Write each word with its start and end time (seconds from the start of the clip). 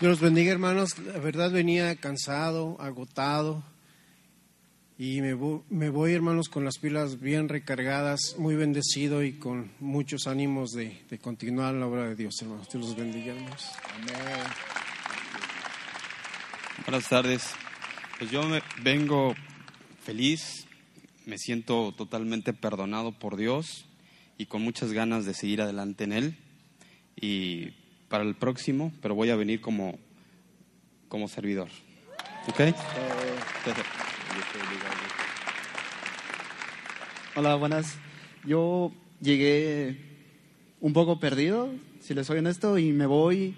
Dios 0.00 0.10
los 0.10 0.20
bendiga, 0.20 0.50
hermanos. 0.50 0.98
La 0.98 1.18
verdad 1.18 1.52
venía 1.52 1.94
cansado, 1.94 2.76
agotado. 2.80 3.62
Y 4.98 5.20
me, 5.20 5.34
voy, 5.34 6.12
hermanos, 6.12 6.48
con 6.48 6.64
las 6.64 6.78
pilas 6.78 7.20
bien 7.20 7.48
recargadas, 7.48 8.34
muy 8.36 8.56
bendecido 8.56 9.22
y 9.22 9.34
con 9.34 9.70
muchos 9.78 10.26
ánimos 10.26 10.72
de, 10.72 11.00
de 11.08 11.18
continuar 11.18 11.74
la 11.74 11.86
obra 11.86 12.08
de 12.08 12.16
Dios, 12.16 12.34
hermanos. 12.42 12.68
Dios 12.68 12.86
los 12.86 12.96
bendiga, 12.96 13.34
hermanos. 13.34 13.70
Amén. 13.94 14.46
Buenas 16.86 17.08
tardes. 17.08 17.50
Pues 18.18 18.32
yo 18.32 18.42
me 18.48 18.62
vengo 18.82 19.34
feliz, 20.02 20.66
me 21.24 21.38
siento 21.38 21.92
totalmente 21.96 22.52
perdonado 22.52 23.12
por 23.12 23.36
Dios 23.36 23.86
y 24.38 24.46
con 24.46 24.62
muchas 24.62 24.92
ganas 24.92 25.24
de 25.24 25.34
seguir 25.34 25.62
adelante 25.62 26.02
en 26.02 26.12
Él. 26.12 26.38
Y 27.20 27.74
para 28.08 28.24
el 28.24 28.34
próximo, 28.34 28.92
pero 29.00 29.14
voy 29.14 29.30
a 29.30 29.36
venir 29.36 29.60
como, 29.60 29.98
como 31.08 31.28
servidor. 31.28 31.68
¿Ok? 32.48 32.60
Hola, 37.36 37.54
buenas. 37.56 37.96
Yo 38.44 38.92
llegué 39.20 39.96
un 40.80 40.92
poco 40.92 41.18
perdido, 41.18 41.70
si 42.00 42.14
les 42.14 42.26
soy 42.26 42.38
honesto, 42.38 42.78
y 42.78 42.92
me 42.92 43.06
voy 43.06 43.56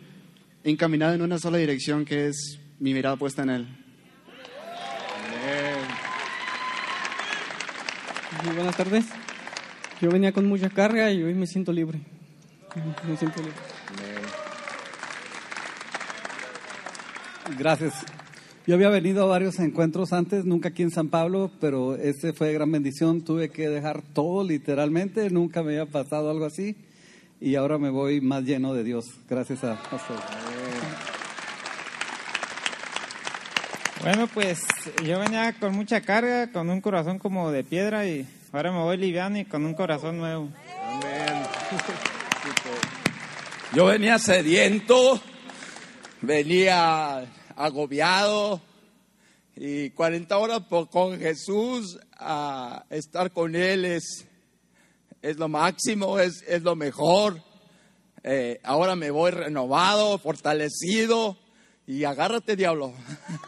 encaminado 0.65 1.15
en 1.15 1.23
una 1.23 1.39
sola 1.39 1.59
dirección, 1.59 2.05
que 2.05 2.29
es 2.29 2.61
mi 2.79 2.95
mirada 2.95 3.17
puesta 3.17 3.43
en 3.43 3.51
Él. 3.51 3.67
Muy 8.45 8.55
buenas 8.55 8.77
tardes. 8.77 9.07
Yo 10.01 10.11
venía 10.11 10.33
con 10.33 10.47
mucha 10.47 10.69
carga 10.69 11.11
y 11.11 11.23
hoy 11.23 11.35
me 11.35 11.47
siento 11.47 11.73
libre. 11.73 12.01
Me 13.09 13.17
siento 13.17 13.41
libre. 13.41 13.76
Gracias. 17.59 17.95
Yo 18.67 18.75
había 18.75 18.89
venido 18.89 19.23
a 19.23 19.27
varios 19.27 19.61
encuentros 19.61 20.13
antes, 20.13 20.45
nunca 20.45 20.71
aquí 20.71 20.83
en 20.83 20.91
San 20.91 21.09
Pablo, 21.09 21.53
pero 21.61 21.95
este 21.95 22.33
fue 22.33 22.53
gran 22.53 22.73
bendición. 22.73 23.23
Tuve 23.23 23.49
que 23.51 23.69
dejar 23.69 24.03
todo 24.03 24.43
literalmente, 24.43 25.31
nunca 25.31 25.63
me 25.63 25.79
había 25.79 25.87
pasado 25.87 26.31
algo 26.31 26.47
así 26.47 26.77
y 27.41 27.55
ahora 27.55 27.79
me 27.79 27.91
voy 27.91 28.21
más 28.21 28.43
lleno 28.43 28.75
de 28.75 28.83
Dios. 28.83 29.07
Gracias 29.31 29.63
a, 29.63 29.75
usted. 29.75 30.15
Bueno, 34.03 34.27
pues 34.27 34.59
yo 35.05 35.21
venía 35.21 35.53
con 35.53 35.75
mucha 35.75 36.01
carga, 36.01 36.51
con 36.51 36.69
un 36.69 36.81
corazón 36.81 37.21
como 37.21 37.53
de 37.53 37.63
piedra 37.63 38.05
y 38.07 38.27
ahora 38.53 38.73
me 38.73 38.79
voy 38.79 38.97
liviano 38.97 39.39
y 39.39 39.45
con 39.45 39.65
un 39.65 39.75
corazón 39.75 40.19
nuevo. 40.19 40.49
Amén. 40.85 41.45
Yo 43.73 43.87
venía 43.87 44.19
sediento, 44.19 45.21
venía 46.21 47.27
agobiado 47.57 48.61
y 49.57 49.91
40 49.91 50.37
horas 50.37 50.61
con 50.91 51.19
Jesús 51.19 51.99
a 52.19 52.85
estar 52.91 53.33
con 53.33 53.57
Él 53.57 53.87
es, 53.87 54.27
es 55.23 55.39
lo 55.39 55.49
máximo, 55.49 56.19
es, 56.19 56.45
es 56.47 56.63
lo 56.63 56.77
mejor. 56.77 57.43
Eh, 58.23 58.61
ahora 58.63 58.95
me 58.97 59.11
voy 59.11 59.31
renovado, 59.31 60.19
fortalecido 60.19 61.39
y 61.87 62.05
agárrate 62.05 62.57
diablo, 62.57 62.93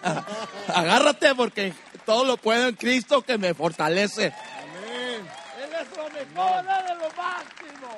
agárrate 0.69 1.34
porque 1.34 1.75
todo 2.06 2.25
lo 2.25 2.37
puedo 2.37 2.69
en 2.69 2.77
Cristo 2.77 3.22
que 3.22 3.37
me 3.37 3.53
fortalece. 3.53 4.33
Amén. 4.33 5.27
Él 5.59 5.70
es 5.83 5.97
lo 5.97 6.05
mejor, 6.05 6.65
Él 6.65 6.84
es 6.87 6.98
lo 6.98 7.22
máximo. 7.22 7.97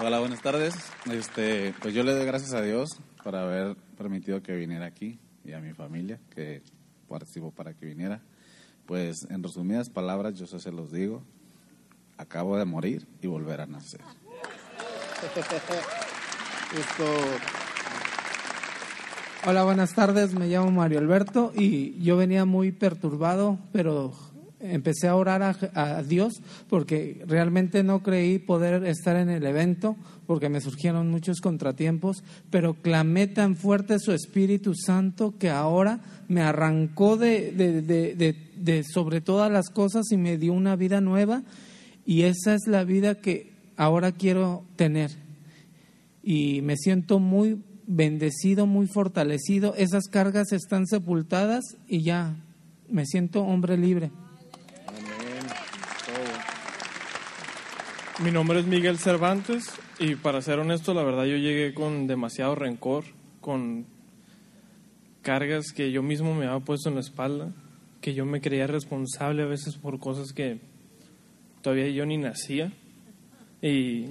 Hola, 0.00 0.18
buenas 0.18 0.42
tardes. 0.42 0.74
Este, 1.10 1.74
pues 1.80 1.94
yo 1.94 2.02
le 2.02 2.14
doy 2.14 2.24
gracias 2.24 2.54
a 2.54 2.62
Dios 2.62 2.98
por 3.22 3.36
haber 3.36 3.76
permitido 3.96 4.42
que 4.42 4.54
viniera 4.54 4.86
aquí 4.86 5.18
y 5.44 5.52
a 5.52 5.60
mi 5.60 5.72
familia 5.72 6.18
que 6.34 6.62
participó 7.08 7.50
para 7.50 7.74
que 7.74 7.86
viniera. 7.86 8.20
Pues 8.86 9.26
en 9.30 9.42
resumidas 9.42 9.90
palabras, 9.90 10.38
yo 10.38 10.46
se 10.46 10.72
los 10.72 10.92
digo, 10.92 11.22
acabo 12.18 12.56
de 12.56 12.64
morir 12.64 13.06
y 13.20 13.26
volver 13.26 13.60
a 13.60 13.66
nacer. 13.66 14.00
Hola, 19.44 19.64
buenas 19.64 19.94
tardes, 19.94 20.34
me 20.34 20.46
llamo 20.46 20.70
Mario 20.70 21.00
Alberto 21.00 21.52
y 21.54 22.00
yo 22.02 22.16
venía 22.16 22.44
muy 22.44 22.70
perturbado, 22.70 23.58
pero 23.72 24.12
empecé 24.62 25.08
a 25.08 25.16
orar 25.16 25.42
a, 25.74 26.02
Dios 26.02 26.34
porque 26.68 27.22
realmente 27.26 27.82
no 27.82 28.02
creí 28.02 28.38
poder 28.38 28.84
estar 28.84 29.16
en 29.16 29.28
el 29.28 29.44
evento 29.44 29.96
porque 30.26 30.48
me 30.48 30.60
surgieron 30.60 31.10
muchos 31.10 31.40
contratiempos, 31.40 32.22
pero 32.50 32.74
clamé 32.74 33.26
tan 33.26 33.56
fuerte 33.56 33.98
su 33.98 34.12
Espíritu 34.12 34.74
Santo 34.74 35.34
que 35.38 35.50
ahora 35.50 36.00
me 36.28 36.42
arrancó 36.42 37.16
de, 37.16 38.84
sobre 38.90 39.20
todas 39.20 39.50
las 39.50 39.68
cosas 39.68 40.10
y 40.12 40.16
me 40.16 40.38
dio 40.38 40.52
una 40.52 40.76
vida 40.76 41.00
nueva 41.00 41.42
y 42.06 42.22
esa 42.22 42.54
es 42.54 42.62
la 42.66 42.84
vida 42.84 43.16
que 43.16 43.52
ahora 43.76 44.12
quiero 44.12 44.64
tener. 44.76 45.10
Y 46.22 46.62
me 46.62 46.76
siento 46.76 47.18
muy 47.18 47.60
bendecido, 47.86 48.66
muy 48.66 48.86
fortalecido, 48.86 49.74
esas 49.76 50.04
cargas 50.04 50.52
están 50.52 50.86
sepultadas 50.86 51.64
y 51.88 52.02
ya 52.02 52.36
me 52.88 53.06
siento 53.06 53.42
hombre 53.42 53.76
libre. 53.76 54.10
Mi 58.22 58.30
nombre 58.30 58.60
es 58.60 58.66
Miguel 58.66 58.98
Cervantes 58.98 59.64
y 59.98 60.14
para 60.14 60.42
ser 60.42 60.60
honesto, 60.60 60.94
la 60.94 61.02
verdad 61.02 61.24
yo 61.24 61.36
llegué 61.36 61.74
con 61.74 62.06
demasiado 62.06 62.54
rencor, 62.54 63.02
con 63.40 63.84
cargas 65.22 65.72
que 65.72 65.90
yo 65.90 66.04
mismo 66.04 66.32
me 66.32 66.46
había 66.46 66.64
puesto 66.64 66.88
en 66.88 66.94
la 66.94 67.00
espalda, 67.00 67.52
que 68.00 68.14
yo 68.14 68.24
me 68.24 68.40
creía 68.40 68.68
responsable 68.68 69.42
a 69.42 69.46
veces 69.46 69.76
por 69.76 69.98
cosas 69.98 70.32
que 70.32 70.60
todavía 71.62 71.88
yo 71.88 72.06
ni 72.06 72.16
nacía. 72.16 72.72
Y 73.60 74.10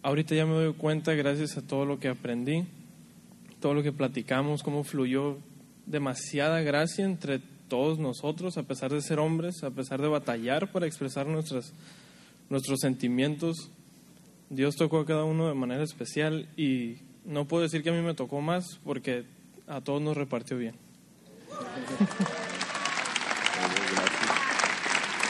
ahorita 0.00 0.34
ya 0.34 0.46
me 0.46 0.54
doy 0.54 0.72
cuenta, 0.72 1.12
gracias 1.12 1.58
a 1.58 1.66
todo 1.66 1.84
lo 1.84 2.00
que 2.00 2.08
aprendí, 2.08 2.64
todo 3.60 3.74
lo 3.74 3.82
que 3.82 3.92
platicamos, 3.92 4.62
cómo 4.62 4.82
fluyó 4.82 5.36
demasiada 5.84 6.62
gracia 6.62 7.04
entre 7.04 7.40
todos 7.68 7.98
nosotros, 7.98 8.56
a 8.56 8.62
pesar 8.62 8.90
de 8.90 9.02
ser 9.02 9.18
hombres, 9.18 9.62
a 9.62 9.70
pesar 9.70 10.00
de 10.00 10.08
batallar 10.08 10.72
para 10.72 10.86
expresar 10.86 11.26
nuestras 11.26 11.74
nuestros 12.50 12.80
sentimientos. 12.80 13.70
Dios 14.50 14.76
tocó 14.76 15.00
a 15.00 15.06
cada 15.06 15.24
uno 15.24 15.48
de 15.48 15.54
manera 15.54 15.82
especial 15.82 16.48
y 16.56 16.96
no 17.24 17.46
puedo 17.46 17.62
decir 17.62 17.82
que 17.82 17.90
a 17.90 17.92
mí 17.92 18.00
me 18.00 18.14
tocó 18.14 18.40
más 18.40 18.78
porque 18.84 19.24
a 19.66 19.80
todos 19.80 20.00
nos 20.00 20.16
repartió 20.16 20.56
bien. 20.56 20.74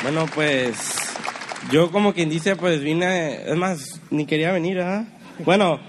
Bueno, 0.03 0.27
pues 0.33 0.77
yo 1.73 1.91
como 1.91 2.15
quien 2.15 2.31
dice, 2.31 2.55
pues 2.55 2.81
vine, 2.81 3.51
es 3.51 3.57
más, 3.57 4.01
ni 4.11 4.27
quería 4.27 4.53
venir, 4.53 4.81
¿ah? 4.81 5.07
Bueno, 5.45 5.81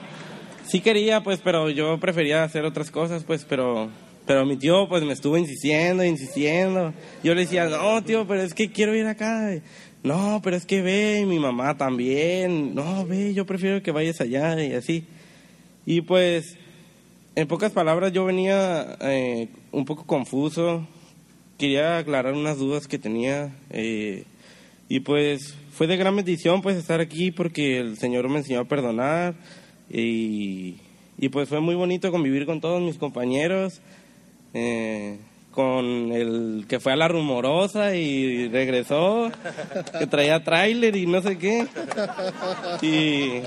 sí 0.66 0.82
quería, 0.82 1.22
pues, 1.22 1.40
pero 1.44 1.70
yo 1.70 2.00
prefería 2.00 2.44
hacer 2.44 2.66
otras 2.66 2.90
cosas, 2.90 3.24
pues, 3.24 3.46
pero 3.46 3.90
pero 4.30 4.46
mi 4.46 4.58
tío 4.58 4.88
pues 4.88 5.02
me 5.02 5.14
estuvo 5.14 5.40
insistiendo, 5.40 6.04
insistiendo. 6.04 6.94
Yo 7.24 7.34
le 7.34 7.42
decía, 7.42 7.66
no, 7.66 8.04
tío, 8.04 8.28
pero 8.28 8.44
es 8.44 8.54
que 8.54 8.72
quiero 8.72 8.96
ir 8.96 9.08
acá 9.08 9.60
no, 10.04 10.40
pero 10.44 10.56
es 10.56 10.66
que 10.66 10.82
ve, 10.82 11.26
mi 11.28 11.40
mamá 11.40 11.78
también, 11.78 12.74
no, 12.74 13.06
ve, 13.06 13.34
yo 13.34 13.46
prefiero 13.46 13.84
que 13.84 13.92
vayas 13.92 14.22
allá 14.22 14.64
y 14.64 14.74
así. 14.74 15.06
Y 15.86 16.02
pues, 16.02 16.58
en 17.36 17.48
pocas 17.48 17.72
palabras, 17.72 18.12
yo 18.14 18.26
venía 18.26 18.98
eh, 19.02 19.50
un 19.72 19.86
poco 19.86 20.06
confuso, 20.06 20.88
quería 21.58 21.98
aclarar 21.98 22.34
unas 22.34 22.58
dudas 22.58 22.88
que 22.88 22.98
tenía 22.98 23.54
eh, 23.70 24.24
y 24.88 25.02
pues 25.02 25.56
fue 25.74 25.88
de 25.88 25.98
gran 25.98 26.16
bendición 26.16 26.62
pues 26.62 26.78
estar 26.78 27.02
aquí 27.02 27.32
porque 27.32 27.80
el 27.80 27.98
Señor 27.98 28.30
me 28.30 28.38
enseñó 28.38 28.62
a 28.62 28.66
perdonar 28.66 29.36
y, 29.90 30.78
y 31.18 31.30
pues 31.30 31.50
fue 31.50 31.60
muy 31.60 31.76
bonito 31.76 32.12
convivir 32.12 32.46
con 32.46 32.62
todos 32.62 32.82
mis 32.82 32.98
compañeros. 32.98 33.82
Eh, 34.54 35.18
con 35.52 36.12
el 36.12 36.66
que 36.68 36.80
fue 36.80 36.94
a 36.94 36.96
la 36.96 37.08
rumorosa 37.08 37.96
y 37.96 38.48
regresó, 38.50 39.32
que 39.98 40.08
traía 40.08 40.44
tráiler 40.44 40.96
y 40.96 41.06
no 41.06 41.22
sé 41.22 41.38
qué. 41.38 41.68
Y 42.82 43.42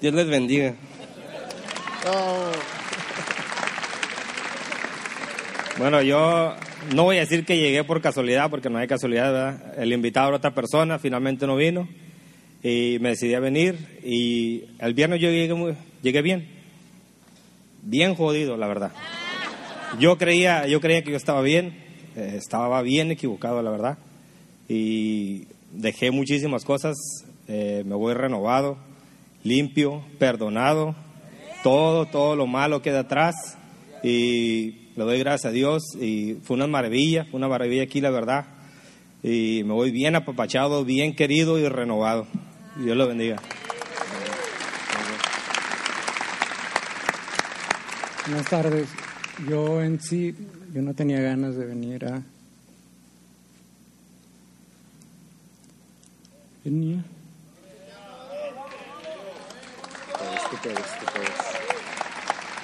Dios 0.00 0.14
les 0.14 0.28
bendiga. 0.28 0.74
Bueno, 5.78 6.02
yo 6.02 6.54
no 6.94 7.04
voy 7.04 7.16
a 7.16 7.20
decir 7.20 7.44
que 7.44 7.58
llegué 7.58 7.84
por 7.84 8.00
casualidad, 8.00 8.50
porque 8.50 8.70
no 8.70 8.78
hay 8.78 8.86
casualidad, 8.86 9.78
El 9.78 9.92
invitado 9.92 10.28
era 10.28 10.36
otra 10.36 10.54
persona, 10.54 10.98
finalmente 10.98 11.46
no 11.46 11.56
vino 11.56 11.88
y 12.62 12.98
me 13.00 13.10
decidí 13.10 13.34
a 13.34 13.40
venir 13.40 13.76
y 14.04 14.64
el 14.78 14.94
viernes 14.94 15.20
yo 15.20 15.28
llegué, 15.28 15.74
llegué 16.02 16.22
bien, 16.22 16.48
bien 17.82 18.14
jodido, 18.14 18.56
la 18.56 18.68
verdad. 18.68 18.92
Yo 19.98 20.18
creía, 20.18 20.66
yo 20.66 20.80
creía 20.80 21.02
que 21.02 21.10
yo 21.10 21.16
estaba 21.16 21.42
bien, 21.42 21.74
eh, 22.16 22.34
estaba 22.36 22.82
bien 22.82 23.10
equivocado, 23.10 23.62
la 23.62 23.70
verdad. 23.70 23.98
Y 24.68 25.46
dejé 25.72 26.10
muchísimas 26.10 26.64
cosas, 26.64 26.96
eh, 27.48 27.82
me 27.86 27.94
voy 27.94 28.14
renovado, 28.14 28.78
limpio, 29.44 30.02
perdonado 30.18 30.94
todo, 31.62 32.06
todo 32.06 32.36
lo 32.36 32.46
malo 32.46 32.82
queda 32.82 33.00
atrás 33.00 33.56
y 34.02 34.90
le 34.96 35.04
doy 35.04 35.18
gracias 35.18 35.50
a 35.50 35.54
Dios 35.54 35.82
y 36.00 36.34
fue 36.42 36.56
una 36.56 36.66
maravilla, 36.66 37.24
fue 37.24 37.38
una 37.38 37.48
maravilla 37.48 37.84
aquí 37.84 38.00
la 38.00 38.10
verdad 38.10 38.46
y 39.22 39.62
me 39.64 39.72
voy 39.72 39.92
bien 39.92 40.16
apapachado, 40.16 40.84
bien 40.84 41.14
querido 41.14 41.58
y 41.58 41.68
renovado. 41.68 42.26
Dios 42.76 42.96
lo 42.96 43.06
bendiga. 43.06 43.36
Buenas 48.26 48.48
tardes. 48.48 48.88
Yo 49.48 49.82
en 49.82 50.00
sí, 50.00 50.34
yo 50.72 50.82
no 50.82 50.94
tenía 50.94 51.20
ganas 51.20 51.56
de 51.56 51.64
venir 51.64 52.04
a... 52.04 52.22
Venía. 56.64 57.02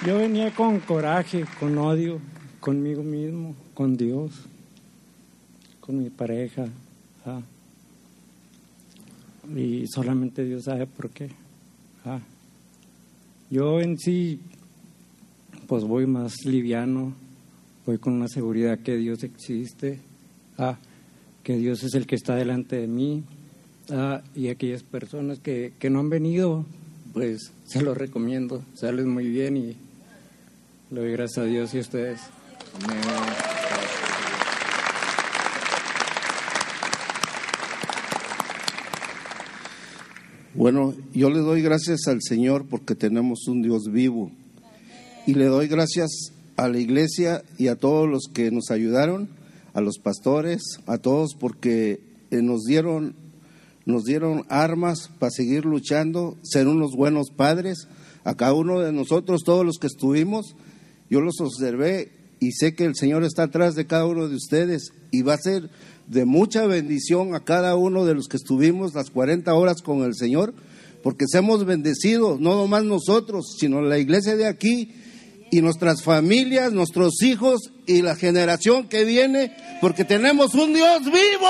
Yo 0.05 0.17
venía 0.17 0.53
con 0.53 0.79
coraje, 0.79 1.45
con 1.59 1.77
odio, 1.77 2.19
conmigo 2.61 3.03
mismo, 3.03 3.55
con 3.73 3.97
Dios, 3.97 4.31
con 5.81 6.01
mi 6.01 6.09
pareja. 6.09 6.67
ah. 7.25 7.41
Y 9.55 9.87
solamente 9.87 10.45
Dios 10.45 10.65
sabe 10.65 10.85
por 10.85 11.09
qué. 11.09 11.31
ah. 12.05 12.19
Yo 13.49 13.81
en 13.81 13.97
sí, 13.97 14.39
pues 15.69 15.83
voy 15.83 16.07
más 16.07 16.45
liviano, 16.45 17.13
voy 17.85 17.99
con 17.99 18.13
una 18.13 18.27
seguridad 18.27 18.79
que 18.79 18.97
Dios 18.97 19.21
existe, 19.23 19.99
ah, 20.57 20.79
que 21.43 21.57
Dios 21.57 21.83
es 21.83 21.93
el 21.93 22.07
que 22.07 22.15
está 22.15 22.35
delante 22.35 22.77
de 22.77 22.87
mí. 22.87 23.23
ah, 23.91 24.23
y 24.35 24.47
aquellas 24.47 24.81
personas 24.81 25.37
que, 25.37 25.73
que 25.77 25.91
no 25.91 25.99
han 25.99 26.09
venido, 26.09 26.65
pues 27.13 27.51
se 27.65 27.83
los 27.83 27.95
recomiendo, 27.95 28.63
sales 28.73 29.05
muy 29.05 29.29
bien 29.29 29.57
y 29.57 29.75
le 30.89 31.01
doy 31.01 31.11
gracias 31.11 31.37
a 31.37 31.47
Dios 31.47 31.71
y 31.75 31.77
a 31.77 31.81
ustedes. 31.81 32.19
Bueno, 40.55 40.95
yo 41.13 41.29
le 41.29 41.39
doy 41.39 41.61
gracias 41.61 42.07
al 42.07 42.23
Señor 42.23 42.65
porque 42.67 42.95
tenemos 42.95 43.47
un 43.47 43.61
Dios 43.61 43.83
vivo. 43.91 44.31
Y 45.29 45.35
le 45.35 45.45
doy 45.45 45.67
gracias 45.67 46.09
a 46.57 46.67
la 46.69 46.79
iglesia 46.79 47.43
y 47.59 47.67
a 47.67 47.75
todos 47.75 48.09
los 48.09 48.23
que 48.33 48.49
nos 48.49 48.71
ayudaron, 48.71 49.29
a 49.75 49.79
los 49.79 49.99
pastores, 49.99 50.79
a 50.87 50.97
todos 50.97 51.35
porque 51.39 51.99
eh, 52.31 52.41
nos 52.41 52.63
dieron 52.63 53.13
nos 53.85 54.05
dieron 54.05 54.43
armas 54.49 55.11
para 55.19 55.29
seguir 55.29 55.65
luchando, 55.65 56.35
ser 56.41 56.67
unos 56.67 56.95
buenos 56.95 57.29
padres. 57.29 57.87
A 58.23 58.33
cada 58.33 58.53
uno 58.53 58.79
de 58.79 58.91
nosotros, 58.91 59.43
todos 59.45 59.63
los 59.63 59.77
que 59.77 59.85
estuvimos, 59.85 60.55
yo 61.11 61.21
los 61.21 61.39
observé 61.41 62.09
y 62.39 62.53
sé 62.53 62.73
que 62.73 62.85
el 62.85 62.95
Señor 62.95 63.23
está 63.23 63.43
atrás 63.43 63.75
de 63.75 63.85
cada 63.85 64.07
uno 64.07 64.29
de 64.29 64.35
ustedes 64.35 64.93
y 65.11 65.21
va 65.21 65.35
a 65.35 65.37
ser 65.37 65.69
de 66.07 66.25
mucha 66.25 66.65
bendición 66.65 67.35
a 67.35 67.41
cada 67.41 67.75
uno 67.75 68.03
de 68.03 68.15
los 68.15 68.29
que 68.29 68.37
estuvimos 68.37 68.95
las 68.95 69.11
40 69.11 69.53
horas 69.53 69.83
con 69.83 70.01
el 70.01 70.15
Señor, 70.15 70.55
porque 71.03 71.25
seamos 71.27 71.67
bendecidos, 71.67 72.39
no 72.39 72.55
nomás 72.55 72.83
nosotros, 72.83 73.57
sino 73.59 73.79
la 73.81 73.99
iglesia 73.99 74.35
de 74.35 74.47
aquí 74.47 74.91
y 75.51 75.61
nuestras 75.61 76.03
familias, 76.03 76.71
nuestros 76.71 77.21
hijos 77.21 77.71
y 77.87 78.01
la 78.01 78.15
generación 78.15 78.87
que 78.87 79.03
viene, 79.03 79.55
porque 79.81 80.05
tenemos 80.05 80.53
un 80.55 80.73
Dios 80.73 81.05
vivo. 81.05 81.49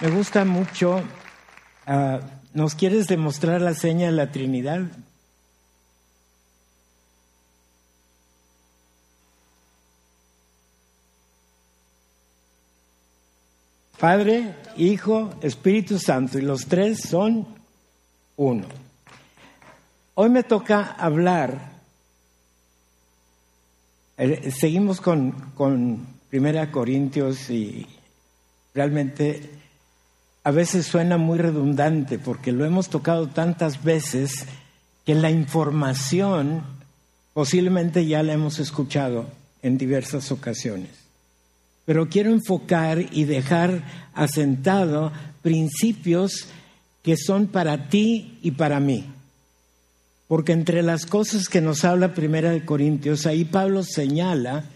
Me 0.00 0.10
gusta 0.10 0.44
mucho. 0.44 1.02
ah, 1.86 2.20
¿Nos 2.54 2.74
quieres 2.74 3.08
demostrar 3.08 3.60
la 3.60 3.74
seña 3.74 4.06
de 4.06 4.12
la 4.12 4.30
Trinidad? 4.30 4.82
Padre, 13.98 14.54
Hijo, 14.76 15.34
Espíritu 15.42 15.98
Santo, 15.98 16.38
y 16.38 16.42
los 16.42 16.66
tres 16.66 17.00
son 17.00 17.46
uno. 18.36 18.66
Hoy 20.14 20.30
me 20.30 20.44
toca 20.44 20.92
hablar, 20.92 21.72
eh, 24.16 24.52
seguimos 24.52 25.00
con, 25.00 25.32
con 25.54 26.06
Primera 26.30 26.70
Corintios 26.70 27.50
y 27.50 27.86
realmente 28.72 29.50
a 30.44 30.52
veces 30.52 30.86
suena 30.86 31.16
muy 31.16 31.38
redundante 31.38 32.18
porque 32.18 32.52
lo 32.52 32.64
hemos 32.64 32.88
tocado 32.88 33.28
tantas 33.28 33.82
veces 33.82 34.46
que 35.04 35.14
la 35.14 35.30
información 35.30 36.62
posiblemente 37.32 38.06
ya 38.06 38.22
la 38.22 38.34
hemos 38.34 38.60
escuchado 38.60 39.26
en 39.62 39.76
diversas 39.76 40.30
ocasiones. 40.30 41.07
Pero 41.88 42.10
quiero 42.10 42.32
enfocar 42.32 43.06
y 43.12 43.24
dejar 43.24 43.82
asentado 44.12 45.10
principios 45.40 46.48
que 47.02 47.16
son 47.16 47.46
para 47.46 47.88
ti 47.88 48.38
y 48.42 48.50
para 48.50 48.78
mí. 48.78 49.06
Porque 50.26 50.52
entre 50.52 50.82
las 50.82 51.06
cosas 51.06 51.48
que 51.48 51.62
nos 51.62 51.86
habla 51.86 52.12
Primera 52.12 52.50
de 52.50 52.66
Corintios, 52.66 53.24
ahí 53.24 53.46
Pablo 53.46 53.84
señala 53.84 54.66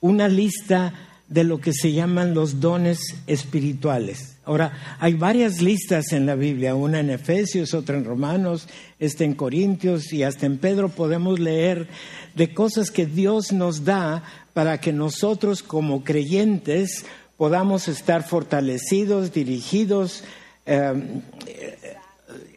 una 0.00 0.28
lista 0.28 0.94
de 1.26 1.42
lo 1.42 1.60
que 1.60 1.72
se 1.72 1.92
llaman 1.92 2.32
los 2.32 2.60
dones 2.60 3.00
espirituales. 3.26 4.36
Ahora, 4.44 4.98
hay 5.00 5.14
varias 5.14 5.60
listas 5.60 6.12
en 6.12 6.26
la 6.26 6.36
Biblia, 6.36 6.76
una 6.76 7.00
en 7.00 7.10
Efesios, 7.10 7.74
otra 7.74 7.96
en 7.96 8.04
Romanos, 8.04 8.68
esta 9.00 9.24
en 9.24 9.34
Corintios 9.34 10.12
y 10.12 10.22
hasta 10.22 10.46
en 10.46 10.58
Pedro 10.58 10.90
podemos 10.90 11.40
leer 11.40 11.88
de 12.34 12.54
cosas 12.54 12.90
que 12.90 13.06
Dios 13.06 13.52
nos 13.52 13.84
da 13.84 14.24
para 14.52 14.80
que 14.80 14.92
nosotros 14.92 15.62
como 15.62 16.04
creyentes 16.04 17.04
podamos 17.36 17.88
estar 17.88 18.26
fortalecidos, 18.26 19.32
dirigidos, 19.32 20.24
eh, 20.66 20.92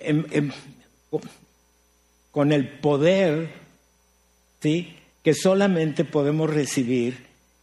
em- 0.01 0.25
em- 0.31 0.51
con 2.31 2.51
el 2.51 2.67
poder 2.79 3.49
¿sí? 4.61 4.95
que 5.23 5.33
solamente 5.33 6.03
podemos 6.03 6.49
recibir 6.49 7.17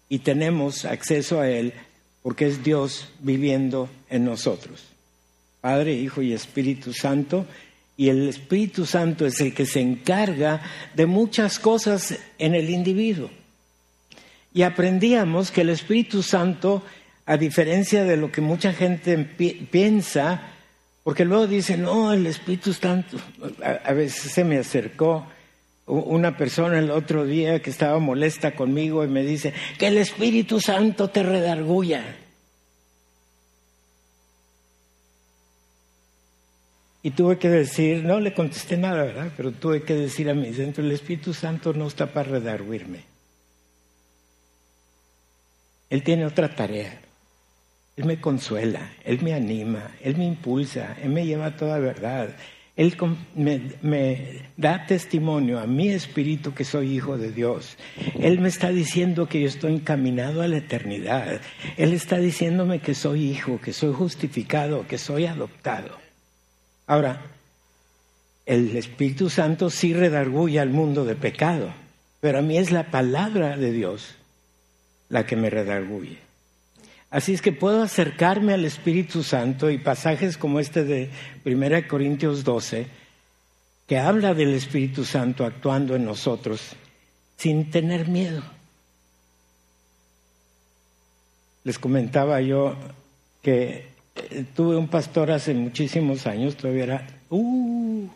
y 0.09 0.21
tenemos 0.21 0.85
acceso 0.85 1.41
a 1.41 1.49
Él 1.49 1.73
porque 2.23 2.47
es 2.47 2.63
Dios 2.63 3.09
viviendo 3.21 3.89
en 4.09 4.25
nosotros. 4.25 4.85
Padre, 5.61 5.95
Hijo 5.95 6.23
y 6.23 6.33
Espíritu 6.33 6.93
Santo. 6.93 7.47
Y 7.97 8.09
el 8.09 8.29
Espíritu 8.29 8.87
Santo 8.87 9.27
es 9.27 9.41
el 9.41 9.55
que 9.55 9.67
se 9.67 9.81
encarga 9.81 10.63
de 10.95 11.07
muchas 11.07 11.59
cosas 11.59 12.19
en 12.39 12.55
el 12.55 12.71
individuo. 12.71 13.31
Y 14.53 14.63
aprendíamos 14.63 15.51
que 15.51 15.61
el 15.61 15.71
Espíritu 15.71 16.23
Santo, 16.23 16.83
a 17.27 17.37
diferencia 17.37 18.05
de 18.05 18.17
lo 18.17 18.33
que 18.33 18.41
mucha 18.41 18.73
gente 18.73 19.17
pi- 19.19 19.69
piensa, 19.71 20.43
porque 21.05 21.25
luego 21.25 21.47
dicen, 21.47 21.83
no, 21.83 22.13
el 22.13 22.27
Espíritu 22.27 22.73
Santo, 22.73 23.17
a, 23.63 23.93
veces 23.93 24.33
se 24.33 24.45
me 24.45 24.59
acercó 24.59 25.27
una 25.87 26.37
persona 26.37 26.79
el 26.79 26.91
otro 26.91 27.25
día 27.25 27.63
que 27.63 27.71
estaba 27.71 27.99
molesta 27.99 28.55
conmigo 28.55 29.05
y 29.05 29.09
me 29.09 29.23
dice, 29.25 29.53
que 29.79 29.87
el 29.87 29.99
Espíritu 29.99 30.61
Santo 30.61 31.09
te 31.11 31.23
redarguya. 31.23 32.17
Y 37.03 37.13
tuve 37.13 37.39
que 37.39 37.49
decir, 37.49 38.05
no 38.05 38.21
le 38.21 38.35
contesté 38.35 38.77
nada, 38.77 39.05
¿verdad? 39.05 39.33
Pero 39.37 39.53
tuve 39.53 39.83
que 39.83 39.95
decir 39.95 40.29
a 40.29 40.35
mi 40.35 40.53
centro, 40.53 40.85
el 40.85 40.93
Espíritu 40.93 41.33
Santo 41.33 41.73
no 41.73 41.87
está 41.87 42.13
para 42.13 42.31
redarguirme. 42.31 43.05
Él 45.91 46.05
tiene 46.05 46.25
otra 46.25 46.55
tarea. 46.55 47.01
Él 47.97 48.05
me 48.05 48.21
consuela, 48.21 48.93
Él 49.05 49.21
me 49.23 49.35
anima, 49.35 49.91
Él 50.01 50.17
me 50.17 50.25
impulsa, 50.25 50.97
Él 51.03 51.11
me 51.11 51.27
lleva 51.27 51.47
a 51.47 51.57
toda 51.57 51.79
verdad. 51.79 52.31
Él 52.77 52.97
me 53.35 54.43
da 54.57 54.87
testimonio 54.87 55.59
a 55.59 55.67
mi 55.67 55.91
espíritu 55.91 56.55
que 56.55 56.65
soy 56.65 56.95
hijo 56.95 57.19
de 57.19 57.31
Dios. 57.31 57.77
Él 58.19 58.41
me 58.41 58.49
está 58.49 58.71
diciendo 58.71 59.29
que 59.29 59.43
yo 59.43 59.49
estoy 59.49 59.75
encaminado 59.75 60.41
a 60.41 60.49
la 60.49 60.59
eternidad. 60.59 61.43
Él 61.77 61.93
está 61.93 62.17
diciéndome 62.17 62.79
que 62.79 62.95
soy 62.95 63.29
hijo, 63.29 63.61
que 63.61 63.75
soy 63.75 63.93
justificado, 63.93 64.87
que 64.87 64.97
soy 64.97 65.27
adoptado. 65.27 65.99
Ahora, 66.87 67.21
el 68.47 68.75
Espíritu 68.75 69.29
Santo 69.29 69.69
sí 69.69 69.93
redarguye 69.93 70.59
al 70.59 70.71
mundo 70.71 71.05
de 71.05 71.17
pecado, 71.17 71.75
pero 72.21 72.39
a 72.39 72.43
mí 72.43 72.57
es 72.57 72.71
la 72.71 72.91
palabra 72.91 73.59
de 73.59 73.73
Dios 73.73 74.15
la 75.11 75.27
que 75.27 75.37
me 75.37 75.51
redarguye. 75.51 76.17
Así 77.11 77.35
es 77.35 77.43
que 77.43 77.53
puedo 77.53 77.83
acercarme 77.83 78.55
al 78.55 78.65
Espíritu 78.65 79.23
Santo 79.23 79.71
y 79.71 79.77
pasajes 79.77 80.39
como 80.39 80.61
este 80.61 80.85
de 80.85 81.11
1 81.45 81.89
Corintios 81.89 82.45
12, 82.45 82.87
que 83.87 83.99
habla 83.99 84.33
del 84.33 84.55
Espíritu 84.55 85.05
Santo 85.05 85.45
actuando 85.45 85.95
en 85.95 86.07
nosotros 86.07 86.77
sin 87.37 87.71
tener 87.71 88.09
miedo. 88.09 88.43
les 91.65 91.79
comentaba 91.79 92.41
yo 92.41 92.75
que 93.43 93.87
eh, 94.17 94.45
tuve 94.55 94.77
un 94.77 94.89
pastor 94.89 95.31
hace 95.31 95.55
muchísimos 95.55 96.27
años, 96.27 96.57
todavía 96.57 96.85
era 96.85 97.07
uh, 97.31 98.09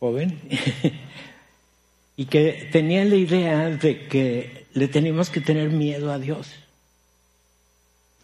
joven, 0.00 0.40
y 2.16 2.26
que 2.26 2.68
tenía 2.72 3.04
la 3.04 3.16
idea 3.16 3.68
de 3.68 4.08
que 4.08 4.66
le 4.72 4.88
teníamos 4.88 5.30
que 5.30 5.40
tener 5.40 5.70
miedo 5.70 6.10
a 6.12 6.18
Dios. 6.18 6.48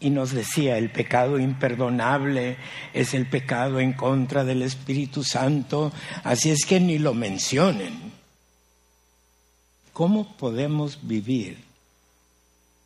Y 0.01 0.11
nos 0.11 0.33
decía, 0.33 0.79
el 0.79 0.91
pecado 0.91 1.39
imperdonable 1.39 2.57
es 2.93 3.15
el 3.15 3.27
pecado 3.27 3.79
en 3.79 3.93
contra 3.93 4.45
del 4.45 4.63
Espíritu 4.63 5.23
Santo, 5.23 5.93
así 6.25 6.51
es 6.51 6.65
que 6.65 6.81
ni 6.81 6.99
lo 6.99 7.15
mencionen. 7.15 8.13
¿Cómo 9.93 10.37
podemos 10.37 11.07
vivir 11.07 11.59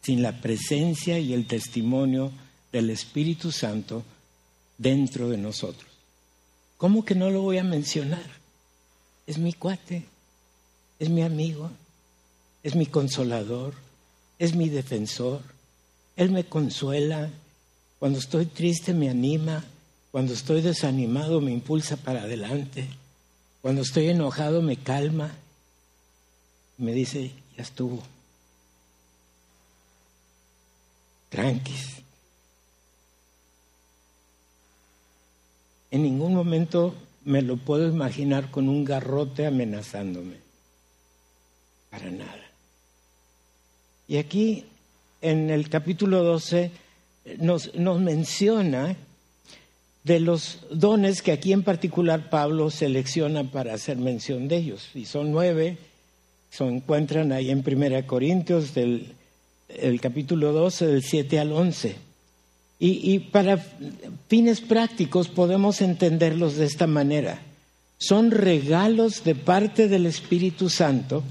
sin 0.03 0.23
la 0.23 0.41
presencia 0.41 1.19
y 1.19 1.33
el 1.33 1.47
testimonio 1.47 2.33
del 2.73 2.91
Espíritu 2.91 3.53
Santo 3.53 4.05
dentro 4.77 5.29
de 5.29 5.39
nosotros? 5.39 5.91
¿Cómo 6.77 7.05
que 7.05 7.15
no 7.15 7.31
lo 7.31 7.43
voy 7.43 7.59
a 7.59 7.65
mencionar? 7.65 8.27
Es 9.27 9.39
mi 9.39 9.53
cuate, 9.55 10.05
es 10.99 11.09
mi 11.09 11.23
amigo, 11.23 11.71
es 12.63 12.75
mi 12.75 12.87
consolador, 12.87 13.75
es 14.39 14.55
mi 14.55 14.69
defensor. 14.69 15.41
Él 16.17 16.31
me 16.31 16.45
consuela. 16.45 17.31
Cuando 17.99 18.19
estoy 18.19 18.47
triste 18.47 18.95
me 18.95 19.09
anima. 19.09 19.65
Cuando 20.11 20.33
estoy 20.33 20.63
desanimado 20.63 21.41
me 21.41 21.53
impulsa 21.53 21.97
para 21.97 22.23
adelante. 22.23 22.89
Cuando 23.61 23.83
estoy 23.83 24.09
enojado 24.09 24.63
me 24.63 24.77
calma. 24.77 25.33
Me 26.79 26.93
dice, 26.93 27.33
ya 27.57 27.63
estuvo. 27.63 28.03
Tranquis. 31.29 31.97
En 35.91 36.03
ningún 36.03 36.35
momento 36.35 36.95
me 37.25 37.43
lo 37.43 37.57
puedo 37.57 37.89
imaginar 37.89 38.51
con 38.51 38.69
un 38.69 38.85
garrote 38.85 39.47
amenazándome. 39.47 40.46
Para 41.97 42.11
nada. 42.11 42.51
Y 44.07 44.19
aquí, 44.19 44.65
en 45.23 45.49
el 45.49 45.71
capítulo 45.71 46.23
12, 46.23 46.71
nos, 47.39 47.75
menciona 47.75 48.97
de 50.05 50.21
los 50.21 50.59
dones 50.71 51.23
que 51.23 51.33
aquí 51.33 51.55
en 51.55 51.63
particular 51.63 52.29
Pablo 52.29 52.71
selecciona 52.71 53.45
para 53.45 53.73
hacer 53.73 53.97
mención 53.97 54.47
de 54.47 54.57
ellos. 54.59 54.91
Y 54.95 55.07
son 55.07 55.33
nueve, 55.33 55.79
se 56.51 56.65
encuentran 56.65 57.33
ahí 57.33 57.51
en 57.51 57.63
Primera 57.63 58.07
Corintios 58.07 58.75
del 58.75 59.15
el 59.69 59.99
capítulo 60.03 60.53
12, 60.53 60.87
del 60.89 61.03
7 61.03 61.39
al 61.41 61.53
11. 61.53 61.97
Y, 62.79 63.15
y 63.15 63.19
para 63.21 63.57
fines 64.29 64.61
prácticos 64.61 65.29
podemos 65.29 65.81
entenderlos 65.81 66.57
de 66.57 66.67
esta 66.67 66.87
manera. 66.87 67.41
Son 67.97 68.31
regalos 68.31 69.25
de 69.25 69.35
parte 69.35 69.89
del 69.89 70.05
Espíritu 70.05 70.69
Santo 70.69 71.25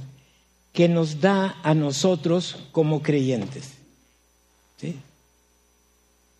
que 0.76 0.90
nos 0.90 1.22
da 1.22 1.58
a 1.64 1.74
nosotros 1.74 2.58
como 2.74 3.02
creyentes. 3.02 3.72
¿Sí? 4.78 5.00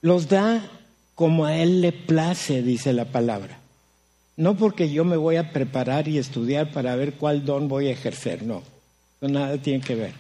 Los 0.02 0.28
da 0.28 0.70
como 1.16 1.46
a 1.46 1.56
Él 1.56 1.82
le 1.82 1.94
place, 1.94 2.62
dice 2.62 2.92
la 2.92 3.06
palabra. 3.06 3.58
No 4.36 4.58
porque 4.58 4.92
yo 4.92 5.06
me 5.06 5.16
voy 5.16 5.38
a 5.38 5.54
preparar 5.54 6.10
y 6.10 6.18
estudiar 6.18 6.74
para 6.74 6.98
ver 6.98 7.14
cuál 7.14 7.46
don 7.46 7.70
voy 7.70 7.88
a 7.88 7.92
ejercer, 7.92 8.44
no. 8.44 8.62
Eso 9.22 9.32
nada 9.32 9.58
tiene 9.58 9.82
que 9.82 9.96
ver. 9.96 10.14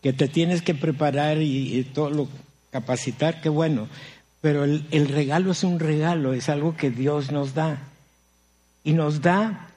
Que 0.00 0.12
te 0.12 0.28
tienes 0.28 0.62
que 0.62 0.76
preparar 0.76 1.42
y, 1.42 1.82
todo 1.92 2.10
lo 2.10 2.28
capacitar, 2.70 3.40
qué 3.40 3.48
bueno. 3.48 3.88
Pero 4.40 4.62
el 4.64 5.08
regalo 5.08 5.50
es 5.50 5.64
un 5.64 5.80
regalo, 5.80 6.32
es 6.32 6.48
algo 6.48 6.76
que 6.76 6.90
Dios 6.90 7.32
nos 7.32 7.54
da. 7.54 7.88
Y 8.84 8.92
nos 8.92 9.20
da 9.20 9.68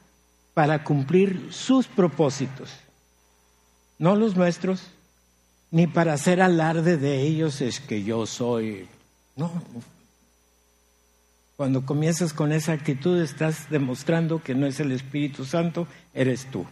para 0.53 0.83
cumplir 0.83 1.47
sus 1.51 1.87
propósitos 1.87 2.69
no 3.97 4.15
los 4.15 4.35
nuestros, 4.35 4.83
ni 5.71 5.87
para 5.87 6.13
hacer 6.13 6.41
alarde 6.41 6.97
de 6.97 7.21
ellos 7.21 7.61
es 7.61 7.79
que 7.79 8.03
yo 8.03 8.25
soy. 8.25 8.87
No. 9.35 9.51
Cuando 11.55 11.85
comienzas 11.85 12.33
con 12.33 12.51
esa 12.51 12.73
actitud 12.73 13.21
estás 13.21 13.69
demostrando 13.69 14.43
que 14.43 14.55
no 14.55 14.67
es 14.67 14.79
el 14.79 14.91
Espíritu 14.91 15.45
Santo, 15.45 15.87
eres 16.13 16.49
tú. 16.51 16.65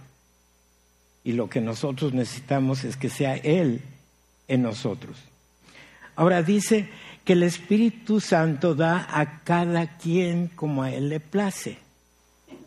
Y 1.24 1.34
lo 1.34 1.50
que 1.50 1.62
nosotros 1.62 2.14
necesitamos 2.14 2.84
es 2.84 2.98
que 2.98 3.10
sea 3.10 3.36
Él 3.36 3.82
en 4.48 4.62
nosotros. 4.62 5.18
Ahora 6.16 6.44
dice 6.44 6.90
que 7.24 7.34
el 7.34 7.44
Espíritu 7.44 8.20
Santo 8.20 8.76
da 8.76 9.08
a 9.10 9.44
cada 9.44 9.98
quien 9.98 10.50
como 10.50 10.84
a 10.84 10.92
Él 10.92 11.10
le 11.10 11.20
place. 11.22 11.78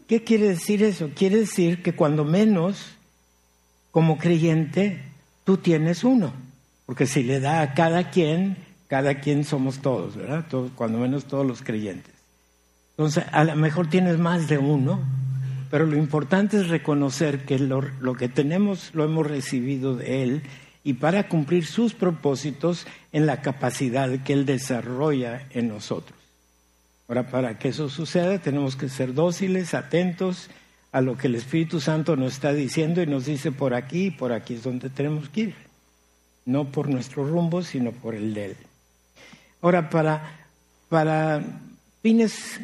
¿Qué 0.09 0.25
quiere 0.25 0.49
decir 0.49 0.83
eso? 0.83 1.11
Quiere 1.15 1.37
decir 1.37 1.83
que 1.83 1.95
cuando 1.95 2.25
menos 2.25 2.97
como 3.97 4.19
creyente, 4.19 5.01
tú 5.45 5.57
tienes 5.57 6.05
uno, 6.05 6.35
porque 6.85 7.07
si 7.07 7.23
le 7.23 7.41
da 7.41 7.63
a 7.63 7.73
cada 7.73 8.11
quien, 8.11 8.59
cada 8.89 9.21
quien 9.21 9.43
somos 9.43 9.79
todos, 9.79 10.17
¿verdad? 10.17 10.45
cuando 10.75 10.99
menos 10.99 11.25
todos 11.25 11.47
los 11.47 11.63
creyentes. 11.63 12.13
Entonces, 12.91 13.25
a 13.33 13.43
lo 13.45 13.57
mejor 13.57 13.89
tienes 13.89 14.19
más 14.19 14.49
de 14.49 14.59
uno, 14.59 15.01
pero 15.71 15.87
lo 15.87 15.97
importante 15.97 16.59
es 16.59 16.69
reconocer 16.69 17.47
que 17.47 17.59
lo, 17.59 17.81
lo 17.81 18.13
que 18.13 18.29
tenemos 18.29 18.91
lo 18.93 19.03
hemos 19.03 19.27
recibido 19.27 19.97
de 19.97 20.23
Él 20.23 20.43
y 20.85 20.93
para 20.93 21.27
cumplir 21.27 21.65
sus 21.65 21.95
propósitos 21.95 22.87
en 23.13 23.25
la 23.25 23.41
capacidad 23.41 24.11
que 24.25 24.35
Él 24.35 24.45
desarrolla 24.45 25.47
en 25.53 25.69
nosotros. 25.69 26.19
Ahora, 27.09 27.31
para 27.31 27.59
que 27.59 27.69
eso 27.69 27.89
suceda, 27.89 28.41
tenemos 28.41 28.77
que 28.77 28.91
ser 28.91 29.15
dóciles, 29.15 29.73
atentos, 29.73 30.51
a 30.97 31.03
lo 31.03 31.15
que 31.15 31.27
el 31.27 31.35
Espíritu 31.35 31.79
Santo 31.79 32.17
nos 32.17 32.33
está 32.33 32.55
diciendo 32.55 33.03
y 33.03 33.07
nos 33.07 33.27
dice 33.27 33.53
por 33.53 33.75
aquí 33.75 34.07
y 34.07 34.11
por 34.11 34.33
aquí 34.33 34.55
es 34.55 34.63
donde 34.63 34.89
tenemos 34.89 35.29
que 35.29 35.41
ir. 35.43 35.55
No 36.47 36.73
por 36.73 36.89
nuestro 36.89 37.23
rumbo, 37.23 37.63
sino 37.63 37.93
por 37.93 38.15
el 38.15 38.33
de 38.33 38.45
Él. 38.47 38.57
Ahora, 39.61 39.91
para, 39.91 40.39
para 40.89 41.45
fines 42.01 42.59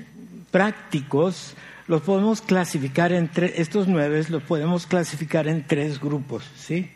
prácticos, 0.51 1.53
los 1.87 2.01
podemos 2.01 2.41
clasificar 2.41 3.13
en 3.13 3.29
tres, 3.29 3.53
estos 3.57 3.87
nueve 3.87 4.25
los 4.31 4.43
podemos 4.45 4.87
clasificar 4.87 5.47
en 5.47 5.67
tres 5.67 6.01
grupos, 6.01 6.43
¿sí? 6.57 6.91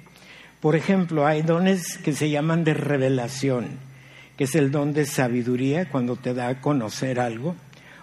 Por 0.63 0.75
ejemplo, 0.75 1.27
hay 1.27 1.43
dones 1.43 1.99
que 1.99 2.15
se 2.15 2.31
llaman 2.31 2.65
de 2.65 2.73
revelación, 2.73 3.67
que 4.39 4.45
es 4.45 4.55
el 4.55 4.71
don 4.71 4.95
de 4.95 5.05
sabiduría 5.05 5.91
cuando 5.91 6.17
te 6.17 6.33
da 6.33 6.49
a 6.49 6.61
conocer 6.63 7.21
algo 7.21 7.57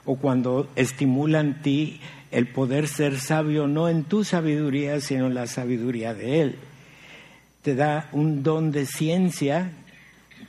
o 0.05 0.17
cuando 0.17 0.69
estimula 0.75 1.39
en 1.39 1.63
ti 1.63 1.99
el 2.33 2.47
poder 2.47 2.87
ser 2.87 3.19
sabio 3.19 3.67
no 3.67 3.89
en 3.89 4.03
tu 4.03 4.23
sabiduría, 4.23 4.99
sino 5.01 5.27
en 5.27 5.35
la 5.35 5.45
sabiduría 5.45 6.15
de 6.15 6.41
Él. 6.41 6.55
Te 7.61 7.75
da 7.75 8.09
un 8.11 8.41
don 8.41 8.71
de 8.71 8.87
ciencia, 8.87 9.71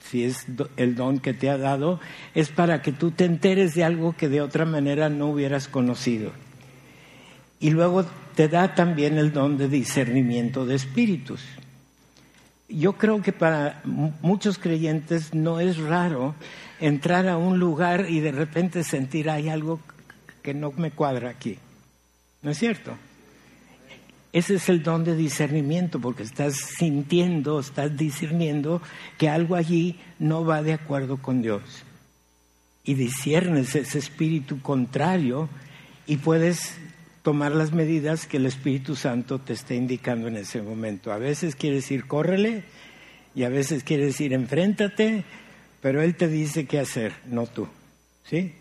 si 0.02 0.24
es 0.24 0.46
el 0.76 0.96
don 0.96 1.18
que 1.18 1.34
te 1.34 1.50
ha 1.50 1.58
dado, 1.58 2.00
es 2.34 2.48
para 2.48 2.80
que 2.80 2.90
tú 2.90 3.10
te 3.10 3.26
enteres 3.26 3.74
de 3.74 3.84
algo 3.84 4.14
que 4.16 4.30
de 4.30 4.40
otra 4.40 4.64
manera 4.64 5.10
no 5.10 5.28
hubieras 5.28 5.68
conocido. 5.68 6.32
Y 7.60 7.70
luego 7.70 8.06
te 8.34 8.48
da 8.48 8.74
también 8.74 9.18
el 9.18 9.32
don 9.32 9.58
de 9.58 9.68
discernimiento 9.68 10.64
de 10.64 10.76
espíritus. 10.76 11.42
Yo 12.66 12.94
creo 12.94 13.20
que 13.20 13.32
para 13.32 13.82
muchos 13.84 14.56
creyentes 14.58 15.34
no 15.34 15.60
es 15.60 15.76
raro 15.76 16.34
entrar 16.80 17.28
a 17.28 17.36
un 17.36 17.58
lugar 17.58 18.06
y 18.08 18.20
de 18.20 18.32
repente 18.32 18.84
sentir 18.84 19.28
hay 19.28 19.50
algo 19.50 19.80
que 20.42 20.54
no 20.54 20.72
me 20.72 20.90
cuadra 20.90 21.28
aquí. 21.28 21.58
¿No 22.44 22.50
es 22.50 22.58
cierto? 22.58 22.96
Ese 24.32 24.56
es 24.56 24.68
el 24.68 24.82
don 24.82 25.02
de 25.02 25.16
discernimiento, 25.16 25.98
porque 26.00 26.22
estás 26.24 26.56
sintiendo, 26.56 27.58
estás 27.58 27.96
discerniendo 27.96 28.82
que 29.16 29.28
algo 29.28 29.54
allí 29.54 29.98
no 30.18 30.44
va 30.44 30.62
de 30.62 30.74
acuerdo 30.74 31.16
con 31.16 31.40
Dios. 31.40 31.62
Y 32.84 32.94
disiernes 32.94 33.74
ese 33.74 33.98
espíritu 33.98 34.60
contrario 34.60 35.48
y 36.06 36.18
puedes 36.18 36.76
tomar 37.22 37.52
las 37.52 37.72
medidas 37.72 38.26
que 38.26 38.36
el 38.36 38.44
Espíritu 38.44 38.96
Santo 38.96 39.38
te 39.38 39.54
está 39.54 39.72
indicando 39.72 40.28
en 40.28 40.36
ese 40.36 40.60
momento. 40.60 41.10
A 41.10 41.18
veces 41.18 41.56
quiere 41.56 41.76
decir 41.76 42.06
córrele 42.06 42.64
y 43.34 43.44
a 43.44 43.48
veces 43.48 43.84
quiere 43.84 44.04
decir 44.04 44.34
enfréntate, 44.34 45.24
pero 45.80 46.02
Él 46.02 46.14
te 46.16 46.28
dice 46.28 46.66
qué 46.66 46.80
hacer, 46.80 47.14
no 47.24 47.46
tú. 47.46 47.66
¿Sí? 48.24 48.52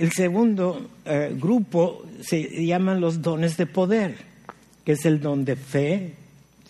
El 0.00 0.12
segundo 0.12 0.88
eh, 1.04 1.36
grupo 1.38 2.06
se 2.22 2.64
llaman 2.64 3.02
los 3.02 3.20
dones 3.20 3.58
de 3.58 3.66
poder, 3.66 4.16
que 4.82 4.92
es 4.92 5.04
el 5.04 5.20
don 5.20 5.44
de 5.44 5.56
fe, 5.56 6.14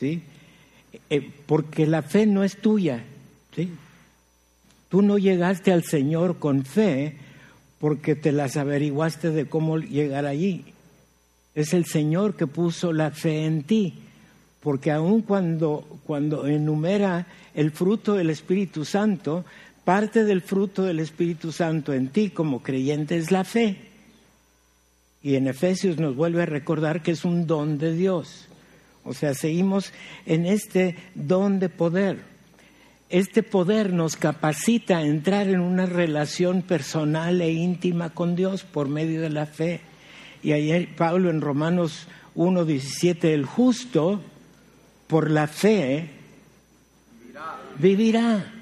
¿sí? 0.01 0.21
Eh, 1.09 1.31
porque 1.47 1.87
la 1.87 2.03
fe 2.03 2.27
no 2.27 2.43
es 2.43 2.57
tuya, 2.57 3.05
¿sí? 3.55 3.71
Tú 4.89 5.03
no 5.03 5.17
llegaste 5.17 5.71
al 5.71 5.85
Señor 5.85 6.41
con 6.41 6.65
fe 6.65 7.19
porque 7.79 8.17
te 8.17 8.33
las 8.33 8.57
averiguaste 8.57 9.31
de 9.31 9.47
cómo 9.47 9.79
llegar 9.79 10.27
allí. 10.27 10.65
Es 11.55 11.73
el 11.73 11.85
Señor 11.85 12.35
que 12.35 12.49
puso 12.49 12.93
la 12.93 13.13
fe 13.13 13.45
en 13.45 13.63
ti 13.63 13.95
porque 14.61 14.91
aun 14.91 15.23
cuando, 15.23 15.85
cuando 16.05 16.47
enumera 16.47 17.27
el 17.55 17.71
fruto 17.71 18.15
del 18.15 18.31
Espíritu 18.31 18.85
Santo, 18.85 19.45
parte 19.91 20.23
del 20.23 20.41
fruto 20.41 20.85
del 20.85 21.01
Espíritu 21.01 21.51
Santo 21.51 21.93
en 21.93 22.11
ti 22.11 22.31
como 22.31 22.63
creyente 22.63 23.17
es 23.17 23.33
la 23.33 23.43
fe. 23.43 23.77
Y 25.21 25.35
en 25.35 25.49
Efesios 25.49 25.99
nos 25.99 26.15
vuelve 26.15 26.45
a 26.45 26.47
recordar 26.47 27.03
que 27.03 27.11
es 27.11 27.25
un 27.25 27.49
don 27.49 27.77
de 27.77 27.93
Dios. 27.93 28.47
O 29.03 29.15
sea, 29.15 29.35
seguimos 29.35 29.93
en 30.27 30.47
este 30.47 30.95
don 31.17 31.59
de 31.59 31.71
poder. 31.71 32.21
Este 33.09 33.43
poder 33.43 33.93
nos 33.93 34.15
capacita 34.15 34.99
a 34.99 35.05
entrar 35.05 35.49
en 35.49 35.59
una 35.59 35.87
relación 35.87 36.63
personal 36.63 37.41
e 37.41 37.51
íntima 37.51 38.11
con 38.11 38.37
Dios 38.37 38.63
por 38.63 38.89
medio 38.89 39.21
de 39.21 39.31
la 39.31 39.47
fe. 39.47 39.81
Y 40.45 40.53
ayer 40.53 40.95
Pablo 40.95 41.31
en 41.31 41.41
Romanos 41.41 42.07
1.17, 42.37 43.25
el 43.25 43.45
justo 43.45 44.23
por 45.09 45.33
la 45.33 45.49
fe 45.49 46.11
vivirá. 47.81 48.60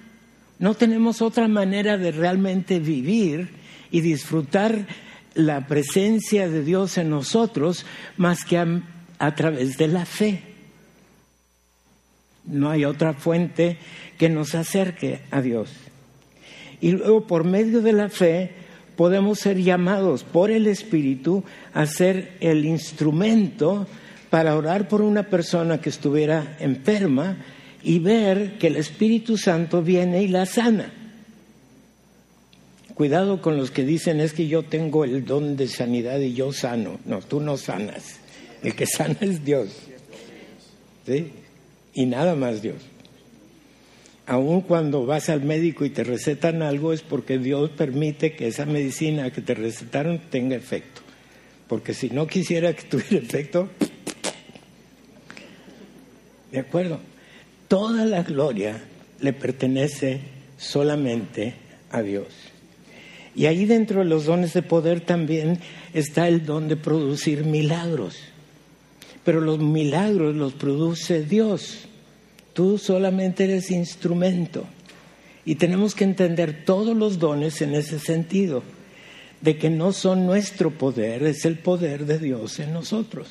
No 0.59 0.75
tenemos 0.75 1.23
otra 1.23 1.47
manera 1.47 1.97
de 1.97 2.11
realmente 2.11 2.81
vivir 2.81 3.51
y 3.91 4.01
disfrutar 4.01 4.87
la 5.35 5.67
presencia 5.67 6.49
de 6.49 6.65
Dios 6.65 6.99
en 6.99 7.11
nosotros 7.11 7.87
más 8.17 8.45
que 8.45 8.59
a, 8.59 9.35
través 9.35 9.79
de 9.79 9.89
la 9.89 10.05
fe. 10.05 10.43
No 12.45 12.71
hay 12.71 12.85
otra 12.85 13.13
fuente 13.13 13.79
que 14.19 14.29
nos 14.29 14.55
acerque 14.55 15.21
a 15.31 15.41
Dios. 15.41 15.71
Y 16.81 16.93
luego 16.93 17.27
por 17.27 17.45
medio 17.45 17.81
de 17.81 17.93
la 17.93 18.09
fe 18.09 18.53
podemos 18.97 19.39
ser 19.39 19.59
llamados 19.63 20.25
por 20.25 20.51
el 20.51 20.67
Espíritu 20.67 21.45
a 21.73 21.87
ser 21.87 22.37
el 22.41 22.65
instrumento 22.65 23.87
para 24.29 24.57
orar 24.57 24.89
por 24.89 25.03
una 25.03 25.25
persona 25.25 25.81
que 25.81 25.89
estuviera 25.89 26.57
enferma 26.59 27.37
y 27.83 27.99
ver 27.99 28.59
que 28.59 28.69
el 28.69 28.77
Espíritu 28.77 29.37
Santo 29.37 29.83
viene 29.83 30.23
y 30.23 30.29
la 30.29 30.47
sana. 30.47 30.93
Cuidado 32.95 33.41
con 33.41 33.57
los 33.57 33.71
que 33.71 33.85
dicen 33.85 34.21
es 34.21 34.33
que 34.33 34.49
yo 34.49 34.65
tengo 34.65 35.05
el 35.05 35.25
don 35.25 35.57
de 35.57 35.69
sanidad 35.69 36.19
y 36.19 36.35
yo 36.35 36.53
sano. 36.53 36.99
No, 37.05 37.21
tú 37.21 37.41
no 37.41 37.57
sanas. 37.57 38.17
El 38.63 38.75
que 38.75 38.87
sana 38.87 39.17
es 39.21 39.45
Dios. 39.45 39.69
¿Sí? 41.07 41.31
Y 41.95 42.07
nada 42.07 42.35
más 42.35 42.61
Dios. 42.61 42.77
Aun 44.27 44.63
cuando 44.63 45.07
vas 45.07 45.31
al 45.31 45.43
médico 45.43 45.85
y 45.85 45.91
te 45.91 46.05
recetan 46.05 46.61
algo 46.61 46.93
es 46.93 47.03
porque 47.03 47.39
Dios 47.39 47.71
permite 47.71 48.35
que 48.35 48.49
esa 48.49 48.67
medicina 48.67 49.31
que 49.31 49.41
te 49.41 49.55
recetaron 49.55 50.21
tenga 50.31 50.57
efecto. 50.57 51.01
Porque 51.69 51.95
si 51.95 52.11
no 52.11 52.27
quisiera 52.27 52.75
que 52.75 52.83
tuviera 52.89 53.25
efecto, 53.25 53.69
¿de 56.51 56.59
acuerdo? 56.59 56.99
Toda 57.69 58.07
la 58.07 58.23
gloria 58.23 58.83
le 59.21 59.33
pertenece 59.35 60.21
solamente 60.57 61.55
a 61.91 62.01
Dios. 62.01 62.29
Y 63.35 63.47
ahí 63.47 63.67
dentro 63.67 64.01
de 64.01 64.07
los 64.07 64.25
dones 64.25 64.55
de 64.55 64.63
poder 64.63 65.01
también 65.03 65.61
está 65.93 66.29
el 66.29 66.45
don 66.45 66.67
de 66.67 66.77
producir 66.77 67.45
milagros. 67.45 68.17
Pero 69.23 69.41
los 69.41 69.59
milagros 69.59 70.35
los 70.35 70.55
produce 70.55 71.23
Dios. 71.23 71.81
Tú 72.55 72.79
solamente 72.79 73.45
eres 73.45 73.71
instrumento. 73.71 74.65
Y 75.45 75.57
tenemos 75.57 75.95
que 75.95 76.05
entender 76.05 76.65
todos 76.65 76.97
los 76.97 77.19
dones 77.19 77.61
en 77.63 77.75
ese 77.75 77.99
sentido, 77.99 78.63
de 79.41 79.57
que 79.57 79.71
no 79.71 79.93
son 79.93 80.27
nuestro 80.27 80.71
poder, 80.71 81.23
es 81.23 81.45
el 81.45 81.59
poder 81.59 82.07
de 82.07 82.19
Dios 82.19 82.59
en 82.59 82.73
nosotros. 82.73 83.29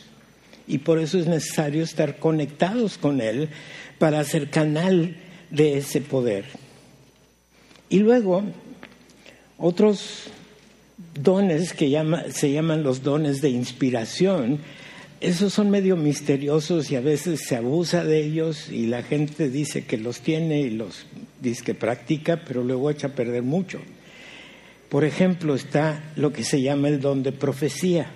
Y 0.67 0.79
por 0.79 0.99
eso 0.99 1.17
es 1.17 1.27
necesario 1.27 1.83
estar 1.83 2.17
conectados 2.17 2.97
con 2.97 3.21
Él 3.21 3.49
para 3.99 4.23
ser 4.23 4.49
canal 4.49 5.15
de 5.49 5.77
ese 5.77 6.01
poder. 6.01 6.45
Y 7.89 7.99
luego, 7.99 8.43
otros 9.57 10.29
dones 11.13 11.73
que 11.73 11.89
se 12.31 12.51
llaman 12.51 12.83
los 12.83 13.03
dones 13.03 13.41
de 13.41 13.49
inspiración, 13.49 14.59
esos 15.19 15.53
son 15.53 15.71
medio 15.71 15.95
misteriosos 15.95 16.91
y 16.91 16.95
a 16.95 17.01
veces 17.01 17.41
se 17.47 17.55
abusa 17.55 18.03
de 18.03 18.23
ellos 18.23 18.69
y 18.69 18.85
la 18.85 19.01
gente 19.01 19.49
dice 19.49 19.85
que 19.85 19.97
los 19.97 20.19
tiene 20.19 20.61
y 20.61 20.69
los 20.69 21.05
dice 21.41 21.63
que 21.63 21.73
practica, 21.73 22.43
pero 22.45 22.63
luego 22.63 22.91
echa 22.91 23.07
a 23.07 23.15
perder 23.15 23.41
mucho. 23.41 23.79
Por 24.89 25.05
ejemplo, 25.05 25.55
está 25.55 26.11
lo 26.15 26.31
que 26.31 26.43
se 26.43 26.61
llama 26.61 26.89
el 26.89 27.01
don 27.01 27.23
de 27.23 27.31
profecía. 27.31 28.11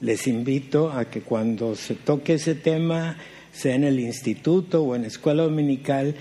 Les 0.00 0.26
invito 0.26 0.92
a 0.92 1.06
que 1.06 1.22
cuando 1.22 1.74
se 1.74 1.94
toque 1.94 2.34
ese 2.34 2.54
tema, 2.54 3.16
sea 3.52 3.74
en 3.74 3.84
el 3.84 3.98
instituto 3.98 4.82
o 4.82 4.94
en 4.94 5.04
escuela 5.04 5.42
dominical, 5.42 6.14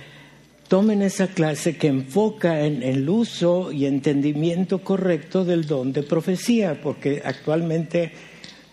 tomen 0.68 1.02
esa 1.02 1.28
clase 1.28 1.78
que 1.78 1.88
enfoca 1.88 2.66
en 2.66 2.84
el 2.84 3.08
uso 3.08 3.72
y 3.72 3.86
entendimiento 3.86 4.80
correcto 4.80 5.46
del 5.46 5.66
don 5.66 5.94
de 5.94 6.04
profecía, 6.04 6.82
porque 6.82 7.22
actualmente 7.24 8.12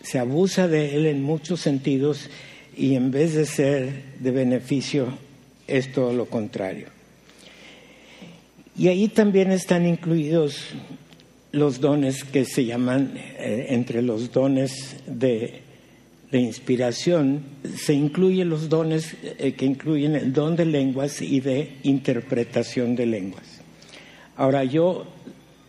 se 0.01 0.19
abusa 0.19 0.67
de 0.67 0.95
él 0.95 1.05
en 1.05 1.23
muchos 1.23 1.61
sentidos 1.61 2.29
y 2.75 2.95
en 2.95 3.11
vez 3.11 3.33
de 3.33 3.45
ser 3.45 4.03
de 4.19 4.31
beneficio 4.31 5.07
es 5.67 5.91
todo 5.91 6.13
lo 6.13 6.25
contrario. 6.25 6.87
Y 8.77 8.89
ahí 8.89 9.07
también 9.07 9.51
están 9.51 9.85
incluidos 9.85 10.73
los 11.55 11.79
dones 11.79 12.25
que 12.25 12.43
se 12.43 12.65
llaman, 12.65 13.13
eh, 13.15 13.67
entre 13.69 14.01
los 14.01 14.31
dones 14.31 14.97
de, 15.07 15.61
inspiración, 16.31 17.43
se 17.77 17.93
incluyen 17.93 18.49
los 18.49 18.67
dones 18.67 19.15
eh, 19.23 19.53
que 19.53 19.65
incluyen 19.65 20.17
el 20.17 20.33
don 20.33 20.57
de 20.57 20.65
lenguas 20.65 21.21
y 21.21 21.39
de 21.39 21.77
interpretación 21.83 22.97
de 22.97 23.05
lenguas. 23.05 23.61
Ahora 24.35 24.65
yo 24.65 25.05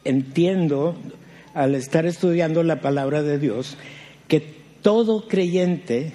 entiendo, 0.02 0.96
al 1.54 1.76
estar 1.76 2.04
estudiando 2.04 2.64
la 2.64 2.80
palabra 2.80 3.22
de 3.22 3.38
Dios, 3.38 3.76
que 4.26 4.42
todo 4.82 5.28
creyente, 5.28 6.12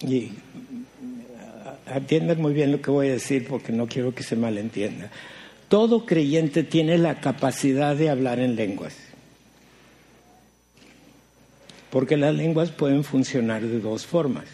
y 0.00 0.30
atiendan 1.84 2.40
muy 2.40 2.54
bien 2.54 2.72
lo 2.72 2.80
que 2.80 2.90
voy 2.90 3.08
a 3.08 3.12
decir 3.12 3.46
porque 3.46 3.70
no 3.70 3.86
quiero 3.86 4.14
que 4.14 4.22
se 4.22 4.34
malentienda, 4.34 5.10
todo 5.68 6.06
creyente 6.06 6.62
tiene 6.62 6.96
la 6.98 7.20
capacidad 7.20 7.96
de 7.96 8.08
hablar 8.08 8.38
en 8.38 8.54
lenguas. 8.54 8.96
Porque 11.90 12.16
las 12.16 12.34
lenguas 12.34 12.70
pueden 12.70 13.04
funcionar 13.04 13.62
de 13.62 13.80
dos 13.80 14.06
formas. 14.06 14.44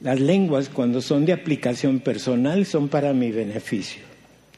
Las 0.00 0.18
lenguas, 0.18 0.68
cuando 0.70 1.02
son 1.02 1.26
de 1.26 1.32
aplicación 1.32 2.00
personal, 2.00 2.64
son 2.64 2.88
para 2.88 3.12
mi 3.12 3.30
beneficio. 3.30 4.02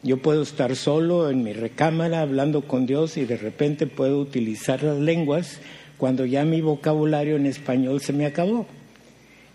Yo 0.04 0.18
puedo 0.18 0.42
estar 0.42 0.76
solo 0.76 1.30
en 1.30 1.42
mi 1.42 1.52
recámara 1.52 2.20
hablando 2.20 2.62
con 2.62 2.86
Dios 2.86 3.16
y 3.16 3.24
de 3.24 3.36
repente 3.36 3.86
puedo 3.86 4.20
utilizar 4.20 4.82
las 4.82 4.98
lenguas 4.98 5.58
cuando 5.98 6.24
ya 6.26 6.44
mi 6.44 6.60
vocabulario 6.60 7.36
en 7.36 7.46
español 7.46 8.00
se 8.00 8.12
me 8.12 8.26
acabó. 8.26 8.66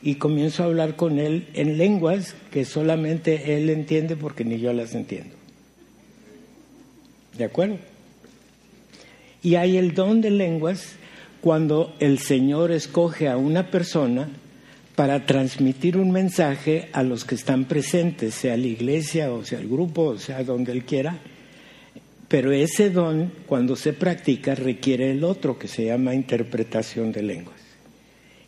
Y 0.01 0.15
comienzo 0.15 0.63
a 0.63 0.67
hablar 0.67 0.95
con 0.95 1.19
Él 1.19 1.47
en 1.53 1.77
lenguas 1.77 2.35
que 2.51 2.65
solamente 2.65 3.57
Él 3.57 3.69
entiende 3.69 4.15
porque 4.15 4.45
ni 4.45 4.59
yo 4.59 4.71
las 4.73 4.93
entiendo. 4.93 5.36
¿De 7.37 7.45
acuerdo? 7.45 7.77
Y 9.43 9.55
hay 9.55 9.77
el 9.77 9.93
don 9.93 10.21
de 10.21 10.31
lenguas 10.31 10.95
cuando 11.41 11.95
el 11.99 12.19
Señor 12.19 12.71
escoge 12.71 13.27
a 13.27 13.37
una 13.37 13.69
persona 13.69 14.27
para 14.95 15.25
transmitir 15.27 15.95
un 15.95 16.11
mensaje 16.11 16.89
a 16.91 17.03
los 17.03 17.23
que 17.23 17.35
están 17.35 17.65
presentes, 17.65 18.33
sea 18.33 18.57
la 18.57 18.65
iglesia 18.65 19.31
o 19.31 19.45
sea 19.45 19.59
el 19.59 19.67
grupo, 19.67 20.03
o 20.03 20.17
sea 20.17 20.43
donde 20.43 20.71
Él 20.71 20.83
quiera. 20.83 21.19
Pero 22.27 22.51
ese 22.51 22.89
don, 22.89 23.31
cuando 23.45 23.75
se 23.75 23.93
practica, 23.93 24.55
requiere 24.55 25.11
el 25.11 25.23
otro, 25.23 25.57
que 25.57 25.67
se 25.67 25.85
llama 25.85 26.13
interpretación 26.13 27.11
de 27.11 27.23
lenguas. 27.23 27.61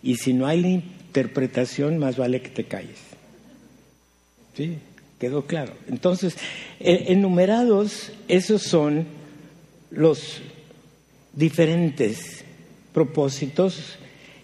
Y 0.03 0.15
si 0.15 0.33
no 0.33 0.47
hay 0.47 0.61
la 0.61 0.67
interpretación, 0.67 1.97
más 1.97 2.17
vale 2.17 2.41
que 2.41 2.49
te 2.49 2.65
calles. 2.65 2.99
¿Sí? 4.57 4.77
¿Quedó 5.19 5.45
claro? 5.45 5.73
Entonces, 5.89 6.37
enumerados, 6.79 8.11
esos 8.29 8.63
son 8.63 9.05
los 9.91 10.41
diferentes 11.33 12.45
propósitos 12.93 13.97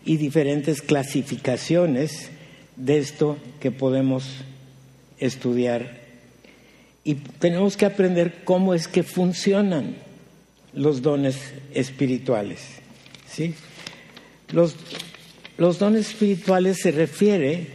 y 0.04 0.18
diferentes 0.18 0.82
clasificaciones 0.82 2.30
de 2.76 2.98
esto 2.98 3.38
que 3.62 3.72
podemos 3.72 4.26
estudiar. 5.18 5.98
Y 7.06 7.16
tenemos 7.16 7.78
que 7.78 7.86
aprender 7.86 8.44
cómo 8.44 8.74
es 8.74 8.88
que 8.90 9.04
funcionan 9.04 9.96
los 10.74 11.02
dones 11.02 11.38
espirituales. 11.74 12.60
¿sí? 13.30 13.54
Los, 14.52 14.76
los 15.58 15.80
dones 15.80 16.10
espirituales 16.10 16.80
se 16.82 16.92
refiere 16.92 17.68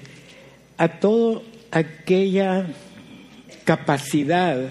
a 0.77 1.01
todo 1.01 1.43
aquella 1.71 2.67
capacidad 3.71 4.69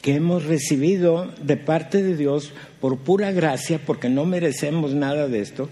que 0.00 0.14
hemos 0.14 0.46
recibido 0.46 1.30
de 1.42 1.58
parte 1.58 2.02
de 2.02 2.16
Dios 2.16 2.54
por 2.80 3.00
pura 3.00 3.30
gracia, 3.30 3.78
porque 3.84 4.08
no 4.08 4.24
merecemos 4.24 4.94
nada 4.94 5.28
de 5.28 5.40
esto, 5.40 5.68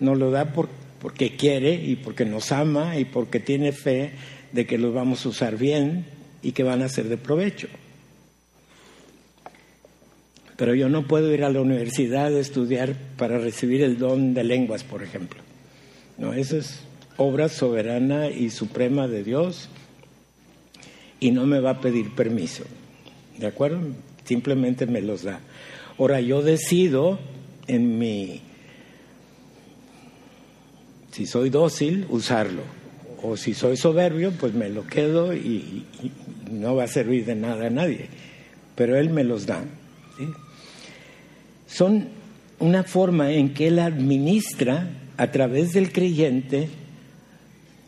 nos 0.00 0.18
lo 0.18 0.30
da 0.30 0.52
por, 0.52 0.68
porque 1.00 1.34
quiere 1.34 1.76
y 1.76 1.96
porque 1.96 2.26
nos 2.26 2.52
ama 2.52 2.98
y 2.98 3.06
porque 3.06 3.40
tiene 3.40 3.72
fe 3.72 4.12
de 4.52 4.66
que 4.66 4.76
los 4.76 4.92
vamos 4.92 5.24
a 5.24 5.30
usar 5.30 5.56
bien 5.56 6.04
y 6.42 6.52
que 6.52 6.62
van 6.62 6.82
a 6.82 6.90
ser 6.90 7.08
de 7.08 7.16
provecho. 7.16 7.68
Pero 10.58 10.74
yo 10.74 10.90
no 10.90 11.06
puedo 11.06 11.32
ir 11.32 11.42
a 11.42 11.48
la 11.48 11.62
universidad 11.62 12.36
a 12.36 12.38
estudiar 12.38 12.96
para 13.16 13.38
recibir 13.38 13.82
el 13.82 13.96
don 13.96 14.34
de 14.34 14.44
lenguas, 14.44 14.84
por 14.84 15.02
ejemplo. 15.02 15.40
No, 16.18 16.34
eso 16.34 16.58
es 16.58 16.80
obra 17.16 17.48
soberana 17.48 18.28
y 18.28 18.50
suprema 18.50 19.08
de 19.08 19.24
Dios 19.24 19.70
y 21.24 21.30
no 21.30 21.46
me 21.46 21.58
va 21.58 21.70
a 21.70 21.80
pedir 21.80 22.14
permiso. 22.14 22.64
¿De 23.38 23.46
acuerdo? 23.46 23.80
Simplemente 24.26 24.84
me 24.84 25.00
los 25.00 25.22
da. 25.22 25.40
Ahora 25.98 26.20
yo 26.20 26.42
decido 26.42 27.18
en 27.66 27.98
mi, 27.98 28.42
si 31.12 31.24
soy 31.24 31.48
dócil, 31.48 32.04
usarlo. 32.10 32.60
O 33.22 33.38
si 33.38 33.54
soy 33.54 33.78
soberbio, 33.78 34.32
pues 34.32 34.52
me 34.52 34.68
lo 34.68 34.86
quedo 34.86 35.34
y, 35.34 35.86
no 36.50 36.76
va 36.76 36.84
a 36.84 36.88
servir 36.88 37.24
de 37.24 37.36
nada 37.36 37.68
a 37.68 37.70
nadie. 37.70 38.08
Pero 38.74 38.98
Él 38.98 39.08
me 39.08 39.24
los 39.24 39.46
da. 39.46 39.64
Son 41.66 42.08
una 42.58 42.82
forma 42.82 43.32
en 43.32 43.54
que 43.54 43.68
Él 43.68 43.78
administra 43.78 44.90
a 45.16 45.30
través 45.30 45.72
del 45.72 45.90
creyente 45.90 46.68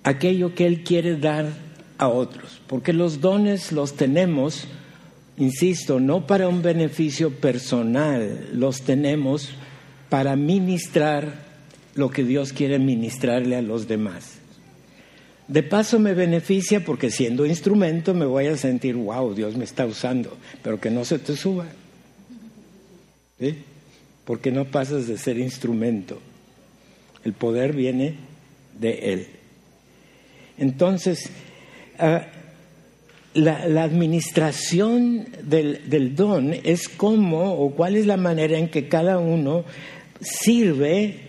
aquello 0.05 0.55
que 0.55 0.65
Él 0.65 0.85
quiere 0.85 1.19
dar 1.19 1.66
a 1.99 2.09
otros. 2.09 2.61
Porque 2.67 2.93
los 2.93 3.21
dones 3.21 3.73
los 3.73 3.95
tenemos, 3.95 4.67
insisto, 5.37 6.01
no 6.01 6.27
para 6.27 6.49
un 6.49 6.63
beneficio 6.63 7.31
personal, 7.31 8.51
los 8.53 8.83
tenemos 8.83 9.51
para 10.09 10.37
ministrar 10.37 11.47
lo 11.95 12.11
que 12.11 12.25
Dios 12.25 12.53
quiere 12.53 12.79
ministrarle 12.79 13.57
a 13.57 13.63
los 13.63 13.89
demás. 13.89 14.39
De 15.49 15.63
paso 15.63 15.99
me 15.99 16.13
beneficia 16.13 16.85
porque 16.85 17.11
siendo 17.11 17.47
instrumento 17.47 18.15
me 18.15 18.27
voy 18.27 18.47
a 18.47 18.57
sentir, 18.57 18.97
wow, 18.97 19.33
Dios 19.33 19.57
me 19.57 19.65
está 19.65 19.87
usando, 19.87 20.37
pero 20.63 20.81
que 20.81 20.91
no 20.91 21.05
se 21.05 21.19
te 21.19 21.37
suba. 21.37 21.67
¿Sí? 23.39 23.57
Porque 24.25 24.51
no 24.51 24.65
pasas 24.65 25.07
de 25.07 25.19
ser 25.19 25.39
instrumento. 25.39 26.19
El 27.25 27.33
poder 27.33 27.75
viene 27.75 28.17
de 28.79 29.13
Él. 29.13 29.27
Entonces, 30.59 31.31
la, 31.99 33.69
la, 33.69 33.83
administración 33.83 35.27
del, 35.43 35.89
del 35.89 36.15
don 36.15 36.53
es 36.53 36.89
cómo 36.89 37.55
o 37.55 37.71
cuál 37.75 37.97
es 37.97 38.07
la 38.07 38.17
manera 38.17 38.59
en 38.59 38.69
que 38.69 38.89
cada 38.89 39.19
uno 39.19 39.65
sirve 40.21 41.21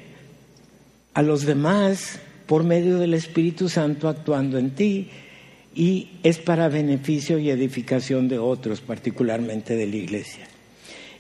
a 1.14 1.22
los 1.22 1.46
demás 1.46 2.20
por 2.46 2.64
medio 2.64 2.98
del 2.98 3.14
Espíritu 3.14 3.70
Santo 3.70 4.08
actuando 4.08 4.58
en 4.58 4.72
ti 4.72 5.10
y 5.76 6.10
es 6.24 6.40
para 6.40 6.70
beneficio 6.70 7.38
y 7.38 7.52
edificación 7.52 8.28
de 8.28 8.40
otros, 8.40 8.82
particularmente 8.82 9.76
de 9.76 9.86
la 9.86 9.96
iglesia. 9.96 10.48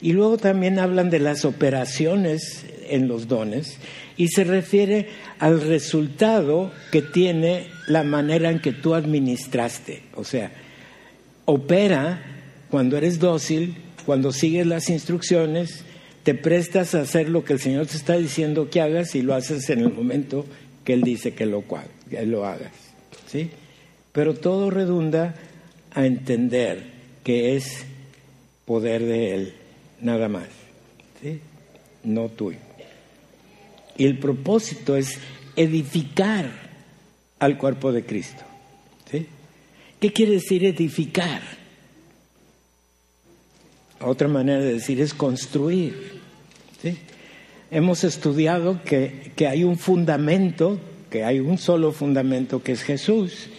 Y 0.02 0.14
luego 0.14 0.38
también 0.38 0.80
hablan 0.80 1.10
de 1.10 1.20
las 1.20 1.46
operaciones 1.46 2.66
en 2.90 3.08
los 3.08 3.28
dones 3.28 3.78
y 4.18 4.30
se 4.30 4.44
refiere 4.44 5.08
al 5.40 5.62
resultado 5.62 6.72
que 6.92 7.02
tiene 7.02 7.68
la 7.88 8.04
manera 8.04 8.50
en 8.50 8.60
que 8.60 8.74
tú 8.74 8.96
administraste. 8.96 10.04
O 10.16 10.24
sea, 10.24 10.52
opera 11.46 12.22
cuando 12.70 12.98
eres 12.98 13.20
dócil, 13.20 13.76
cuando 14.06 14.32
sigues 14.32 14.66
las 14.66 14.90
instrucciones, 14.90 15.84
te 16.24 16.34
prestas 16.34 16.96
a 16.96 17.02
hacer 17.02 17.30
lo 17.30 17.46
que 17.46 17.54
el 17.54 17.60
Señor 17.60 17.86
te 17.86 17.96
está 17.96 18.18
diciendo 18.18 18.70
que 18.70 18.82
hagas 18.82 19.16
y 19.16 19.22
lo 19.22 19.34
haces 19.34 19.70
en 19.70 19.80
el 19.80 19.94
momento 19.94 20.46
que 20.84 20.94
Él 20.94 21.04
dice 21.04 21.34
que 21.34 21.46
lo, 21.46 21.64
que 22.10 22.26
lo 22.26 22.46
hagas. 22.46 22.74
¿sí? 23.28 23.52
Pero 24.12 24.34
todo 24.34 24.70
redunda 24.70 25.36
a 25.94 26.06
entender 26.06 26.84
que 27.24 27.56
es 27.56 27.86
poder 28.66 29.06
de 29.06 29.36
Él, 29.36 29.54
nada 30.02 30.28
más. 30.28 30.48
¿sí? 31.22 31.40
No 32.04 32.28
tuyo. 32.30 32.67
Y 33.98 34.06
el 34.06 34.20
propósito 34.20 34.96
es 34.96 35.18
edificar 35.56 36.50
al 37.40 37.58
cuerpo 37.58 37.92
de 37.92 38.06
Cristo. 38.06 38.44
¿Qué 40.00 40.14
quiere 40.14 40.34
decir 40.34 40.64
edificar? 40.64 41.42
Otra 44.00 44.28
manera 44.28 44.60
de 44.60 44.74
decir 44.74 45.02
es 45.02 45.14
construir. 45.14 46.18
Hemos 47.72 48.04
estudiado 48.04 48.82
que, 48.84 49.32
que 49.36 49.48
hay 49.48 49.64
un 49.64 49.78
fundamento, 49.78 50.80
que 51.10 51.24
hay 51.24 51.40
un 51.40 51.58
solo 51.58 51.92
fundamento 51.92 52.62
que 52.62 52.74
es 52.74 52.84
Jesús. 52.84 53.50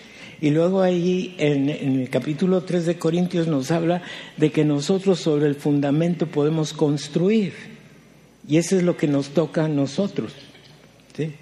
Y 0.40 0.50
luego 0.50 0.80
ahí 0.80 1.34
en, 1.38 1.68
en, 1.68 2.00
el 2.00 2.08
capítulo 2.08 2.62
3 2.62 2.86
de 2.86 2.98
Corintios 2.98 3.48
nos 3.48 3.72
habla 3.72 4.02
de 4.36 4.52
que 4.52 4.64
nosotros 4.64 5.18
sobre 5.18 5.46
el 5.46 5.56
fundamento 5.56 6.28
podemos 6.28 6.72
construir. 6.72 7.77
Y 8.48 8.56
eso 8.56 8.76
es 8.76 8.82
lo 8.82 8.96
que 8.96 9.06
nos 9.06 9.28
toca 9.28 9.66
a 9.66 9.68
nosotros. 9.68 10.32
¿sí? 11.14 11.34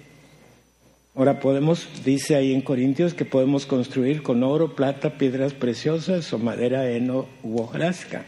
Ahora 1.15 1.39
podemos, 1.39 1.87
dice 2.05 2.35
ahí 2.35 2.53
en 2.53 2.61
Corintios, 2.61 3.13
que 3.15 3.25
podemos 3.25 3.65
construir 3.65 4.21
con 4.21 4.43
oro, 4.43 4.75
plata, 4.75 5.17
piedras 5.17 5.53
preciosas 5.53 6.31
o 6.33 6.37
madera, 6.37 6.91
heno 6.91 7.25
u 7.41 7.59
hojarasca. 7.59 8.25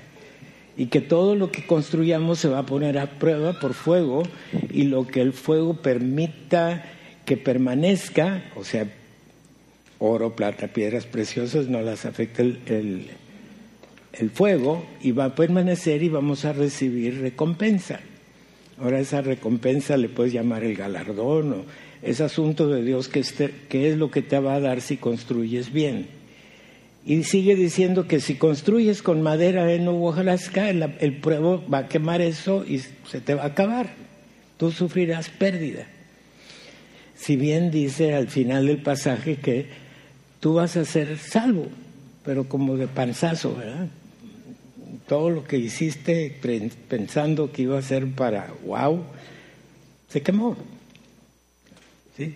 Y 0.75 0.85
que 0.87 1.01
todo 1.01 1.35
lo 1.35 1.51
que 1.51 1.67
construyamos 1.67 2.39
se 2.39 2.47
va 2.47 2.59
a 2.59 2.65
poner 2.65 2.97
a 2.97 3.19
prueba 3.19 3.59
por 3.59 3.73
fuego 3.73 4.23
y 4.71 4.83
lo 4.83 5.05
que 5.05 5.21
el 5.21 5.33
fuego 5.33 5.75
permita 5.75 6.85
que 7.25 7.37
permanezca, 7.37 8.45
o 8.55 8.63
sea, 8.63 8.87
oro, 9.99 10.35
plata, 10.35 10.69
piedras 10.69 11.05
preciosas, 11.05 11.67
no 11.67 11.81
las 11.81 12.05
afecta 12.05 12.41
el, 12.41 13.09
fuego 14.33 14.83
y 15.01 15.11
va 15.11 15.25
a 15.25 15.35
permanecer 15.35 16.01
y 16.01 16.09
vamos 16.09 16.45
a 16.45 16.53
recibir 16.53 17.21
recompensa. 17.21 17.99
Ahora 18.81 18.99
esa 18.99 19.21
recompensa 19.21 19.97
le 19.97 20.09
puedes 20.09 20.33
llamar 20.33 20.63
el 20.63 20.75
galardón 20.75 21.53
o 21.53 21.65
es 22.01 22.21
asunto 22.21 22.69
de 22.69 22.81
Dios 22.81 23.09
que, 23.09 23.19
este, 23.19 23.53
que 23.67 23.89
es 23.89 23.97
lo 23.97 24.09
que 24.09 24.21
te 24.21 24.39
va 24.39 24.55
a 24.55 24.59
dar 24.59 24.81
si 24.81 24.97
construyes 24.97 25.73
bien. 25.73 26.07
Y 27.05 27.23
sigue 27.23 27.55
diciendo 27.55 28.07
que 28.07 28.19
si 28.19 28.35
construyes 28.35 29.01
con 29.01 29.21
madera 29.21 29.73
en 29.73 29.87
hojarasca, 29.87 30.69
el, 30.69 30.95
el 30.99 31.17
pruebo 31.17 31.63
va 31.67 31.79
a 31.79 31.87
quemar 31.87 32.21
eso 32.21 32.63
y 32.65 32.79
se 32.79 33.19
te 33.19 33.35
va 33.35 33.43
a 33.43 33.47
acabar. 33.47 33.89
Tú 34.57 34.71
sufrirás 34.71 35.29
pérdida. 35.29 35.87
Si 37.15 37.35
bien 37.35 37.71
dice 37.71 38.15
al 38.15 38.29
final 38.29 38.67
del 38.67 38.81
pasaje 38.81 39.37
que 39.37 39.67
tú 40.39 40.53
vas 40.53 40.77
a 40.77 40.85
ser 40.85 41.17
salvo, 41.17 41.67
pero 42.23 42.47
como 42.47 42.77
de 42.77 42.87
panzazo, 42.87 43.55
¿verdad? 43.55 43.87
Todo 45.09 45.31
lo 45.31 45.43
que 45.43 45.57
hiciste 45.57 46.37
pensando 46.87 47.51
que 47.51 47.63
iba 47.63 47.79
a 47.79 47.81
ser 47.81 48.05
para 48.11 48.53
wow, 48.63 49.03
se 50.07 50.21
quemó. 50.21 50.55
¿Sí? 52.15 52.35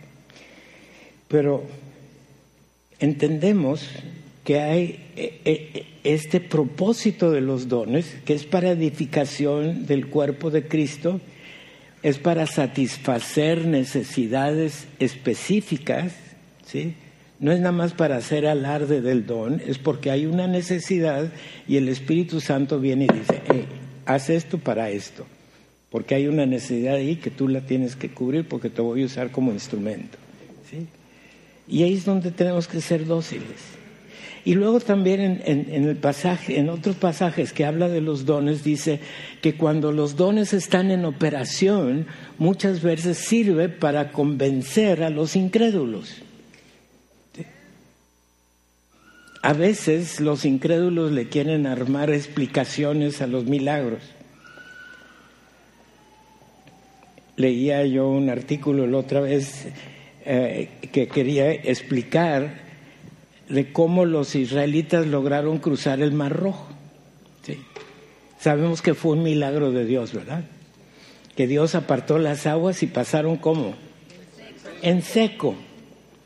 Pero 1.27 1.63
entendemos 2.99 3.87
que 4.43 4.59
hay 4.59 5.91
este 6.03 6.39
propósito 6.39 7.29
de 7.29 7.41
los 7.41 7.67
dones, 7.67 8.07
que 8.25 8.33
es 8.33 8.43
para 8.45 8.71
edificación 8.71 9.85
del 9.85 10.07
cuerpo 10.07 10.49
de 10.49 10.67
Cristo, 10.67 11.21
es 12.01 12.17
para 12.17 12.47
satisfacer 12.47 13.67
necesidades 13.67 14.87
específicas, 14.97 16.13
¿sí? 16.65 16.95
No 17.39 17.51
es 17.51 17.59
nada 17.59 17.71
más 17.71 17.93
para 17.93 18.17
hacer 18.17 18.47
alarde 18.47 19.01
del 19.01 19.25
don, 19.25 19.61
es 19.65 19.77
porque 19.77 20.11
hay 20.11 20.25
una 20.25 20.47
necesidad 20.47 21.31
y 21.67 21.77
el 21.77 21.89
Espíritu 21.89 22.39
Santo 22.39 22.79
viene 22.79 23.05
y 23.05 23.17
dice, 23.17 23.41
hey, 23.51 23.65
haz 24.05 24.29
esto 24.29 24.57
para 24.57 24.89
esto, 24.89 25.25
porque 25.89 26.15
hay 26.15 26.27
una 26.27 26.45
necesidad 26.45 26.95
ahí 26.95 27.17
que 27.17 27.31
tú 27.31 27.47
la 27.47 27.61
tienes 27.61 27.95
que 27.95 28.09
cubrir 28.09 28.47
porque 28.47 28.69
te 28.69 28.81
voy 28.81 29.03
a 29.03 29.05
usar 29.05 29.31
como 29.31 29.51
instrumento. 29.51 30.17
¿sí? 30.69 30.87
Y 31.67 31.83
ahí 31.83 31.93
es 31.93 32.05
donde 32.05 32.31
tenemos 32.31 32.67
que 32.67 32.81
ser 32.81 33.05
dóciles. 33.05 33.83
Y 34.45 34.55
luego 34.55 34.81
también 34.81 35.41
en, 35.45 35.85
el 35.85 35.95
pasaje, 35.95 36.59
en 36.59 36.69
otros 36.69 36.97
pasajes 36.97 37.53
que 37.53 37.63
habla 37.63 37.87
de 37.87 38.01
los 38.01 38.25
dones, 38.25 38.63
dice 38.63 38.99
que 39.41 39.55
cuando 39.55 39.93
los 39.93 40.17
dones 40.17 40.51
están 40.53 40.91
en 40.91 41.05
operación, 41.05 42.07
muchas 42.37 42.81
veces 42.81 43.17
sirve 43.17 43.69
para 43.69 44.11
convencer 44.11 45.01
a 45.01 45.09
los 45.09 45.37
incrédulos. 45.37 46.22
A 49.43 49.51
veces 49.51 50.21
los 50.21 50.45
incrédulos 50.45 51.11
le 51.11 51.27
quieren 51.27 51.67
armar 51.67 52.09
explicaciones 52.09 53.21
a 53.21 53.27
los 53.27 53.43
milagros. 53.43 53.99
Leía 57.35 57.85
yo 57.85 58.07
un 58.07 58.29
artículo 58.29 58.87
la 58.87 58.99
otra 58.99 59.19
vez 59.19 59.65
eh, 60.23 60.69
que 60.93 61.09
quería 61.09 61.51
explicar 61.51 62.61
de 63.49 63.73
cómo 63.73 64.05
los 64.05 64.33
israelitas 64.33 65.07
lograron 65.07 65.57
cruzar 65.57 65.99
el 65.99 66.13
Mar 66.13 66.31
Rojo. 66.31 66.69
¿sí? 67.41 67.59
Sabemos 68.39 68.81
que 68.81 68.93
fue 68.93 69.11
un 69.11 69.23
milagro 69.23 69.73
de 69.73 69.83
Dios, 69.83 70.13
¿verdad? 70.13 70.45
Que 71.35 71.47
Dios 71.47 71.75
apartó 71.75 72.17
las 72.17 72.47
aguas 72.47 72.81
y 72.81 72.87
pasaron 72.87 73.35
como 73.35 73.73
en 74.81 75.01
seco. 75.01 75.55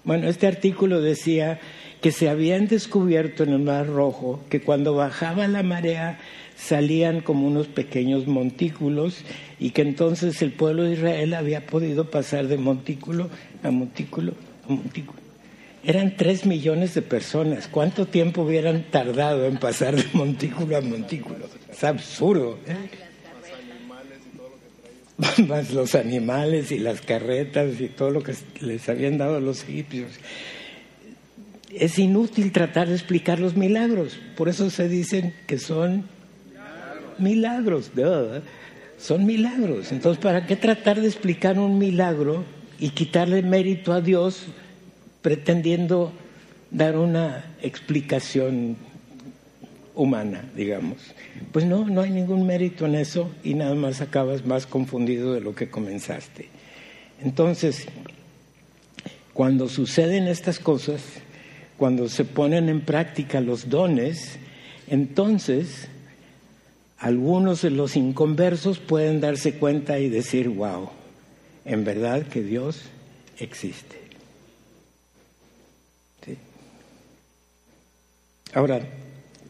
Bueno, 0.04 0.28
este 0.28 0.46
artículo 0.46 1.02
decía 1.02 1.60
que 2.02 2.12
se 2.12 2.30
habían 2.30 2.68
descubierto 2.68 3.44
en 3.44 3.54
el 3.54 3.60
Mar 3.60 3.88
Rojo 3.88 4.40
que 4.50 4.62
cuando 4.62 4.94
bajaba 4.94 5.48
la 5.48 5.64
marea 5.64 6.20
salían 6.58 7.22
como 7.22 7.48
unos 7.48 7.68
pequeños 7.68 8.28
montículos 8.28 9.24
y 9.60 9.72
que 9.72 9.82
entonces 9.82 10.42
el 10.42 10.52
pueblo 10.52 10.84
de 10.84 10.94
Israel 10.94 11.34
había 11.34 11.66
podido 11.66 12.10
pasar 12.10 12.48
de 12.48 12.58
montículo 12.58 13.30
a 13.64 13.72
montículo 13.72 14.34
a 14.68 14.72
montículo. 14.72 15.20
Eran 15.84 16.18
tres 16.18 16.46
millones 16.46 16.94
de 16.96 17.02
personas. 17.02 17.68
¿Cuánto 17.68 18.08
tiempo 18.08 18.42
hubieran 18.42 18.84
tardado 18.92 19.46
en 19.46 19.58
pasar 19.58 19.96
de 19.96 20.06
montículo 20.14 20.76
a 20.76 20.82
montículo? 20.82 21.48
Es 21.72 21.84
absurdo. 21.84 22.58
Más 25.48 25.72
los 25.72 25.96
animales 25.96 26.72
y 26.72 26.80
las 26.80 27.02
carretas 27.02 27.80
y 27.80 27.88
todo 27.88 28.12
lo 28.12 28.22
que 28.22 28.34
les 28.60 28.90
habían 28.90 29.18
dado 29.18 29.40
los 29.40 29.64
egipcios. 29.64 30.12
Es 31.74 32.00
inútil 32.00 32.52
tratar 32.52 32.88
de 32.88 32.96
explicar 32.96 33.40
los 33.40 33.56
milagros. 33.56 34.20
Por 34.36 34.50
eso 34.50 34.70
se 34.70 34.88
dicen 34.88 35.34
que 35.46 35.58
son 35.58 36.06
milagros. 37.18 37.92
Son 38.98 39.26
milagros. 39.26 39.92
Entonces, 39.92 40.24
¿para 40.24 40.46
qué 40.46 40.56
tratar 40.56 41.02
de 41.02 41.08
explicar 41.08 41.60
un 41.60 41.78
milagro 41.78 42.44
y 42.80 42.90
quitarle 42.90 43.42
mérito 43.42 43.94
a 43.94 44.02
Dios 44.02 44.46
pretendiendo 45.22 46.14
dar 46.72 46.98
una 46.98 47.56
explicación 47.62 48.78
humana, 49.96 50.44
digamos. 50.56 50.98
Pues 51.52 51.66
no, 51.66 51.86
no 51.86 52.02
hay 52.02 52.12
ningún 52.12 52.46
mérito 52.46 52.86
en 52.86 52.96
eso 52.96 53.32
y 53.44 53.56
nada 53.56 53.74
más 53.76 54.02
acabas 54.02 54.46
más 54.46 54.68
confundido 54.68 55.34
de 55.34 55.42
lo 55.42 55.56
que 55.56 55.70
comenzaste. 55.70 56.50
Entonces, 57.22 57.88
cuando 59.34 59.68
suceden 59.68 60.28
estas 60.28 60.60
cosas, 60.60 61.02
cuando 61.78 62.10
se 62.10 62.26
ponen 62.26 62.70
en 62.70 62.82
práctica 62.82 63.42
los 63.42 63.70
dones, 63.70 64.38
entonces 64.88 65.88
algunos 66.98 67.62
de 67.62 67.70
los 67.70 67.96
inconversos 67.96 68.80
pueden 68.80 69.22
darse 69.22 69.54
cuenta 69.54 70.00
y 70.00 70.10
decir, 70.10 70.50
wow, 70.50 70.90
en 71.66 71.84
verdad 71.84 72.24
que 72.24 72.42
Dios 72.42 72.84
existe. 73.38 73.98
Ahora, 78.54 78.80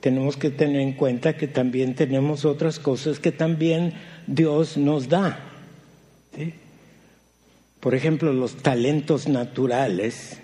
tenemos 0.02 0.36
que 0.36 0.50
tener 0.50 0.82
en 0.82 0.94
cuenta 0.94 1.38
que 1.38 1.48
también 1.48 1.96
tenemos 1.96 2.46
otras 2.46 2.80
cosas 2.80 3.20
que 3.20 3.32
también 3.32 3.94
Dios 4.26 4.76
nos 4.76 5.08
da. 5.08 5.40
Por 7.80 7.96
ejemplo, 7.96 8.34
los 8.34 8.58
talentos 8.58 9.28
naturales. 9.28 10.40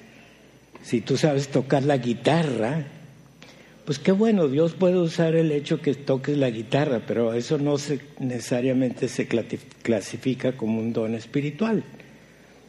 Si 0.84 1.02
tú 1.02 1.18
sabes 1.18 1.48
tocar 1.48 1.84
la 1.84 1.98
guitarra, 1.98 2.86
pues 3.86 4.00
qué 4.00 4.12
bueno, 4.12 4.48
Dios 4.48 4.74
puede 4.74 4.98
usar 4.98 5.36
el 5.36 5.52
hecho 5.52 5.82
que 5.82 5.94
toques 5.96 6.38
la 6.38 6.50
guitarra, 6.50 7.02
pero 7.08 7.34
eso 7.34 7.58
no 7.58 7.78
se, 7.78 8.00
necesariamente 8.20 9.08
se 9.08 9.28
clasifica 9.28 10.56
como 10.56 10.80
un 10.80 10.94
don 10.94 11.16
espiritual. 11.16 11.84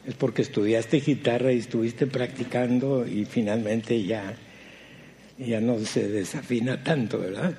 Es 0.07 0.13
porque 0.13 0.41
estudiaste 0.41 0.99
guitarra 0.99 1.51
y 1.51 1.59
estuviste 1.59 2.07
practicando 2.07 3.05
y 3.07 3.25
finalmente 3.25 4.03
ya 4.03 4.35
ya 5.37 5.59
no 5.59 5.79
se 5.79 6.07
desafina 6.07 6.83
tanto, 6.83 7.19
¿verdad? 7.19 7.55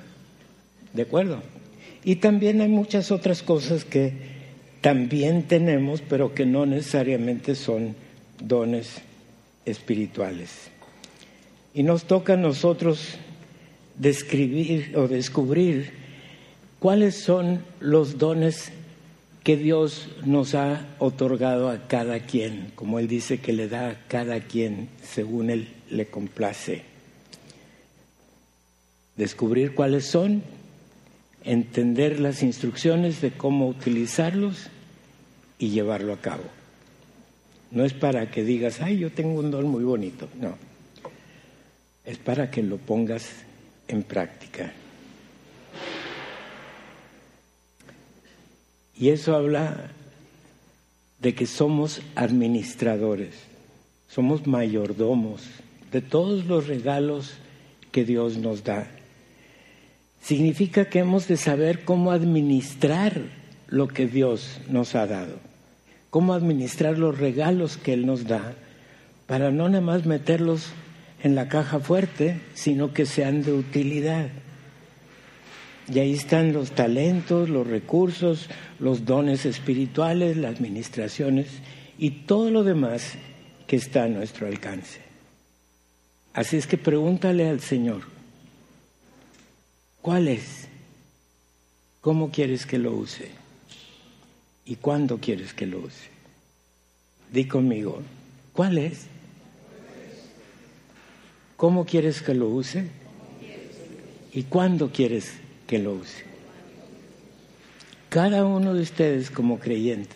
¿De 0.93 1.03
acuerdo? 1.03 1.43
Y 2.03 2.15
también 2.17 2.61
hay 2.61 2.69
muchas 2.69 3.11
otras 3.11 3.43
cosas 3.43 3.85
que 3.85 4.13
también 4.81 5.43
tenemos, 5.43 6.01
pero 6.01 6.33
que 6.33 6.45
no 6.45 6.65
necesariamente 6.65 7.55
son 7.55 7.95
dones 8.41 9.01
espirituales. 9.67 10.71
Y 11.73 11.83
nos 11.83 12.05
toca 12.05 12.33
a 12.33 12.37
nosotros 12.37 13.15
describir 13.95 14.93
o 14.97 15.07
descubrir 15.07 15.91
cuáles 16.79 17.15
son 17.15 17.63
los 17.79 18.17
dones 18.17 18.71
que 19.43 19.57
Dios 19.57 20.09
nos 20.25 20.55
ha 20.55 20.87
otorgado 20.99 21.69
a 21.69 21.87
cada 21.87 22.21
quien, 22.21 22.71
como 22.75 22.97
Él 22.99 23.07
dice 23.07 23.39
que 23.39 23.53
le 23.53 23.67
da 23.67 23.89
a 23.89 24.07
cada 24.07 24.39
quien 24.39 24.89
según 25.03 25.49
Él 25.51 25.67
le 25.89 26.07
complace 26.07 26.97
descubrir 29.17 29.73
cuáles 29.73 30.05
son, 30.05 30.43
entender 31.43 32.19
las 32.19 32.43
instrucciones 32.43 33.19
de 33.19 33.31
cómo 33.31 33.67
utilizarlos 33.67 34.69
y 35.59 35.69
llevarlo 35.69 36.13
a 36.13 36.21
cabo. 36.21 36.43
No 37.71 37.83
es 37.83 37.93
para 37.93 38.31
que 38.31 38.43
digas, 38.43 38.81
ay, 38.81 38.99
yo 38.99 39.11
tengo 39.11 39.39
un 39.39 39.51
don 39.51 39.67
muy 39.67 39.83
bonito, 39.83 40.27
no. 40.39 40.55
Es 42.05 42.17
para 42.17 42.49
que 42.49 42.63
lo 42.63 42.77
pongas 42.77 43.27
en 43.87 44.03
práctica. 44.03 44.71
Y 48.97 49.09
eso 49.09 49.35
habla 49.35 49.91
de 51.19 51.35
que 51.35 51.45
somos 51.45 52.01
administradores, 52.15 53.35
somos 54.07 54.47
mayordomos 54.47 55.43
de 55.91 56.01
todos 56.01 56.45
los 56.45 56.67
regalos 56.67 57.33
que 57.91 58.05
Dios 58.05 58.37
nos 58.37 58.63
da 58.63 58.87
significa 60.27 60.89
que 60.89 60.99
hemos 60.99 61.29
de 61.29 61.37
saber 61.37 61.85
cómo 61.85 62.11
administrar 62.11 63.21
lo 63.67 63.87
que 63.87 64.07
Dios 64.07 64.59
nos 64.69 64.93
ha 64.93 65.07
dado, 65.07 65.39
cómo 66.09 66.33
administrar 66.33 66.97
los 66.97 67.17
regalos 67.17 67.77
que 67.77 67.93
Él 67.93 68.05
nos 68.05 68.27
da, 68.27 68.53
para 69.25 69.51
no 69.51 69.67
nada 69.69 69.81
más 69.81 70.05
meterlos 70.05 70.67
en 71.23 71.35
la 71.35 71.49
caja 71.49 71.79
fuerte, 71.79 72.41
sino 72.53 72.93
que 72.93 73.05
sean 73.05 73.43
de 73.43 73.53
utilidad. 73.53 74.29
Y 75.93 75.99
ahí 75.99 76.13
están 76.13 76.53
los 76.53 76.71
talentos, 76.71 77.49
los 77.49 77.65
recursos, 77.65 78.49
los 78.79 79.05
dones 79.05 79.45
espirituales, 79.45 80.37
las 80.37 80.55
administraciones 80.55 81.47
y 81.97 82.11
todo 82.25 82.51
lo 82.51 82.63
demás 82.63 83.13
que 83.67 83.75
está 83.77 84.03
a 84.03 84.07
nuestro 84.09 84.47
alcance. 84.47 85.01
Así 86.33 86.57
es 86.57 86.67
que 86.67 86.77
pregúntale 86.77 87.49
al 87.49 87.61
Señor, 87.61 88.01
¿Cuál 90.07 90.29
es? 90.29 90.69
¿Cómo 91.99 92.31
quieres 92.31 92.65
que 92.65 92.77
lo 92.77 92.93
use? 92.93 93.29
¿Y 94.67 94.75
cuándo 94.75 95.17
quieres 95.19 95.53
que 95.53 95.65
lo 95.65 95.79
use? 95.79 96.09
Di 97.31 97.45
conmigo, 97.45 98.01
¿cuál 98.51 98.77
es? 98.77 99.07
¿Cómo 101.55 101.85
quieres 101.85 102.21
que 102.21 102.33
lo 102.33 102.49
use? 102.49 102.87
¿Y 104.33 104.43
cuándo 104.43 104.91
quieres 104.91 105.31
que 105.65 105.79
lo 105.79 105.93
use? 105.93 106.23
Cada 108.09 108.45
uno 108.45 108.73
de 108.73 108.81
ustedes 108.81 109.31
como 109.31 109.57
creyente 109.57 110.15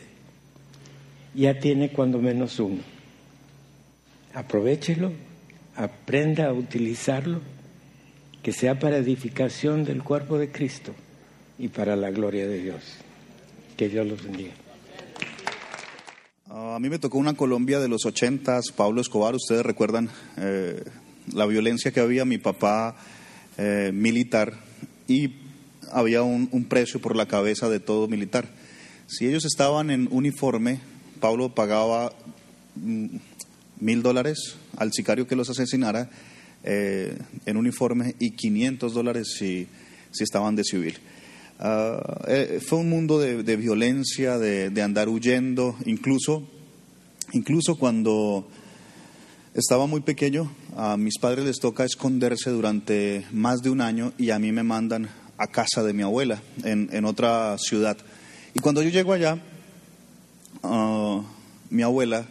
ya 1.33 1.59
tiene 1.59 1.91
cuando 1.91 2.19
menos 2.19 2.59
uno. 2.59 2.81
Aprovechelo, 4.33 5.13
aprenda 5.75 6.47
a 6.47 6.53
utilizarlo 6.53 7.39
que 8.43 8.51
sea 8.51 8.79
para 8.79 8.97
edificación 8.97 9.85
del 9.85 10.03
cuerpo 10.03 10.37
de 10.37 10.51
Cristo 10.51 10.93
y 11.57 11.69
para 11.69 11.95
la 11.95 12.11
gloria 12.11 12.47
de 12.47 12.61
Dios. 12.61 12.83
Que 13.82 13.89
Dios 13.89 14.06
los 14.06 14.24
bendiga. 14.24 14.52
a 16.48 16.78
mí 16.80 16.88
me 16.88 17.00
tocó 17.00 17.17
una 17.17 17.34
Colombia 17.34 17.80
de 17.80 17.88
los 17.88 18.06
ochentas, 18.06 18.65
Pablo 18.76 19.02
Escobar, 19.02 19.34
ustedes 19.34 19.65
recuerdan 19.65 20.08
eh, 20.38 20.84
la 21.34 21.48
violencia 21.48 21.91
que 21.91 22.00
había, 22.00 22.24
mi 22.24 22.38
papá 22.38 22.96
eh, 23.58 23.89
militar, 23.91 24.54
y 25.08 25.34
había 25.91 26.22
un, 26.22 26.48
un 26.52 26.65
precio 26.65 27.02
por 27.02 27.15
la 27.15 27.26
cabeza 27.26 27.70
de 27.70 27.80
todo 27.80 28.08
militar. 28.08 28.50
Si 29.08 29.26
ellos 29.26 29.46
estaban 29.46 29.89
en 29.89 30.08
uniforme, 30.12 30.80
Pablo 31.20 31.56
pagaba 31.56 32.13
mm, 32.76 33.15
mil 33.80 34.04
dólares 34.04 34.58
al 34.78 34.94
sicario 34.94 35.26
que 35.26 35.36
los 35.36 35.50
asesinara 35.50 36.08
eh, 36.63 37.17
en 37.48 37.58
uniforme 37.58 38.13
y 38.20 38.36
500 38.36 38.94
dólares 38.94 39.34
si, 39.39 39.67
si 40.12 40.24
estaban 40.24 40.56
de 40.56 40.65
civil. 40.65 41.00
Ah, 41.63 42.24
eh, 42.28 42.60
fue 42.65 42.80
un 42.80 42.89
mundo 42.89 43.19
de, 43.19 43.56
violencia, 43.56 44.39
de, 44.39 44.82
andar 44.82 45.08
huyendo, 45.10 45.78
incluso, 45.86 46.43
incluso 47.34 47.78
cuando 47.78 48.47
estaba 49.54 49.86
muy 49.86 50.02
pequeño, 50.02 50.52
a 50.76 50.97
mis 50.97 51.19
padres 51.19 51.45
les 51.45 51.60
toca 51.60 51.86
esconderse 51.86 52.50
durante 52.50 53.28
más 53.32 53.60
de 53.62 53.69
un 53.69 53.82
año 53.82 54.12
y 54.17 54.32
a 54.32 54.39
mí 54.39 54.52
me 54.52 54.63
mandan 54.63 55.08
a 55.38 55.45
casa 55.47 55.84
de 55.84 55.93
mi 55.93 56.02
abuela 56.02 56.41
en, 56.63 57.06
otra 57.06 57.56
ciudad. 57.60 57.95
Y 58.56 58.60
cuando 58.60 58.82
yo 58.82 58.89
llego 58.89 59.13
allá, 59.13 59.39
ah, 60.63 61.21
mi 61.69 61.84
abuela 61.84 62.26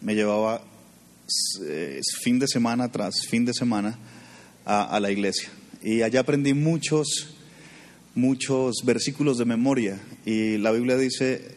me 0.00 0.14
llevaba 0.14 0.62
fin 2.22 2.38
de 2.38 2.48
semana 2.48 2.90
tras 2.90 3.26
fin 3.28 3.44
de 3.44 3.52
semana 3.52 3.98
a, 4.64 4.98
la 5.00 5.10
iglesia. 5.10 5.50
Y 5.82 6.02
allá 6.02 6.20
aprendí 6.20 6.54
muchos, 6.54 7.31
muchos 8.14 8.76
versículos 8.84 9.38
de 9.38 9.44
memoria. 9.44 10.00
Y 10.24 10.58
la 10.58 10.70
Biblia 10.72 10.96
dice 10.96 11.56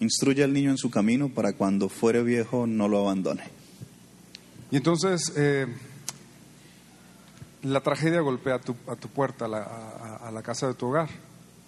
Instruye 0.00 0.44
al 0.44 0.52
niño 0.52 0.70
en 0.70 0.78
su 0.78 0.90
camino 0.90 1.28
para 1.28 1.52
cuando 1.54 1.88
fuere 1.88 2.22
viejo 2.22 2.66
no 2.66 2.86
lo 2.88 3.00
abandone. 3.00 3.42
Y 4.70 4.76
entonces 4.76 5.32
eh, 5.36 5.66
la 7.62 7.80
tragedia 7.80 8.20
golpea 8.20 8.56
a 8.56 8.58
tu, 8.60 8.76
a 8.86 8.94
tu 8.96 9.08
puerta, 9.08 9.46
a 9.46 9.48
la, 9.48 9.58
a- 9.62 10.28
a 10.28 10.30
la 10.30 10.42
casa 10.42 10.68
de 10.68 10.74
tu 10.74 10.86
hogar, 10.86 11.08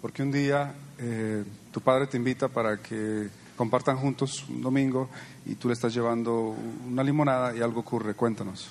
porque 0.01 0.23
un 0.23 0.31
día 0.31 0.73
eh, 0.99 1.43
tu 1.71 1.81
padre 1.81 2.07
te 2.07 2.15
invita 2.17 2.47
para 2.47 2.77
que 2.77 3.27
compartan 3.57 3.97
juntos 3.97 4.45
un 4.49 4.61
domingo 4.61 5.09
y 5.45 5.55
tú 5.55 5.67
le 5.67 5.73
estás 5.73 5.93
llevando 5.93 6.55
una 6.87 7.03
limonada 7.03 7.55
y 7.55 7.61
algo 7.61 7.81
ocurre. 7.81 8.13
Cuéntanos. 8.13 8.69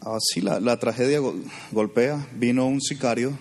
Ah, 0.00 0.18
sí, 0.20 0.40
la, 0.40 0.58
la 0.60 0.78
tragedia 0.78 1.20
go- 1.20 1.34
golpea. 1.70 2.26
Vino 2.36 2.66
un 2.66 2.80
sicario. 2.80 3.32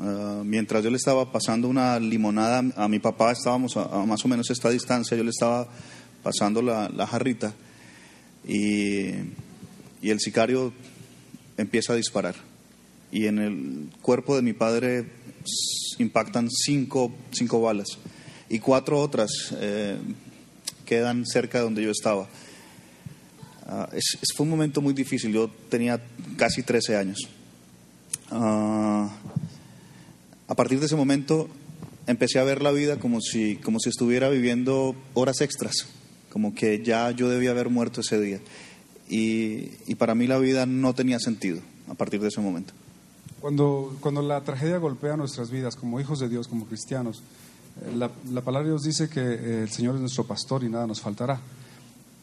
Ah, 0.00 0.42
mientras 0.44 0.82
yo 0.84 0.90
le 0.90 0.96
estaba 0.96 1.30
pasando 1.32 1.68
una 1.68 1.98
limonada 1.98 2.62
a 2.76 2.88
mi 2.88 2.98
papá, 2.98 3.32
estábamos 3.32 3.76
a, 3.76 3.84
a 3.84 4.06
más 4.06 4.24
o 4.24 4.28
menos 4.28 4.50
esta 4.50 4.70
distancia, 4.70 5.16
yo 5.16 5.24
le 5.24 5.30
estaba 5.30 5.68
pasando 6.22 6.60
la, 6.62 6.88
la 6.88 7.06
jarrita 7.06 7.54
y, 8.46 9.06
y 10.02 10.10
el 10.10 10.20
sicario 10.20 10.72
empieza 11.56 11.92
a 11.92 11.96
disparar. 11.96 12.34
Y 13.12 13.26
en 13.26 13.38
el 13.38 13.88
cuerpo 14.02 14.36
de 14.36 14.42
mi 14.42 14.52
padre 14.52 15.06
impactan 15.98 16.50
cinco, 16.50 17.14
cinco 17.30 17.60
balas 17.60 17.86
y 18.48 18.58
cuatro 18.58 19.00
otras 19.00 19.30
eh, 19.60 19.96
quedan 20.84 21.24
cerca 21.26 21.58
de 21.58 21.64
donde 21.64 21.82
yo 21.82 21.90
estaba. 21.90 22.28
Ah, 23.66 23.88
es, 23.92 24.18
es- 24.20 24.32
fue 24.36 24.44
un 24.44 24.50
momento 24.50 24.80
muy 24.80 24.92
difícil. 24.94 25.32
Yo 25.32 25.48
tenía 25.68 26.00
casi 26.36 26.62
13 26.62 26.96
años. 26.96 27.28
Ah, 28.30 29.08
a 30.48 30.54
partir 30.54 30.80
de 30.80 30.86
ese 30.86 30.96
momento 30.96 31.48
empecé 32.06 32.38
a 32.38 32.44
ver 32.44 32.62
la 32.62 32.70
vida 32.70 32.98
como 32.98 33.20
si, 33.20 33.56
como 33.56 33.80
si 33.80 33.88
estuviera 33.88 34.28
viviendo 34.28 34.94
horas 35.14 35.40
extras, 35.40 35.86
como 36.30 36.54
que 36.54 36.82
ya 36.82 37.10
yo 37.10 37.28
debía 37.28 37.50
haber 37.50 37.68
muerto 37.68 38.00
ese 38.00 38.20
día. 38.20 38.40
Y, 39.08 39.70
y 39.86 39.94
para 39.96 40.14
mí 40.14 40.26
la 40.26 40.38
vida 40.38 40.66
no 40.66 40.94
tenía 40.94 41.18
sentido 41.18 41.60
a 41.88 41.94
partir 41.94 42.20
de 42.20 42.28
ese 42.28 42.40
momento. 42.40 42.72
Cuando, 43.40 43.96
cuando 44.00 44.22
la 44.22 44.40
tragedia 44.42 44.78
golpea 44.78 45.16
nuestras 45.16 45.50
vidas 45.50 45.76
como 45.76 46.00
hijos 46.00 46.18
de 46.18 46.28
Dios, 46.28 46.48
como 46.48 46.66
cristianos, 46.66 47.22
eh, 47.82 47.94
la, 47.94 48.10
la 48.32 48.40
palabra 48.40 48.66
de 48.66 48.72
Dios 48.72 48.82
dice 48.82 49.08
que 49.08 49.20
eh, 49.20 49.62
el 49.62 49.70
Señor 49.70 49.94
es 49.94 50.00
nuestro 50.00 50.24
pastor 50.24 50.64
y 50.64 50.68
nada 50.68 50.86
nos 50.86 51.00
faltará. 51.00 51.40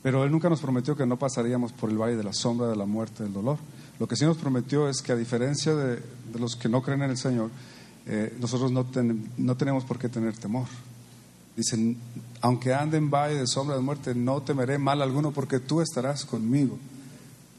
Pero 0.02 0.26
Él 0.26 0.32
nunca 0.32 0.50
nos 0.50 0.60
prometió 0.60 0.98
que 0.98 1.06
no 1.06 1.18
pasaríamos 1.18 1.72
por 1.72 1.90
el 1.90 1.98
valle 1.98 2.18
de 2.18 2.24
la 2.24 2.34
sombra, 2.34 2.68
de 2.68 2.76
la 2.76 2.86
muerte, 2.86 3.24
del 3.24 3.32
dolor. 3.32 3.58
Lo 4.00 4.08
que 4.08 4.18
sí 4.18 4.26
nos 4.26 4.38
prometió 4.38 4.90
es 4.90 5.02
que 5.02 5.14
a 5.14 5.16
diferencia 5.16 5.74
de, 5.76 5.96
de 5.96 6.40
los 6.40 6.58
que 6.58 6.68
no 6.68 6.82
creen 6.82 7.04
en 7.04 7.12
el 7.12 7.18
Señor, 7.18 7.52
eh, 8.06 8.36
nosotros 8.40 8.72
no, 8.72 8.86
ten- 8.86 9.30
no 9.38 9.56
tenemos 9.58 9.84
por 9.86 9.98
qué 10.00 10.10
tener 10.10 10.36
temor. 10.38 10.68
Dicen, 11.56 11.98
aunque 12.42 12.74
ande 12.74 12.98
en 12.98 13.12
valle 13.12 13.36
de 13.36 13.48
sombra 13.48 13.76
de 13.76 13.82
muerte, 13.82 14.16
no 14.16 14.42
temeré 14.42 14.78
mal 14.78 15.02
alguno 15.02 15.32
porque 15.32 15.60
tú 15.60 15.82
estarás 15.82 16.26
conmigo. 16.26 16.78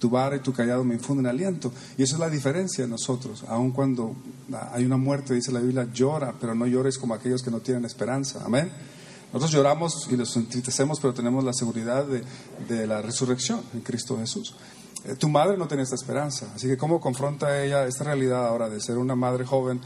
Tu 0.01 0.11
vara 0.11 0.37
y 0.37 0.41
tu 0.41 0.53
callado 0.53 0.85
me 0.85 0.95
infunden 0.95 1.27
aliento. 1.27 1.73
Y 1.97 2.03
esa 2.03 2.15
es 2.15 2.21
la 2.21 2.29
diferencia 2.29 2.85
de 2.85 2.91
nosotros. 2.91 3.45
Aun 3.49 3.71
cuando 3.71 4.15
hay 4.73 4.85
una 4.85 4.97
muerte, 4.97 5.33
dice 5.33 5.53
la 5.53 5.61
Biblia, 5.61 5.89
llora, 5.95 6.35
pero 6.41 6.55
no 6.55 6.67
llores 6.67 6.99
como 6.99 7.15
aquellos 7.15 7.43
que 7.43 7.51
no 7.51 7.61
tienen 7.61 7.85
esperanza. 7.85 8.43
Amén. 8.45 8.71
Nosotros 9.33 9.53
lloramos 9.53 10.09
y 10.11 10.17
nos 10.17 10.37
entristecemos, 10.37 11.01
pero 11.01 11.15
tenemos 11.15 11.43
la 11.45 11.53
seguridad 11.53 12.05
de, 12.05 12.23
de 12.69 12.87
la 12.87 13.01
resurrección 13.01 13.61
en 13.73 13.81
Cristo 13.81 14.19
Jesús. 14.19 14.55
Eh, 15.05 15.15
tu 15.15 15.29
madre 15.29 15.57
no 15.57 15.67
tenía 15.69 15.85
esta 15.85 15.95
esperanza. 15.97 16.49
Así 16.55 16.67
que, 16.67 16.77
¿cómo 16.77 17.01
confronta 17.01 17.63
ella 17.65 17.87
esta 17.87 18.05
realidad 18.05 18.47
ahora 18.47 18.69
de 18.69 18.81
ser 18.81 18.99
una 18.99 19.15
madre 19.15 19.45
joven 19.47 19.81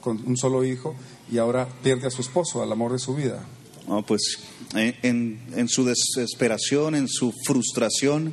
con 0.00 0.20
un 0.26 0.36
solo 0.36 0.64
hijo 0.64 0.94
y 1.30 1.38
ahora 1.38 1.68
pierde 1.82 2.06
a 2.06 2.10
su 2.10 2.20
esposo, 2.22 2.62
al 2.62 2.70
amor 2.72 2.92
de 2.92 2.98
su 2.98 3.14
vida? 3.14 3.42
No, 3.88 4.02
pues 4.04 4.38
en, 4.74 4.94
en- 5.02 5.40
en 5.56 5.68
su 5.68 5.84
desesperación, 5.84 6.94
en 6.94 7.08
su 7.08 7.32
frustración, 7.44 8.32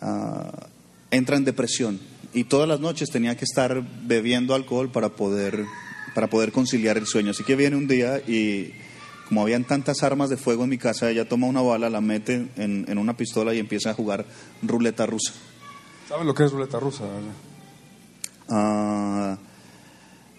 ah, 0.00 0.66
entra 1.10 1.36
en 1.36 1.44
depresión. 1.44 2.00
Y 2.34 2.44
todas 2.44 2.68
las 2.68 2.80
noches 2.80 3.10
tenía 3.10 3.36
que 3.36 3.44
estar 3.44 3.82
bebiendo 4.04 4.54
alcohol 4.54 4.90
para 4.90 5.10
poder, 5.10 5.64
para 6.14 6.28
poder 6.30 6.52
conciliar 6.52 6.96
el 6.96 7.06
sueño. 7.06 7.32
Así 7.32 7.44
que 7.44 7.56
viene 7.56 7.76
un 7.76 7.86
día 7.88 8.18
y 8.18 8.72
como 9.28 9.42
habían 9.42 9.64
tantas 9.64 10.02
armas 10.02 10.30
de 10.30 10.36
fuego 10.36 10.64
en 10.64 10.70
mi 10.70 10.78
casa, 10.78 11.10
ella 11.10 11.28
toma 11.28 11.46
una 11.46 11.60
bala, 11.62 11.90
la 11.90 12.00
mete 12.00 12.48
en, 12.56 12.84
en 12.88 12.98
una 12.98 13.16
pistola 13.16 13.52
y 13.54 13.58
empieza 13.58 13.90
a 13.90 13.94
jugar 13.94 14.24
ruleta 14.62 15.06
rusa. 15.06 15.32
¿Saben 16.08 16.26
lo 16.26 16.34
que 16.34 16.44
es 16.44 16.52
ruleta 16.52 16.78
rusa? 16.80 17.04
verdad? 17.04 17.32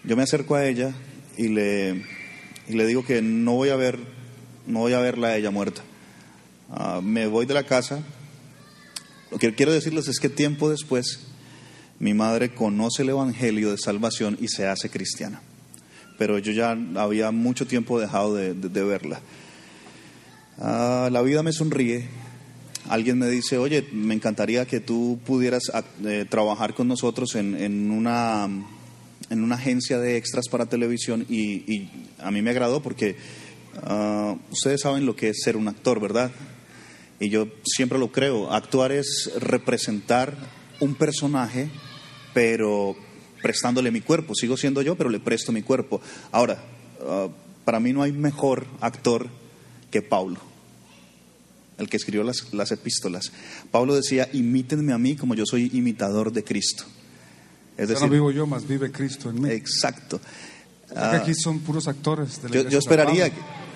Ah, 0.04 0.08
yo 0.08 0.16
me 0.16 0.22
acerco 0.22 0.54
a 0.54 0.66
ella 0.66 0.92
y 1.36 1.48
le, 1.48 2.04
y 2.68 2.74
le 2.74 2.86
digo 2.86 3.04
que 3.04 3.22
no 3.22 3.54
voy 3.54 3.70
a 3.70 3.76
ver, 3.76 3.98
no 4.66 4.80
voy 4.80 4.92
a 4.92 4.98
verla 5.00 5.28
a 5.28 5.36
ella 5.36 5.50
muerta. 5.50 5.82
Ah, 6.70 7.00
me 7.02 7.26
voy 7.26 7.46
de 7.46 7.54
la 7.54 7.64
casa. 7.64 8.00
Lo 9.30 9.38
que 9.38 9.54
quiero 9.54 9.72
decirles 9.72 10.08
es 10.08 10.20
que 10.20 10.28
tiempo 10.28 10.70
después 10.70 11.20
mi 11.98 12.14
madre 12.14 12.54
conoce 12.54 13.02
el 13.02 13.08
evangelio 13.10 13.70
de 13.70 13.78
salvación 13.78 14.36
y 14.40 14.48
se 14.48 14.66
hace 14.66 14.90
cristiana. 14.90 15.40
Pero 16.18 16.38
yo 16.38 16.52
ya 16.52 16.76
había 16.96 17.30
mucho 17.32 17.66
tiempo 17.66 17.98
dejado 17.98 18.34
de, 18.34 18.54
de- 18.54 18.84
verla. 18.84 19.20
Ah, 20.58 21.08
la 21.10 21.22
vida 21.22 21.42
me 21.42 21.52
sonríe. 21.52 22.06
Alguien 22.88 23.18
me 23.18 23.28
dice, 23.28 23.56
oye, 23.58 23.88
me 23.92 24.14
encantaría 24.14 24.66
que 24.66 24.78
tú 24.78 25.18
pudieras 25.24 25.64
ac- 25.72 25.84
eh, 26.04 26.26
trabajar 26.28 26.74
con 26.74 26.86
nosotros 26.86 27.34
en, 27.34 27.56
en 27.60 27.90
una, 27.90 28.48
en 29.30 29.42
una 29.42 29.56
agencia 29.56 29.98
de 29.98 30.16
extras 30.16 30.48
para 30.48 30.66
televisión 30.66 31.26
y, 31.28 31.72
y 31.72 31.90
a 32.18 32.30
mí 32.30 32.42
me 32.42 32.50
agradó 32.50 32.82
porque 32.82 33.16
ah, 33.82 34.36
ustedes 34.50 34.82
saben 34.82 35.06
lo 35.06 35.16
que 35.16 35.30
es 35.30 35.42
ser 35.42 35.56
un 35.56 35.68
actor, 35.68 36.00
¿verdad? 36.00 36.30
Y 37.20 37.30
yo 37.30 37.48
siempre 37.64 37.98
lo 37.98 38.12
creo. 38.12 38.52
Actuar 38.52 38.92
es 38.92 39.30
representar 39.38 40.36
un 40.80 40.94
personaje, 40.94 41.68
pero 42.32 42.96
prestándole 43.42 43.90
mi 43.90 44.00
cuerpo. 44.00 44.34
Sigo 44.34 44.56
siendo 44.56 44.82
yo, 44.82 44.96
pero 44.96 45.10
le 45.10 45.20
presto 45.20 45.52
mi 45.52 45.62
cuerpo. 45.62 46.00
Ahora, 46.32 46.62
ah, 47.02 47.28
para 47.64 47.80
mí 47.80 47.92
no 47.92 48.02
hay 48.02 48.12
mejor 48.12 48.66
actor 48.80 49.28
que 49.90 50.02
Paulo, 50.02 50.40
el 51.78 51.88
que 51.88 51.96
escribió 51.96 52.24
las, 52.24 52.52
las 52.52 52.72
epístolas. 52.72 53.32
Pablo 53.70 53.94
decía, 53.94 54.28
imítenme 54.32 54.92
a 54.92 54.98
mí 54.98 55.16
como 55.16 55.34
yo 55.34 55.44
soy 55.46 55.70
imitador 55.72 56.32
de 56.32 56.44
Cristo. 56.44 56.84
Es 57.76 57.88
Ya 57.88 57.94
decir, 57.94 58.06
no 58.06 58.12
vivo 58.12 58.30
yo, 58.30 58.46
más 58.46 58.66
vive 58.66 58.90
Cristo 58.90 59.30
en 59.30 59.42
mí. 59.42 59.50
Exacto. 59.50 60.20
O 60.90 60.94
sea 60.94 61.10
que 61.10 61.16
Ah, 61.16 61.20
aquí 61.22 61.34
son 61.34 61.60
puros 61.60 61.88
actores. 61.88 62.40
De 62.42 62.48
la 62.62 62.70
yo, 62.70 62.78
esperaría, 62.78 63.30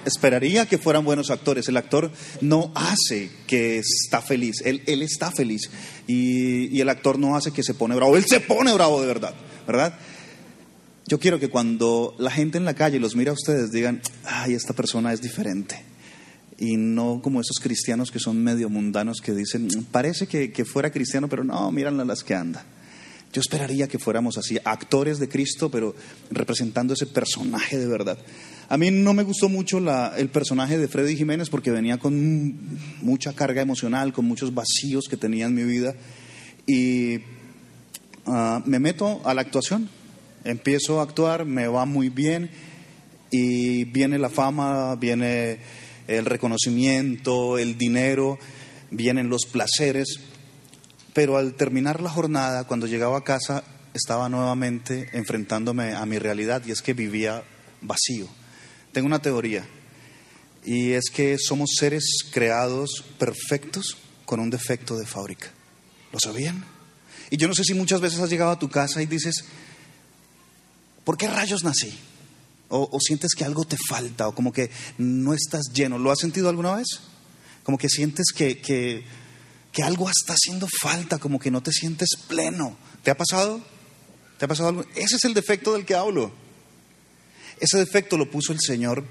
esperaría 0.04 0.66
que 0.66 0.78
fueran 0.78 1.04
buenos 1.04 1.30
actores. 1.30 1.68
El 1.68 1.76
actor 1.76 2.10
no 2.40 2.70
hace 2.74 3.30
que 3.46 3.78
está 3.78 4.20
feliz, 4.20 4.62
él, 4.64 4.82
él 4.86 5.02
está 5.02 5.30
feliz. 5.30 5.70
Y, 6.06 6.66
y 6.76 6.80
el 6.80 6.88
actor 6.88 7.18
no 7.18 7.36
hace 7.36 7.50
que 7.50 7.62
se 7.62 7.74
pone 7.74 7.96
bravo, 7.96 8.16
él 8.16 8.24
se 8.26 8.40
pone 8.40 8.72
bravo 8.72 9.00
de 9.00 9.06
verdad, 9.06 9.34
¿verdad? 9.66 9.98
Yo 11.06 11.18
quiero 11.18 11.40
que 11.40 11.48
cuando 11.48 12.14
la 12.18 12.30
gente 12.30 12.58
en 12.58 12.66
la 12.66 12.74
calle 12.74 13.00
los 13.00 13.16
mira 13.16 13.30
a 13.30 13.34
ustedes 13.34 13.70
digan, 13.72 14.02
ay, 14.24 14.52
esta 14.52 14.74
persona 14.74 15.12
es 15.12 15.22
diferente. 15.22 15.82
Y 16.58 16.76
no 16.76 17.20
como 17.22 17.40
esos 17.40 17.58
cristianos 17.60 18.10
que 18.10 18.18
son 18.18 18.42
medio 18.42 18.68
mundanos 18.68 19.20
que 19.22 19.32
dicen, 19.32 19.68
parece 19.90 20.26
que, 20.26 20.52
que 20.52 20.64
fuera 20.64 20.90
cristiano, 20.90 21.28
pero 21.28 21.44
no, 21.44 21.70
míranla 21.72 22.04
las 22.04 22.22
que 22.22 22.34
anda. 22.34 22.64
Yo 23.32 23.40
esperaría 23.40 23.88
que 23.88 23.98
fuéramos 23.98 24.38
así, 24.38 24.58
actores 24.64 25.18
de 25.18 25.28
Cristo, 25.28 25.70
pero 25.70 25.94
representando 26.30 26.94
ese 26.94 27.06
personaje 27.06 27.76
de 27.78 27.86
verdad. 27.86 28.18
A 28.70 28.78
mí 28.78 28.90
no 28.90 29.12
me 29.12 29.22
gustó 29.22 29.48
mucho 29.48 29.80
la- 29.80 30.14
el 30.16 30.28
personaje 30.30 30.78
de 30.78 30.88
Freddy 30.88 31.16
Jiménez 31.16 31.50
porque 31.50 31.70
venía 31.70 31.98
con 31.98 32.56
mucha 33.02 33.34
carga 33.34 33.60
emocional, 33.62 34.12
con 34.12 34.24
muchos 34.24 34.54
vacíos 34.54 35.04
que 35.08 35.16
tenía 35.16 35.46
en 35.46 35.54
mi 35.54 35.64
vida. 35.64 35.94
Y 36.66 37.18
ah, 38.26 38.62
me 38.66 38.78
meto 38.78 39.20
a 39.24 39.34
la 39.34 39.42
actuación, 39.42 39.88
empiezo 40.44 41.00
a 41.00 41.02
actuar, 41.02 41.44
me 41.44 41.66
va 41.66 41.84
muy 41.84 42.08
bien 42.08 42.50
y 43.30 43.84
viene 43.84 44.18
la 44.18 44.30
fama, 44.30 44.94
viene 44.96 45.58
el 46.06 46.24
reconocimiento, 46.24 47.58
el 47.58 47.76
dinero, 47.76 48.38
vienen 48.90 49.28
los 49.28 49.44
placeres. 49.46 50.20
Pero 51.18 51.36
al 51.36 51.54
terminar 51.54 52.00
la 52.00 52.10
jornada, 52.10 52.62
cuando 52.62 52.86
llegaba 52.86 53.18
a 53.18 53.24
casa, 53.24 53.64
estaba 53.92 54.28
nuevamente 54.28 55.10
enfrentándome 55.14 55.96
a 55.96 56.06
mi 56.06 56.16
realidad 56.16 56.62
y 56.64 56.70
es 56.70 56.80
que 56.80 56.94
vivía 56.94 57.42
vacío. 57.80 58.28
Tengo 58.92 59.06
una 59.06 59.20
teoría 59.20 59.66
y 60.64 60.92
es 60.92 61.10
que 61.12 61.36
somos 61.36 61.70
seres 61.76 62.04
creados 62.30 63.04
perfectos 63.18 63.96
con 64.26 64.38
un 64.38 64.48
defecto 64.48 64.96
de 64.96 65.06
fábrica. 65.06 65.48
¿Lo 66.12 66.20
sabían? 66.20 66.64
Y 67.30 67.36
yo 67.36 67.48
no 67.48 67.54
sé 67.54 67.64
si 67.64 67.74
muchas 67.74 68.00
veces 68.00 68.20
has 68.20 68.30
llegado 68.30 68.52
a 68.52 68.58
tu 68.60 68.70
casa 68.70 69.02
y 69.02 69.06
dices, 69.06 69.44
¿por 71.02 71.18
qué 71.18 71.26
rayos 71.26 71.64
nací? 71.64 71.98
O, 72.68 72.96
sientes 73.00 73.32
que 73.36 73.44
algo 73.44 73.64
te 73.64 73.76
falta 73.88 74.28
o 74.28 74.36
como 74.36 74.52
que 74.52 74.70
no 74.98 75.34
estás 75.34 75.72
lleno. 75.74 75.98
¿Lo 75.98 76.12
has 76.12 76.20
sentido 76.20 76.48
alguna 76.48 76.76
vez? 76.76 76.86
Como 77.64 77.76
que 77.76 77.88
sientes 77.88 78.26
que, 78.32 78.60
que, 78.60 79.02
que 79.78 79.84
algo 79.84 80.10
está 80.10 80.32
haciendo 80.32 80.66
falta, 80.82 81.18
como 81.18 81.38
que 81.38 81.52
no 81.52 81.62
te 81.62 81.70
sientes 81.70 82.08
pleno. 82.26 82.76
¿Te 83.04 83.12
ha 83.12 83.16
pasado? 83.16 83.60
¿Te 84.36 84.44
ha 84.44 84.48
pasado 84.48 84.70
algo? 84.70 84.84
Ese 84.96 85.14
es 85.14 85.24
el 85.24 85.34
defecto 85.34 85.72
del 85.72 85.84
que 85.84 85.94
hablo. 85.94 86.32
Ese 87.60 87.78
defecto 87.78 88.16
lo 88.16 88.28
puso 88.28 88.52
el 88.52 88.58
Señor 88.58 89.04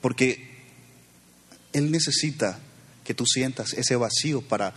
porque 0.00 0.48
Él 1.72 1.90
necesita 1.90 2.60
que 3.02 3.12
tú 3.12 3.26
sientas 3.26 3.72
ese 3.72 3.96
vacío 3.96 4.40
para, 4.40 4.72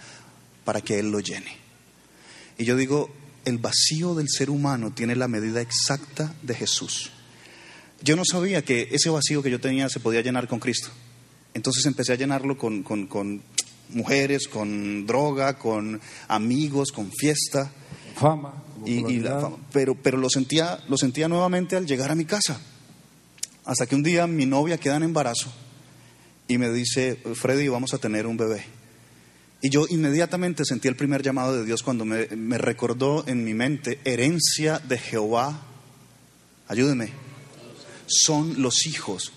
para 0.66 0.82
que 0.82 0.98
Él 0.98 1.12
lo 1.12 1.20
llene. 1.20 1.56
Y 2.58 2.66
yo 2.66 2.76
digo, 2.76 3.14
el 3.46 3.60
vacío 3.60 4.16
del 4.16 4.28
ser 4.28 4.50
humano 4.50 4.92
tiene 4.92 5.16
la 5.16 5.28
medida 5.28 5.62
exacta 5.62 6.34
de 6.42 6.56
Jesús. 6.56 7.12
Yo 8.02 8.16
no 8.16 8.24
sabía 8.26 8.66
que 8.66 8.90
ese 8.92 9.12
vacío 9.12 9.44
que 9.44 9.52
yo 9.52 9.62
tenía 9.62 9.88
se 9.88 10.00
podía 10.00 10.22
llenar 10.22 10.48
con 10.48 10.60
Cristo. 10.60 10.90
Entonces 11.54 11.86
empecé 11.86 12.14
a 12.14 12.16
llenarlo 12.16 12.58
con, 12.58 12.82
con- 12.82 13.06
con 13.06 13.44
mujeres, 13.90 14.48
con 14.48 15.06
droga, 15.06 15.58
con 15.58 16.00
amigos, 16.28 16.92
con 16.92 17.12
fiesta. 17.12 17.72
Fama. 18.16 18.64
Y, 18.86 19.06
y 19.06 19.20
la 19.20 19.40
fama. 19.40 19.58
Pero, 19.72 19.96
pero 19.96 20.18
lo, 20.18 20.30
sentía, 20.30 20.80
lo 20.88 20.98
sentía 20.98 21.28
nuevamente 21.28 21.76
al 21.76 21.86
llegar 21.86 22.12
a 22.12 22.16
mi 22.16 22.26
casa. 22.26 22.60
Hasta 23.66 23.86
que 23.86 23.96
un 23.96 24.04
día 24.04 24.28
mi 24.28 24.46
novia 24.46 24.78
queda 24.78 24.98
en 24.98 25.04
embarazo 25.04 25.52
y 26.48 26.58
me 26.58 26.70
dice, 26.72 27.16
Freddy, 27.36 27.68
vamos 27.68 27.94
a 27.94 27.98
tener 27.98 28.28
un 28.28 28.38
bebé. 28.38 28.66
Y 29.62 29.70
yo 29.70 29.86
inmediatamente 29.90 30.66
sentí 30.66 30.90
el 30.90 30.98
primer 30.98 31.24
llamado 31.24 31.58
de 31.58 31.64
Dios 31.64 31.84
cuando 31.84 32.04
me, 32.04 32.28
me 32.36 32.58
recordó 32.58 33.24
en 33.28 33.46
mi 33.46 33.54
mente, 33.54 34.00
herencia 34.04 34.80
de 34.80 34.98
Jehová, 34.98 35.62
ayúdeme, 36.68 37.12
son 38.08 38.62
los 38.62 38.86
hijos. 38.86 39.32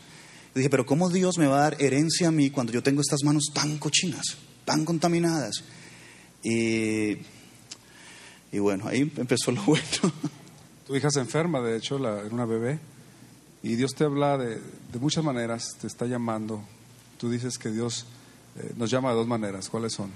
Dije, 0.57 0.71
pero 0.71 0.87
¿cómo 0.87 1.11
Dios 1.11 1.37
me 1.37 1.47
va 1.47 1.59
a 1.59 1.61
dar 1.61 1.77
herencia 1.83 2.29
a 2.29 2.31
mí 2.31 2.49
cuando 2.49 2.73
yo 2.73 2.83
tengo 2.83 3.03
estas 3.03 3.23
manos 3.25 3.51
tan 3.53 3.77
cochinas, 3.77 4.39
tan 4.65 4.87
contaminadas? 4.87 5.65
Y, 6.43 7.19
y 8.51 8.59
bueno, 8.59 8.89
ahí 8.89 9.01
empezó 9.19 9.53
lo 9.53 9.63
bueno. 9.67 9.85
Tu 10.87 10.97
hija 10.97 11.11
se 11.11 11.21
enferma, 11.21 11.61
de 11.61 11.77
hecho, 11.77 11.99
la, 11.99 12.21
era 12.21 12.35
una 12.35 12.47
bebé, 12.47 12.79
y 13.63 13.77
Dios 13.77 13.93
te 13.95 14.05
habla 14.05 14.39
de, 14.39 14.59
de 14.93 14.99
muchas 14.99 15.23
maneras, 15.23 15.77
te 15.79 15.87
está 15.89 16.07
llamando. 16.07 16.63
Tú 17.19 17.29
dices 17.29 17.59
que 17.59 17.71
Dios 17.71 18.07
eh, 18.57 18.73
nos 18.77 18.91
llama 18.91 19.11
de 19.11 19.17
dos 19.17 19.27
maneras. 19.27 19.69
¿Cuáles 19.69 19.93
son? 19.93 20.11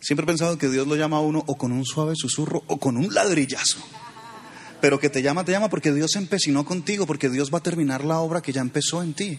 Siempre 0.00 0.24
he 0.24 0.28
pensado 0.28 0.56
que 0.56 0.70
Dios 0.70 0.86
lo 0.86 0.96
llama 0.96 1.18
a 1.18 1.20
uno 1.20 1.44
o 1.46 1.58
con 1.58 1.72
un 1.72 1.84
suave 1.84 2.14
susurro 2.16 2.62
o 2.68 2.78
con 2.78 2.96
un 2.96 3.12
ladrillazo. 3.12 3.80
Pero 4.80 4.98
que 4.98 5.10
te 5.10 5.20
llama, 5.20 5.44
te 5.44 5.52
llama 5.52 5.68
porque 5.68 5.92
Dios 5.92 6.16
empecinó 6.16 6.64
contigo, 6.64 7.04
porque 7.04 7.28
Dios 7.28 7.52
va 7.52 7.58
a 7.58 7.62
terminar 7.62 8.02
la 8.02 8.20
obra 8.20 8.40
que 8.40 8.52
ya 8.52 8.62
empezó 8.62 9.02
en 9.02 9.12
ti. 9.12 9.38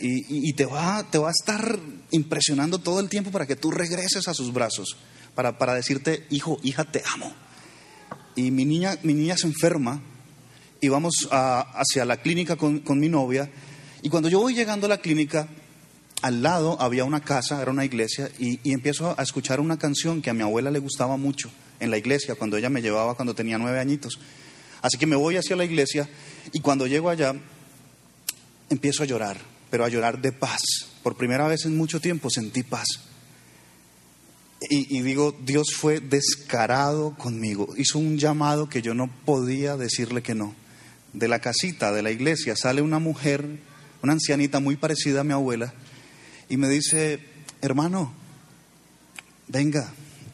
Y, 0.00 0.48
y- 0.48 0.52
te, 0.52 0.64
va, 0.66 1.04
te 1.10 1.18
va 1.18 1.28
a 1.28 1.32
estar 1.32 1.78
impresionando 2.10 2.78
todo 2.78 3.00
el 3.00 3.08
tiempo 3.08 3.30
para 3.30 3.46
que 3.46 3.56
tú 3.56 3.70
regreses 3.70 4.28
a 4.28 4.34
sus 4.34 4.52
brazos, 4.52 4.96
para, 5.34 5.58
para 5.58 5.74
decirte, 5.74 6.26
hijo, 6.30 6.58
hija, 6.62 6.84
te 6.84 7.02
amo. 7.14 7.32
Y 8.36 8.50
mi 8.50 8.64
niña, 8.64 8.96
mi 9.02 9.14
niña 9.14 9.36
se 9.36 9.46
enferma 9.46 10.00
y 10.80 10.88
vamos 10.88 11.28
a- 11.30 11.60
hacia 11.80 12.04
la 12.04 12.18
clínica 12.18 12.56
con, 12.56 12.78
con 12.80 13.00
mi 13.00 13.08
novia. 13.08 13.50
Y 14.02 14.08
cuando 14.10 14.28
yo 14.28 14.40
voy 14.40 14.54
llegando 14.54 14.86
a 14.86 14.88
la 14.90 14.98
clínica, 14.98 15.48
al 16.22 16.42
lado 16.42 16.80
había 16.80 17.04
una 17.04 17.20
casa, 17.20 17.60
era 17.60 17.70
una 17.70 17.84
iglesia, 17.84 18.30
y, 18.38 18.60
y 18.68 18.72
empiezo 18.72 19.14
a 19.18 19.22
escuchar 19.22 19.60
una 19.60 19.78
canción 19.78 20.22
que 20.22 20.30
a 20.30 20.34
mi 20.34 20.42
abuela 20.42 20.70
le 20.70 20.78
gustaba 20.78 21.16
mucho 21.16 21.50
en 21.80 21.90
la 21.90 21.98
iglesia, 21.98 22.34
cuando 22.36 22.56
ella 22.56 22.70
me 22.70 22.82
llevaba 22.82 23.14
cuando 23.14 23.34
tenía 23.34 23.58
nueve 23.58 23.78
añitos. 23.80 24.18
Así 24.82 24.96
que 24.98 25.06
me 25.06 25.16
voy 25.16 25.36
hacia 25.36 25.56
la 25.56 25.64
iglesia 25.64 26.08
y 26.52 26.60
cuando 26.60 26.86
llego 26.86 27.08
allá 27.10 27.34
empiezo 28.70 29.02
a 29.02 29.06
llorar, 29.06 29.38
pero 29.70 29.84
a 29.84 29.88
llorar 29.88 30.20
de 30.20 30.32
paz. 30.32 30.60
Por 31.02 31.16
primera 31.16 31.46
vez 31.46 31.64
en 31.64 31.76
mucho 31.76 32.00
tiempo 32.00 32.30
sentí 32.30 32.62
paz. 32.62 32.86
Y, 34.60 35.02
digo, 35.02 35.36
Dios 35.44 35.68
fue 35.76 36.00
descarado 36.00 37.14
conmigo. 37.16 37.74
Hizo 37.76 38.00
un 38.00 38.18
llamado 38.18 38.68
que 38.68 38.82
yo 38.82 38.92
no 38.92 39.08
podía 39.24 39.76
decirle 39.76 40.22
que 40.22 40.34
no. 40.34 40.54
De 41.12 41.28
la 41.28 41.38
casita, 41.38 41.92
de 41.92 42.02
la 42.02 42.10
iglesia, 42.10 42.56
sale 42.56 42.82
una 42.82 42.98
mujer, 42.98 43.60
una 44.02 44.14
ancianita 44.14 44.58
muy 44.58 44.76
parecida 44.76 45.20
a 45.20 45.24
mi 45.24 45.32
abuela, 45.32 45.72
y 46.48 46.56
me 46.56 46.68
dice, 46.68 47.20
hermano, 47.60 48.12
venga, 49.46 49.92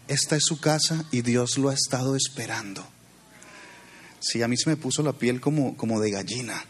esta 0.09 0.37
es 0.37 0.45
su 0.45 0.59
casa 0.59 1.05
y 1.11 1.20
Dios 1.20 1.59
lo 1.59 1.68
ha 1.68 1.74
estado 1.74 2.16
esperando. 2.16 2.87
Sí, 4.20 4.43
a 4.43 4.49
mí 4.49 4.57
se 4.57 4.70
me 4.70 4.76
puso 4.76 5.03
la 5.03 5.12
piel 5.12 5.41
como, 5.41 5.76
como 5.76 6.01
de 6.01 6.11
gallina. 6.11 6.64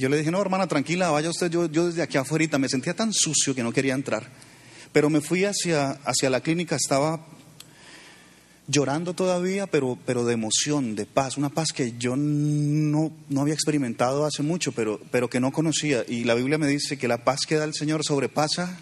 Yo 0.00 0.08
le 0.08 0.16
dije, 0.16 0.30
no, 0.30 0.40
hermana, 0.40 0.66
tranquila, 0.66 1.10
vaya 1.10 1.28
usted, 1.28 1.50
yo, 1.50 1.66
yo 1.66 1.86
desde 1.86 2.00
aquí 2.00 2.16
afuera 2.16 2.58
me 2.58 2.70
sentía 2.70 2.94
tan 2.94 3.12
sucio 3.12 3.54
que 3.54 3.62
no 3.62 3.70
quería 3.70 3.92
entrar. 3.92 4.30
Pero 4.92 5.10
me 5.10 5.20
fui 5.20 5.44
hacia, 5.44 5.90
hacia 5.90 6.30
la 6.30 6.40
clínica, 6.40 6.74
estaba 6.74 7.20
llorando 8.66 9.12
todavía, 9.12 9.66
pero, 9.66 9.98
pero 10.06 10.24
de 10.24 10.32
emoción, 10.32 10.94
de 10.94 11.04
paz, 11.04 11.36
una 11.36 11.50
paz 11.50 11.72
que 11.72 11.98
yo 11.98 12.16
no, 12.16 13.12
no 13.28 13.40
había 13.42 13.52
experimentado 13.52 14.24
hace 14.24 14.42
mucho, 14.42 14.72
pero, 14.72 15.00
pero 15.10 15.28
que 15.28 15.38
no 15.38 15.52
conocía. 15.52 16.02
Y 16.08 16.24
la 16.24 16.34
Biblia 16.34 16.56
me 16.56 16.66
dice 16.66 16.96
que 16.96 17.06
la 17.06 17.22
paz 17.22 17.40
que 17.46 17.56
da 17.56 17.64
el 17.64 17.74
Señor 17.74 18.02
sobrepasa. 18.02 18.80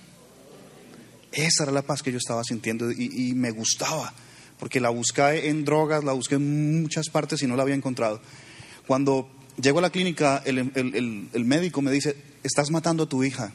Esa 1.33 1.65
era 1.65 1.73
la 1.73 1.83
paz 1.83 2.03
que 2.03 2.13
yo 2.13 2.19
estaba 2.19 2.45
sintiendo 2.45 2.93
y, 2.93 3.11
y 3.13 3.35
me 3.35 3.51
gustaba, 3.51 4.15
porque 4.61 4.81
la 4.81 4.91
busqué 4.91 5.49
en 5.49 5.65
drogas, 5.65 6.05
la 6.05 6.13
busqué 6.13 6.37
en 6.37 6.83
muchas 6.83 7.09
partes 7.09 7.43
y 7.43 7.49
no 7.49 7.57
la 7.57 7.65
había 7.65 7.75
encontrado. 7.75 8.21
Cuando 8.87 9.29
llego 9.61 9.79
a 9.79 9.83
la 9.83 9.91
clínica, 9.91 10.43
el, 10.45 10.59
el- 10.75 11.29
el- 11.33 11.45
médico 11.45 11.83
me 11.83 11.91
dice, 11.91 12.17
estás 12.43 12.71
matando 12.71 13.05
a 13.05 13.09
tu 13.09 13.25
hija, 13.25 13.53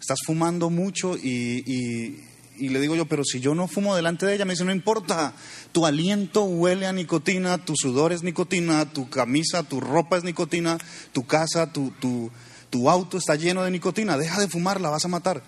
estás 0.00 0.18
fumando 0.24 0.70
mucho 0.70 1.16
y, 1.16 1.62
y- 1.66 2.24
y 2.58 2.68
le 2.68 2.80
digo 2.80 2.94
yo, 2.94 3.06
pero 3.06 3.24
si 3.24 3.40
yo 3.40 3.54
no 3.54 3.68
fumo 3.68 3.96
delante 3.96 4.26
de 4.26 4.34
ella, 4.34 4.44
me 4.44 4.52
dice, 4.52 4.64
no 4.64 4.72
importa, 4.72 5.32
tu 5.72 5.86
aliento 5.86 6.44
huele 6.44 6.86
a 6.86 6.92
nicotina, 6.92 7.64
tu 7.64 7.74
sudor 7.74 8.12
es 8.12 8.22
nicotina, 8.22 8.92
tu 8.92 9.08
camisa, 9.08 9.62
tu 9.62 9.80
ropa 9.80 10.18
es 10.18 10.24
nicotina, 10.24 10.76
tu 11.12 11.26
casa, 11.26 11.72
tu, 11.72 11.90
tu, 12.00 12.30
tu 12.68 12.90
auto 12.90 13.16
está 13.16 13.34
lleno 13.36 13.62
de 13.62 13.70
nicotina, 13.70 14.18
deja 14.18 14.38
de 14.40 14.48
fumar, 14.48 14.80
la 14.80 14.90
vas 14.90 15.04
a 15.06 15.08
matar. 15.08 15.42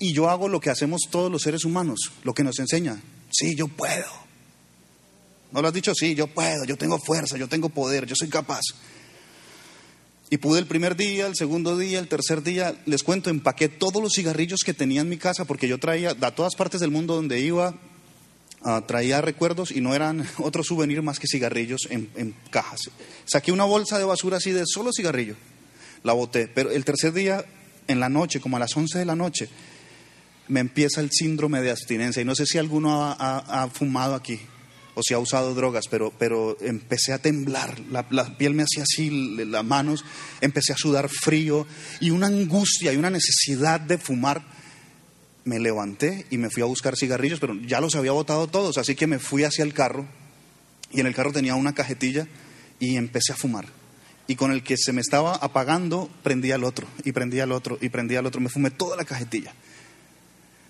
Y 0.00 0.12
yo 0.12 0.28
hago 0.30 0.48
lo 0.48 0.60
que 0.60 0.70
hacemos 0.70 1.02
todos 1.10 1.30
los 1.30 1.42
seres 1.42 1.64
humanos, 1.64 1.98
lo 2.24 2.34
que 2.34 2.42
nos 2.44 2.58
enseña, 2.58 3.00
sí, 3.30 3.54
yo 3.54 3.68
puedo. 3.68 4.06
¿No 5.52 5.62
lo 5.62 5.68
has 5.68 5.74
dicho? 5.74 5.94
Sí, 5.94 6.14
yo 6.14 6.26
puedo, 6.26 6.64
yo 6.64 6.76
tengo 6.76 6.98
fuerza, 6.98 7.36
yo 7.38 7.48
tengo 7.48 7.68
poder, 7.68 8.04
yo 8.06 8.14
soy 8.16 8.28
capaz. 8.28 8.62
Y 10.30 10.36
pude 10.36 10.58
el 10.58 10.66
primer 10.66 10.94
día, 10.94 11.26
el 11.26 11.36
segundo 11.36 11.78
día, 11.78 11.98
el 11.98 12.08
tercer 12.08 12.42
día, 12.42 12.74
les 12.84 13.02
cuento, 13.02 13.30
empaqué 13.30 13.68
todos 13.68 14.02
los 14.02 14.12
cigarrillos 14.12 14.60
que 14.64 14.74
tenía 14.74 15.00
en 15.00 15.08
mi 15.08 15.16
casa 15.16 15.46
porque 15.46 15.68
yo 15.68 15.78
traía 15.78 16.14
a 16.20 16.30
todas 16.32 16.54
partes 16.54 16.80
del 16.80 16.90
mundo 16.90 17.14
donde 17.14 17.40
iba, 17.40 17.74
ah, 18.62 18.84
traía 18.86 19.22
recuerdos 19.22 19.70
y 19.70 19.80
no 19.80 19.94
eran 19.94 20.28
otro 20.38 20.62
souvenir 20.62 21.00
más 21.00 21.18
que 21.18 21.26
cigarrillos 21.26 21.88
en, 21.90 22.34
cajas. 22.50 22.90
Saqué 23.24 23.52
una 23.52 23.64
bolsa 23.64 23.98
de 23.98 24.04
basura 24.04 24.36
así 24.36 24.52
de 24.52 24.64
solo 24.66 24.92
cigarrillo, 24.92 25.34
la 26.02 26.12
boté, 26.12 26.46
pero 26.46 26.70
el 26.70 26.84
tercer 26.84 27.14
día, 27.14 27.46
en 27.86 27.98
la 27.98 28.10
noche, 28.10 28.40
como 28.40 28.58
a 28.58 28.60
las 28.60 28.76
11 28.76 28.98
de 28.98 29.04
la 29.06 29.16
noche, 29.16 29.48
me 30.48 30.60
empieza 30.60 31.00
el 31.00 31.10
síndrome 31.10 31.62
de 31.62 31.70
abstinencia 31.70 32.20
y 32.20 32.26
no 32.26 32.34
sé 32.34 32.44
si 32.44 32.58
alguno 32.58 33.02
ha 33.02 33.68
fumado 33.72 34.14
aquí 34.14 34.40
o 34.98 35.02
si 35.04 35.14
ha 35.14 35.18
usado 35.20 35.54
drogas, 35.54 35.84
pero, 35.88 36.12
pero 36.18 36.56
empecé 36.60 37.12
a 37.12 37.18
temblar, 37.20 37.78
la, 37.88 38.36
piel 38.36 38.54
me 38.54 38.64
hacía 38.64 38.82
así, 38.82 39.10
las 39.44 39.64
manos, 39.64 40.04
empecé 40.40 40.72
a 40.72 40.76
sudar 40.76 41.08
frío 41.08 41.68
y 42.00 42.10
una 42.10 42.26
angustia 42.26 42.92
y 42.92 42.96
una 42.96 43.08
necesidad 43.08 43.78
de 43.78 43.96
fumar. 43.96 44.42
Me 45.44 45.60
levanté 45.60 46.26
y 46.30 46.36
me 46.36 46.50
fui 46.50 46.64
a 46.64 46.66
buscar 46.66 46.96
cigarrillos, 46.96 47.38
pero 47.38 47.54
ya 47.54 47.80
los 47.80 47.94
había 47.94 48.10
botado 48.10 48.48
todos, 48.48 48.76
así 48.76 48.96
que 48.96 49.06
me 49.06 49.20
fui 49.20 49.44
hacia 49.44 49.62
el 49.62 49.72
carro 49.72 50.04
y 50.90 50.98
en 50.98 51.06
el 51.06 51.14
carro 51.14 51.32
tenía 51.32 51.54
una 51.54 51.76
cajetilla 51.76 52.26
y 52.80 52.96
empecé 52.96 53.32
a 53.32 53.36
fumar. 53.36 53.66
Y 54.26 54.34
con 54.34 54.50
el 54.50 54.64
que 54.64 54.76
se 54.76 54.92
me 54.92 55.00
estaba 55.00 55.36
apagando, 55.36 56.10
prendía 56.24 56.56
el 56.56 56.64
otro, 56.64 56.88
y 57.04 57.12
prendía 57.12 57.44
el 57.44 57.52
otro, 57.52 57.78
y 57.80 57.88
prendía 57.88 58.18
el 58.18 58.26
otro. 58.26 58.40
Me 58.40 58.48
fumé 58.48 58.72
toda 58.72 58.96
la 58.96 59.04
cajetilla. 59.04 59.54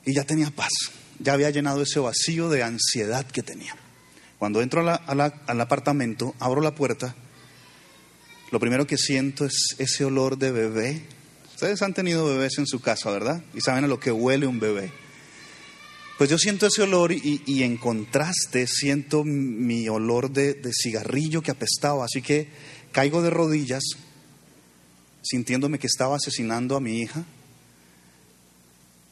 Y 0.04 0.12
ya 0.12 0.24
tenía 0.24 0.50
paz. 0.50 0.72
Ya 1.18 1.32
había 1.32 1.48
llenado 1.48 1.82
ese 1.82 1.98
vacío 1.98 2.50
de 2.50 2.62
ansiedad 2.62 3.26
que 3.26 3.42
tenía. 3.42 3.74
Cuando 4.38 4.62
entro 4.62 4.80
a 4.80 5.14
la- 5.14 5.34
al 5.46 5.60
apartamento, 5.60 6.34
abro 6.38 6.60
la 6.60 6.74
puerta, 6.74 7.14
lo 8.50 8.60
primero 8.60 8.86
que 8.86 8.96
siento 8.96 9.44
es 9.44 9.74
ese 9.78 10.04
olor 10.04 10.38
de 10.38 10.52
bebé. 10.52 11.02
Ustedes 11.54 11.82
han 11.82 11.92
tenido 11.92 12.24
bebés 12.26 12.58
en 12.58 12.66
su 12.66 12.80
casa, 12.80 13.10
¿verdad? 13.10 13.42
Y 13.54 13.60
saben 13.60 13.84
a 13.84 13.88
lo 13.88 13.98
que 13.98 14.12
huele 14.12 14.46
un 14.46 14.60
bebé. 14.60 14.92
Pues 16.18 16.30
yo 16.30 16.38
siento 16.38 16.66
ese 16.66 16.82
olor 16.82 17.12
y, 17.12 17.42
y 17.46 17.62
en 17.62 17.76
contraste 17.76 18.66
siento 18.66 19.22
mi 19.24 19.88
olor 19.88 20.30
de, 20.30 20.54
de 20.54 20.70
cigarrillo 20.72 21.42
que 21.42 21.50
apestaba. 21.50 22.04
Así 22.04 22.22
que 22.22 22.48
caigo 22.92 23.22
de 23.22 23.30
rodillas, 23.30 23.82
sintiéndome 25.22 25.78
que 25.78 25.86
estaba 25.86 26.16
asesinando 26.16 26.76
a 26.76 26.80
mi 26.80 27.00
hija. 27.00 27.24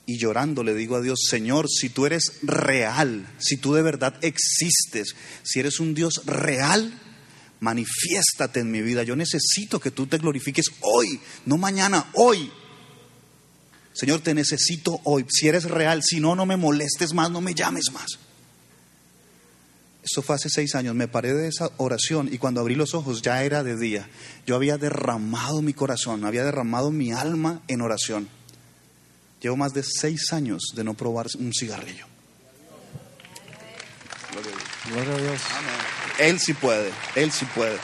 Y 0.06 0.18
llorando 0.18 0.62
le 0.62 0.74
digo 0.74 0.94
a 0.94 1.00
Dios, 1.00 1.18
Señor, 1.28 1.68
si 1.68 1.88
tú 1.88 2.06
eres 2.06 2.38
real, 2.42 3.28
si 3.38 3.56
tú 3.56 3.74
de 3.74 3.82
verdad 3.82 4.14
existes, 4.22 5.16
si 5.42 5.58
eres 5.58 5.80
un 5.80 5.94
Dios 5.94 6.22
real, 6.26 7.00
manifiéstate 7.58 8.60
en 8.60 8.70
mi 8.70 8.82
vida. 8.82 9.02
Yo 9.02 9.16
necesito 9.16 9.80
que 9.80 9.90
tú 9.90 10.06
te 10.06 10.18
glorifiques 10.18 10.66
hoy, 10.80 11.20
no 11.44 11.58
mañana, 11.58 12.06
hoy. 12.14 12.52
Señor, 13.92 14.20
te 14.20 14.32
necesito 14.32 15.00
hoy. 15.04 15.26
Si 15.28 15.48
eres 15.48 15.64
real, 15.64 16.02
si 16.04 16.20
no, 16.20 16.36
no 16.36 16.46
me 16.46 16.56
molestes 16.56 17.12
más, 17.12 17.30
no 17.30 17.40
me 17.40 17.54
llames 17.54 17.90
más. 17.92 18.18
Eso 20.04 20.22
fue 20.22 20.36
hace 20.36 20.48
seis 20.48 20.76
años. 20.76 20.94
Me 20.94 21.08
paré 21.08 21.34
de 21.34 21.48
esa 21.48 21.70
oración 21.78 22.28
y 22.32 22.38
cuando 22.38 22.60
abrí 22.60 22.76
los 22.76 22.94
ojos 22.94 23.22
ya 23.22 23.42
era 23.42 23.64
de 23.64 23.76
día. 23.76 24.08
Yo 24.46 24.54
había 24.54 24.78
derramado 24.78 25.62
mi 25.62 25.72
corazón, 25.72 26.24
había 26.24 26.44
derramado 26.44 26.92
mi 26.92 27.10
alma 27.10 27.62
en 27.66 27.80
oración. 27.80 28.28
Llevo 29.40 29.56
más 29.56 29.72
de 29.72 29.82
seis 29.82 30.32
años 30.32 30.62
de 30.74 30.84
no 30.84 30.94
probar 30.94 31.26
un 31.38 31.52
cigarrillo. 31.52 32.06
Gloria 34.88 35.14
a 35.14 35.18
Dios. 35.18 35.40
Él 36.18 36.38
sí 36.38 36.54
puede, 36.54 36.92
Él 37.14 37.30
sí 37.32 37.44
puede. 37.54 37.78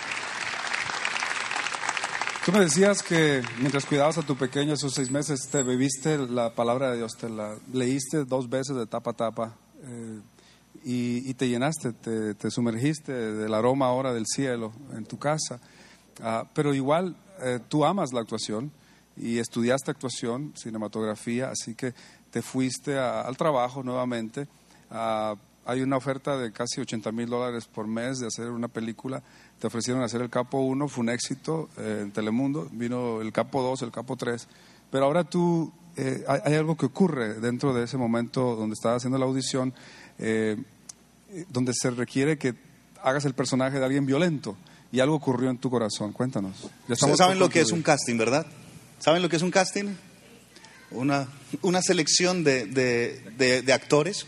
Tú 2.44 2.50
me 2.53 2.61
decías 2.61 3.03
que 3.03 3.42
mientras 3.59 3.86
cuidabas 3.86 4.18
a 4.18 4.22
tu 4.22 4.36
pequeño 4.36 4.74
esos 4.74 4.94
seis 4.94 5.11
meses, 5.11 5.48
te 5.48 5.62
bebiste 5.62 6.18
la 6.18 6.55
palabra 6.55 6.90
de 6.90 6.96
Dios, 6.96 7.12
te 7.16 7.28
la 7.28 7.57
leíste 7.72 8.24
dos 8.24 8.50
veces 8.50 8.76
de 8.76 8.86
tapa 8.86 9.12
a 9.12 9.14
tapa 9.14 9.57
eh, 9.84 10.20
y, 10.84 11.30
y 11.30 11.34
te 11.34 11.48
llenaste, 11.48 11.92
te, 11.92 12.34
te 12.34 12.50
sumergiste 12.50 13.12
del 13.12 13.55
aroma 13.55 13.86
ahora 13.86 14.12
del 14.12 14.26
cielo 14.26 14.72
en 14.92 15.05
tu 15.05 15.18
casa. 15.18 15.61
Ah, 16.20 16.44
pero 16.53 16.74
igual 16.74 17.14
eh, 17.40 17.61
tú 17.68 17.84
amas 17.84 18.12
la 18.12 18.20
actuación 18.20 18.72
y 19.16 19.38
estudiaste 19.38 19.90
actuación, 19.90 20.52
cinematografía, 20.56 21.50
así 21.50 21.74
que 21.74 21.94
te 22.30 22.42
fuiste 22.42 22.98
a- 22.98 23.22
al 23.22 23.36
trabajo 23.36 23.82
nuevamente. 23.82 24.46
Ah, 24.90 25.34
hay 25.64 25.80
una 25.82 25.96
oferta 25.96 26.36
de 26.36 26.50
casi 26.52 26.80
80 26.80 27.12
mil 27.12 27.28
dólares 27.28 27.66
por 27.66 27.86
mes 27.86 28.18
de 28.18 28.26
hacer 28.26 28.50
una 28.50 28.68
película. 28.68 29.22
Te 29.60 29.68
ofrecieron 29.68 30.02
hacer 30.02 30.20
el 30.20 30.28
Capo 30.30 30.58
1, 30.60 30.88
fue 30.88 31.02
un 31.02 31.10
éxito 31.10 31.68
eh, 31.78 32.00
en 32.02 32.10
Telemundo. 32.10 32.68
Vino 32.72 33.20
el 33.20 33.32
Capo 33.32 33.62
2, 33.62 33.82
el 33.82 33.92
Capo 33.92 34.16
3. 34.16 34.48
Pero 34.90 35.04
ahora 35.04 35.22
tú, 35.24 35.72
eh, 35.96 36.24
hay, 36.26 36.40
hay 36.44 36.54
algo 36.54 36.76
que 36.76 36.86
ocurre 36.86 37.34
dentro 37.34 37.72
de 37.72 37.84
ese 37.84 37.96
momento 37.96 38.56
donde 38.56 38.74
estabas 38.74 38.96
haciendo 38.96 39.18
la 39.18 39.24
audición, 39.26 39.72
eh, 40.18 40.56
eh, 41.30 41.44
donde 41.50 41.72
se 41.74 41.90
requiere 41.90 42.38
que 42.38 42.54
hagas 43.02 43.24
el 43.24 43.34
personaje 43.34 43.78
de 43.78 43.84
alguien 43.84 44.04
violento. 44.04 44.56
Y 44.90 44.98
algo 45.00 45.14
ocurrió 45.14 45.48
en 45.48 45.58
tu 45.58 45.70
corazón. 45.70 46.12
Cuéntanos. 46.12 46.54
Ya 46.88 46.94
estamos 46.94 47.16
saben 47.18 47.38
lo 47.38 47.48
que 47.48 47.60
es 47.60 47.70
un 47.72 47.82
casting, 47.82 48.18
¿verdad? 48.18 48.46
¿Saben 49.03 49.20
lo 49.20 49.28
que 49.28 49.34
es 49.34 49.42
un 49.42 49.50
casting? 49.50 49.96
Una, 50.92 51.26
una 51.62 51.82
selección 51.82 52.44
de, 52.44 52.66
de- 52.66 53.62
de- 53.62 53.72
actores. 53.72 54.26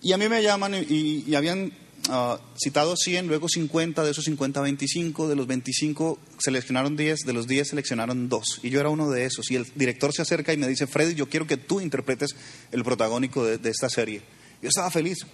Y 0.00 0.12
a 0.12 0.18
mí 0.18 0.28
me 0.28 0.40
llaman 0.40 0.74
y, 0.88 1.34
habían 1.34 1.72
ah, 2.08 2.38
citado 2.62 2.96
100, 2.96 3.26
luego 3.26 3.48
50, 3.48 4.04
de 4.04 4.12
esos 4.12 4.24
50, 4.26 4.60
25, 4.60 5.26
de 5.26 5.34
los 5.34 5.48
25 5.48 6.16
seleccionaron 6.38 6.96
10, 6.96 7.20
de 7.26 7.32
los 7.32 7.48
10 7.48 7.70
seleccionaron 7.70 8.28
2. 8.28 8.60
Y 8.62 8.70
yo 8.70 8.78
era 8.78 8.88
uno 8.88 9.10
de 9.10 9.24
esos. 9.24 9.50
Y 9.50 9.56
el 9.56 9.66
director 9.74 10.12
se 10.12 10.22
acerca 10.22 10.52
y 10.52 10.58
me 10.58 10.68
dice, 10.68 10.86
Freddy, 10.86 11.16
yo 11.16 11.28
quiero 11.28 11.48
que 11.48 11.56
tú 11.56 11.80
interpretes 11.80 12.36
el 12.70 12.84
protagónico 12.84 13.44
de, 13.44 13.68
esta 13.68 13.88
serie. 13.88 14.22
Yo 14.62 14.68
estaba 14.68 14.92
feliz. 14.92 15.26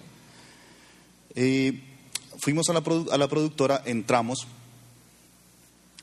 Y 1.35 1.81
fuimos 2.39 2.67
a 2.69 2.73
la, 2.73 2.81
a 3.11 3.17
la 3.19 3.27
productora, 3.27 3.83
entramos 3.85 4.47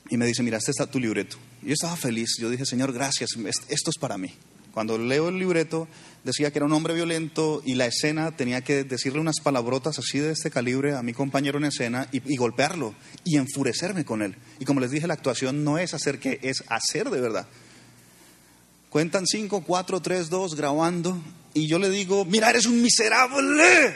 y 0.09 0.15
me 0.15 0.25
dice, 0.25 0.43
mira, 0.43 0.59
este 0.59 0.71
está 0.71 0.85
tu 0.89 0.99
libreto. 0.99 1.35
Yo 1.65 1.73
estaba 1.73 1.95
feliz, 1.95 2.31
yo 2.39 2.49
dije, 2.49 2.65
Señor, 2.65 2.91
gracias, 2.93 3.31
es- 3.37 3.61
esto 3.69 3.89
es 3.89 3.97
para 3.97 4.17
mí. 4.17 4.33
Cuando 4.73 4.97
leo 4.97 5.29
el 5.29 5.37
libreto, 5.37 5.87
decía 6.23 6.49
que 6.51 6.57
era 6.57 6.65
un 6.65 6.73
hombre 6.73 6.95
violento 6.95 7.61
y 7.63 7.75
la 7.75 7.85
escena 7.85 8.35
tenía 8.35 8.61
que 8.61 8.83
decirle 8.83 9.19
unas 9.19 9.39
palabrotas 9.39 9.99
así 9.99 10.17
de 10.17 10.31
este 10.31 10.49
calibre 10.49 10.95
a 10.95 11.03
mi 11.03 11.13
compañero 11.13 11.59
en 11.59 11.65
escena 11.65 12.07
y, 12.11 12.35
golpearlo 12.37 12.95
y 13.23 13.37
enfurecerme 13.37 14.03
con 14.03 14.23
él. 14.23 14.35
Y 14.59 14.65
como 14.65 14.79
les 14.79 14.89
dije, 14.89 15.05
la 15.05 15.13
actuación 15.13 15.63
no 15.63 15.77
es 15.77 15.93
hacer 15.93 16.17
que, 16.19 16.39
es 16.41 16.63
hacer 16.69 17.11
de 17.11 17.21
verdad. 17.21 17.47
Cuentan 18.89 19.27
5, 19.27 19.63
4, 19.63 20.01
3, 20.01 20.29
2, 20.29 20.55
grabando, 20.55 21.21
y 21.53 21.67
yo 21.67 21.77
le 21.77 21.91
digo, 21.91 22.25
mira, 22.25 22.49
eres 22.49 22.65
un 22.65 22.81
miserable. 22.81 23.95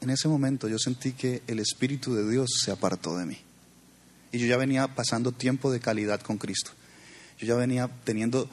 En 0.00 0.08
ese 0.10 0.26
momento 0.28 0.68
yo 0.68 0.78
sentí 0.78 1.12
que 1.12 1.42
el 1.46 1.58
Espíritu 1.58 2.14
de 2.14 2.28
Dios 2.30 2.50
se 2.64 2.70
apartó 2.70 3.16
de 3.16 3.26
mí. 3.26 3.38
Y 4.32 4.38
yo 4.38 4.46
ya 4.46 4.56
venía 4.56 4.88
pasando 4.88 5.30
tiempo 5.30 5.70
de 5.70 5.78
calidad 5.78 6.20
con 6.20 6.38
Cristo. 6.38 6.72
Yo 7.38 7.46
ya 7.46 7.54
venía 7.54 7.88
teniendo 8.04 8.48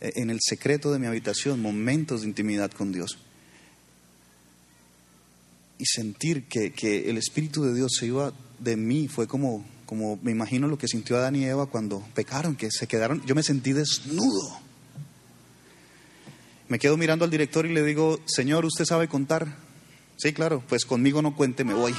eh, 0.00 0.12
en 0.16 0.30
el 0.30 0.38
secreto 0.40 0.92
de 0.92 0.98
mi 0.98 1.06
habitación 1.06 1.60
momentos 1.60 2.22
de 2.22 2.28
intimidad 2.28 2.70
con 2.70 2.92
Dios. 2.92 3.18
Y 5.78 5.86
sentir 5.86 6.44
que, 6.44 6.72
que 6.72 7.10
el 7.10 7.18
Espíritu 7.18 7.64
de 7.64 7.74
Dios 7.74 7.92
se 7.98 8.06
iba 8.06 8.32
de 8.60 8.76
mí 8.76 9.08
fue 9.08 9.26
como, 9.26 9.64
como 9.86 10.18
me 10.22 10.30
imagino 10.30 10.68
lo 10.68 10.78
que 10.78 10.88
sintió 10.88 11.16
Adán 11.16 11.36
y 11.36 11.44
Eva 11.44 11.66
cuando 11.66 12.00
pecaron, 12.14 12.54
que 12.54 12.70
se 12.70 12.86
quedaron, 12.86 13.24
yo 13.26 13.34
me 13.34 13.42
sentí 13.42 13.72
desnudo. 13.72 14.60
Me 16.68 16.78
quedo 16.78 16.96
mirando 16.96 17.24
al 17.24 17.30
director 17.30 17.66
y 17.66 17.74
le 17.74 17.82
digo, 17.82 18.20
Señor, 18.24 18.64
¿usted 18.64 18.84
sabe 18.84 19.08
contar? 19.08 19.56
Sí, 20.16 20.32
claro, 20.32 20.62
pues 20.68 20.84
conmigo 20.84 21.20
no 21.22 21.36
cuente, 21.36 21.64
me 21.64 21.74
voy. 21.74 21.94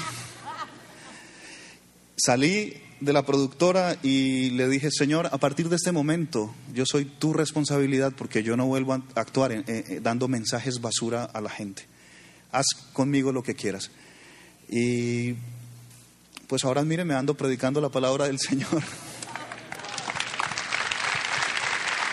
Salí 2.17 2.81
de 2.99 3.13
la 3.13 3.25
productora 3.25 3.97
y 4.01 4.51
le 4.51 4.67
dije, 4.67 4.89
Señor, 4.91 5.27
a 5.31 5.37
partir 5.37 5.69
de 5.69 5.75
este 5.75 5.91
momento 5.91 6.53
yo 6.73 6.85
soy 6.85 7.05
tu 7.05 7.33
responsabilidad 7.33 8.13
porque 8.17 8.43
yo 8.43 8.55
no 8.55 8.65
vuelvo 8.65 8.93
a 8.93 9.03
actuar 9.15 9.51
eh, 9.51 9.63
eh, 9.67 9.99
dando 10.01 10.27
mensajes 10.27 10.81
basura 10.81 11.25
a 11.25 11.41
la 11.41 11.49
gente. 11.49 11.85
Haz 12.51 12.65
conmigo 12.93 13.31
lo 13.31 13.43
que 13.43 13.55
quieras. 13.55 13.91
Y 14.69 15.35
pues 16.47 16.63
ahora 16.63 16.83
mire, 16.83 17.05
me 17.05 17.15
ando 17.15 17.35
predicando 17.35 17.81
la 17.81 17.89
palabra 17.89 18.25
del 18.25 18.39
Señor. 18.39 18.81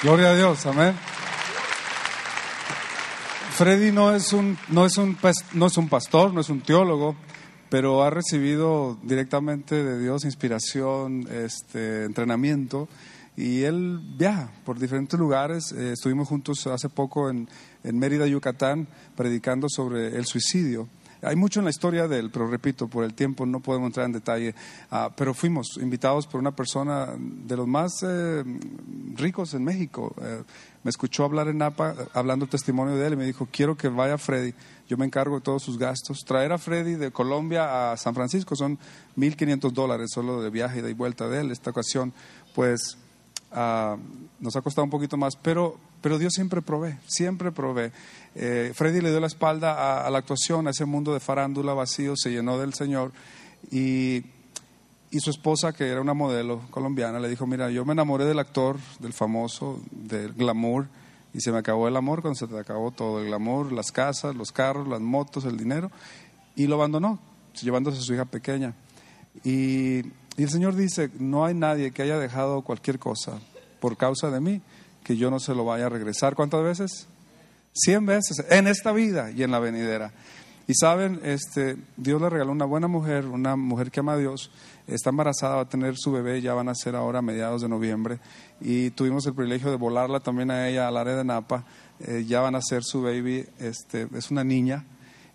Gloria 0.03 0.31
a 0.31 0.35
Dios, 0.35 0.67
amén. 0.67 0.95
Freddy 3.57 3.93
no 3.93 4.15
es 4.15 4.33
un, 4.33 4.59
no 4.69 4.85
es 4.85 4.97
un, 4.97 5.17
no 5.53 5.67
es 5.67 5.77
un 5.77 5.89
pastor, 5.89 6.33
no 6.33 6.41
es 6.41 6.49
un 6.49 6.61
teólogo, 6.63 7.15
pero 7.73 8.03
ha 8.03 8.11
recibido 8.11 8.99
directamente 9.03 9.83
de 9.83 9.99
Dios 9.99 10.27
inspiración, 10.27 11.27
este, 11.33 12.05
entrenamiento, 12.05 12.87
y 13.35 13.63
él 13.63 13.99
viaja 14.19 14.51
por 14.67 14.79
diferentes 14.79 15.19
lugares. 15.19 15.73
Eh, 15.73 15.93
estuvimos 15.93 16.29
juntos 16.29 16.67
hace 16.67 16.91
poco 16.91 17.31
en, 17.31 17.49
Mérida, 17.83 18.27
Yucatán, 18.27 18.87
predicando 19.17 19.69
sobre 19.71 20.09
el 20.09 20.27
suicidio. 20.27 20.87
Hay 21.23 21.35
mucho 21.35 21.61
en 21.61 21.65
la 21.65 21.71
historia 21.71 22.09
de 22.09 22.19
él, 22.19 22.31
pero 22.31 22.47
repito, 22.47 22.89
por 22.89 23.05
el 23.05 23.15
tiempo 23.15 23.47
no 23.47 23.61
podemos 23.61 23.87
entrar 23.87 24.05
en 24.05 24.13
detalle. 24.13 24.55
Ah, 24.91 25.11
pero 25.17 25.33
fuimos 25.33 25.79
invitados 25.81 26.27
por 26.27 26.41
una 26.41 26.55
persona 26.55 27.15
de 27.17 27.57
los 27.57 27.67
más 27.67 27.93
eh, 28.07 28.45
ricos 29.15 29.55
en 29.55 29.65
México. 29.65 30.15
Eh, 30.21 30.43
me 30.83 30.91
escuchó 30.91 31.25
hablar 31.25 31.49
en 31.49 31.57
Napa, 31.57 31.95
hablando 32.13 32.45
el 32.45 32.51
testimonio 32.51 32.97
de 32.97 33.07
él, 33.07 33.13
y 33.15 33.17
me 33.17 33.25
dijo, 33.25 33.49
quiero 33.51 33.79
que 33.79 33.89
vaya 33.89 34.19
Freddy, 34.19 34.53
yo 34.93 34.99
me 34.99 35.07
encargo 35.07 35.37
de 35.37 35.41
todos 35.41 35.63
sus 35.63 35.79
gastos. 35.79 36.19
Traer 36.27 36.53
a 36.53 36.59
Freddy 36.59 36.97
de 36.97 37.11
Colombia 37.11 37.93
a 37.93 37.97
San 37.97 38.15
Francisco 38.15 38.55
son 38.55 38.79
1.500 39.17 39.71
dólares 39.71 40.11
solo 40.13 40.43
de 40.43 40.51
viaje 40.51 40.81
y 40.81 40.83
de 40.83 40.93
vuelta 40.93 41.31
de 41.31 41.41
él. 41.41 41.51
Esta 41.51 41.71
ocasión, 41.71 42.13
pues, 42.55 42.99
ah, 43.53 43.97
nos 44.39 44.55
ha 44.55 44.61
costado 44.61 44.85
un 44.85 44.91
poquito 44.91 45.17
más, 45.17 45.37
pero, 45.37 45.79
pero 46.03 46.19
Dios 46.19 46.35
siempre 46.35 46.61
provee, 46.61 46.99
siempre 47.07 47.53
provee. 47.53 47.91
Eh, 48.35 48.73
Freddy 48.75 49.01
le 49.01 49.09
dio 49.09 49.19
la 49.19 49.29
espalda 49.29 49.73
a, 49.73 50.07
a 50.07 50.11
la 50.11 50.19
actuación, 50.19 50.67
a 50.67 50.73
ese 50.73 50.85
mundo 50.85 51.15
de 51.15 51.21
farándula 51.21 51.73
vacío, 51.73 52.13
se 52.15 52.31
llenó 52.31 52.59
del 52.59 52.75
Señor 52.75 53.13
y, 53.71 54.25
y 55.11 55.21
su 55.21 55.31
esposa, 55.31 55.73
que 55.73 55.89
era 55.89 56.03
una 56.03 56.13
modelo 56.13 56.61
colombiana, 56.71 57.19
le 57.19 57.31
dijo, 57.31 57.47
mira, 57.47 57.71
yo 57.71 57.87
me 57.87 57.93
enamoré 57.93 58.27
del 58.27 58.41
actor, 58.41 58.77
del 58.99 59.15
famoso, 59.15 59.81
del 59.91 60.35
glamour, 60.35 60.89
y 61.35 61.41
se 61.41 61.53
me 61.53 61.59
acabó 61.59 61.89
el 61.89 61.97
amor 61.97 62.23
cuando 62.23 62.39
se 62.39 62.47
te 62.47 62.59
acabó 62.59 62.91
todo, 62.91 63.21
el 63.21 63.27
glamour, 63.27 63.73
las 63.73 63.91
casas, 63.91 64.35
los 64.35 64.53
carros, 64.53 64.87
las 64.89 65.01
motos, 65.01 65.45
el 65.45 65.57
dinero, 65.57 65.91
y 66.57 66.67
lo 66.67 66.77
abandonó, 66.77 67.19
llevándose 67.61 67.99
a 67.99 68.03
su 68.03 68.15
hija 68.15 68.25
pequeña. 68.25 68.75
Y, 69.45 70.01
y 70.37 70.43
el 70.43 70.51
Señor 70.51 70.75
dice, 70.77 71.11
no 71.19 71.45
hay 71.45 71.55
nadie 71.55 71.91
que 71.91 72.03
haya 72.03 72.19
dejado 72.19 72.63
cualquier 72.63 72.99
cosa 72.99 73.39
por 73.81 73.97
causa 73.97 74.31
de 74.31 74.41
mí, 74.41 74.61
que 75.05 75.17
yo 75.17 75.31
no 75.31 75.41
se 75.41 75.55
lo 75.55 75.65
vaya 75.65 75.87
a 75.87 75.89
regresar. 75.89 76.35
¿Cuántas 76.35 76.63
veces? 76.63 77.07
Cien 77.73 78.05
veces, 78.05 78.45
en 78.51 78.69
esta 78.69 78.93
vida 78.93 79.31
y 79.31 79.43
en 79.43 79.51
la 79.51 79.59
venidera. 79.59 80.13
Y 80.73 80.75
saben, 80.75 81.21
este, 81.23 81.77
Dios 81.99 82.19
le 82.23 82.31
regaló 82.31 82.51
una 82.51 82.65
buena 82.65 82.89
mujer, 82.89 83.27
una 83.27 83.57
mujer 83.57 83.91
que 83.91 84.01
ama 84.01 84.15
a 84.15 84.17
Dios, 84.17 84.51
está 84.87 85.11
embarazada, 85.11 85.57
va 85.57 85.61
a 85.61 85.69
tener 85.69 85.99
su 85.99 86.11
bebé, 86.11 86.41
ya 86.41 86.55
van 86.55 86.71
a 86.71 86.75
ser 86.75 86.97
ahora 86.97 87.19
a 87.19 87.23
mediados 87.23 87.61
de 87.61 87.69
noviembre. 87.69 88.21
Y 88.59 88.89
tuvimos 88.89 89.27
el 89.27 89.35
privilegio 89.35 89.71
de 89.71 89.77
volarla 89.77 90.21
también 90.21 90.51
a 90.51 90.67
ella 90.67 90.89
al 90.89 90.97
área 90.97 91.15
de 91.15 91.25
Napa, 91.25 91.67
eh, 92.01 92.25
ya 92.27 92.41
van 92.41 92.55
a 92.55 92.63
ser 92.63 92.85
su 92.85 93.03
baby, 93.03 93.45
este, 93.59 94.09
es 94.15 94.31
una 94.31 94.45
niña. 94.45 94.87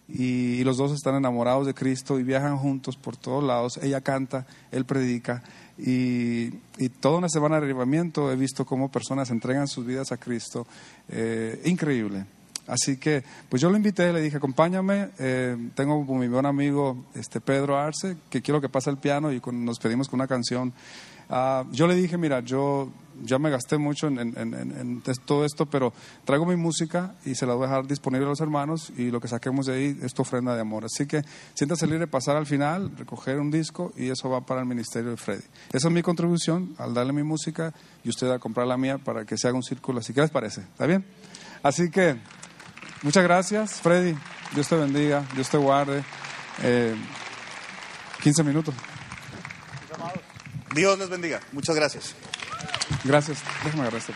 Y, 0.08 0.64
los 0.64 0.78
dos 0.78 0.92
están 0.92 1.14
enamorados 1.14 1.68
de 1.68 1.76
Cristo 1.76 2.18
y 2.18 2.24
viajan 2.24 2.58
juntos 2.58 2.98
por 2.98 3.16
todos 3.16 3.44
lados. 3.44 3.78
Ella 3.84 4.02
canta, 4.02 4.48
él 4.72 4.86
predica. 4.86 5.44
Y, 5.78 6.52
y 6.80 6.90
toda 7.00 7.20
una 7.20 7.30
semana 7.30 7.58
de 7.58 7.66
arribamiento 7.66 8.32
he 8.32 8.36
visto 8.36 8.66
cómo 8.66 8.90
personas 8.90 9.30
entregan 9.30 9.68
sus 9.68 9.86
vidas 9.86 10.12
a 10.12 10.18
Cristo. 10.18 10.66
Eh, 11.10 11.62
increíble. 11.66 12.26
Así 12.68 12.98
que, 12.98 13.24
pues 13.50 13.62
yo 13.62 13.70
lo 13.70 13.78
invité, 13.78 14.12
le 14.14 14.22
dije, 14.22 14.38
acompáñame. 14.38 15.10
Eh, 15.20 15.56
tengo 15.76 16.04
mi 16.04 16.28
buen 16.28 16.46
amigo 16.46 17.06
este 17.16 17.40
Pedro 17.42 17.78
Arce, 17.78 18.18
que 18.30 18.42
quiero 18.42 18.60
que 18.62 18.70
pase 18.70 18.90
el 18.90 18.98
piano 18.98 19.32
y 19.32 19.40
con- 19.40 19.64
nos 19.66 19.80
pedimos 19.80 20.08
con 20.10 20.20
una 20.20 20.28
canción 20.28 20.74
Ah, 21.30 21.66
yo 21.74 21.88
le 21.88 21.96
dije, 21.96 22.18
mira, 22.18 22.40
yo 22.40 22.90
ya 23.22 23.38
me 23.38 23.50
gasté 23.50 23.78
mucho 23.78 24.08
en, 24.08 24.18
en- 24.18 25.04
todo 25.26 25.44
esto, 25.44 25.66
pero 25.66 25.92
traigo 26.24 26.46
mi 26.46 26.56
música 26.56 27.16
y 27.26 27.36
se 27.36 27.46
la 27.46 27.54
voy 27.54 27.66
a 27.66 27.70
dejar 27.70 27.86
disponible 27.86 28.26
a 28.28 28.30
los 28.30 28.40
hermanos 28.40 28.94
y 28.96 29.12
lo 29.12 29.20
que 29.20 29.28
saquemos 29.28 29.66
de 29.66 29.74
ahí 29.74 30.00
es 30.02 30.14
tu 30.14 30.22
ofrenda 30.22 30.56
de 30.56 30.62
amor. 30.62 30.86
Así 30.86 31.06
que 31.06 31.24
siéntase 31.54 31.86
libre 31.86 32.00
de 32.00 32.08
pasar 32.08 32.38
al 32.38 32.46
final, 32.46 32.96
recoger 32.98 33.42
un 33.42 33.52
disco 33.52 33.92
y 33.98 34.08
eso 34.10 34.30
va 34.30 34.40
para 34.46 34.62
el 34.62 34.68
ministerio 34.68 35.10
de 35.12 35.18
Freddy. 35.18 35.44
Esa 35.74 35.90
es 35.90 35.94
mi 35.94 36.02
contribución 36.02 36.74
al 36.78 36.94
darle 36.94 37.12
mi 37.12 37.24
música 37.24 37.74
y 38.06 38.10
usted 38.10 38.32
a 38.32 38.40
comprar 38.40 38.66
la 38.66 38.78
mía 38.78 38.98
para 38.98 39.26
que 39.26 39.38
se 39.38 39.50
haga 39.50 39.58
un 39.58 39.64
círculo 39.64 40.00
así. 40.00 40.14
¿Qué 40.14 40.22
les 40.22 40.32
parece? 40.32 40.62
¿Está 40.62 40.86
bien? 40.86 41.04
Así 41.62 41.90
que 41.92 42.16
muchas 43.02 43.24
gracias, 43.24 43.82
Freddy. 43.82 44.18
Dios 44.54 44.68
te 44.68 44.76
bendiga, 44.76 45.24
Dios 45.34 45.50
te 45.50 45.58
guarde. 45.58 46.04
Eh, 46.64 46.96
15 48.24 48.44
minutos. 48.44 48.74
Dios 50.74 50.98
les 51.00 51.10
bendiga. 51.10 51.40
Muchas 51.52 51.76
gracias. 51.76 52.16
Gracias. 53.04 53.40
Déjame 53.64 53.84
agarrar 53.84 54.00
este. 54.00 54.14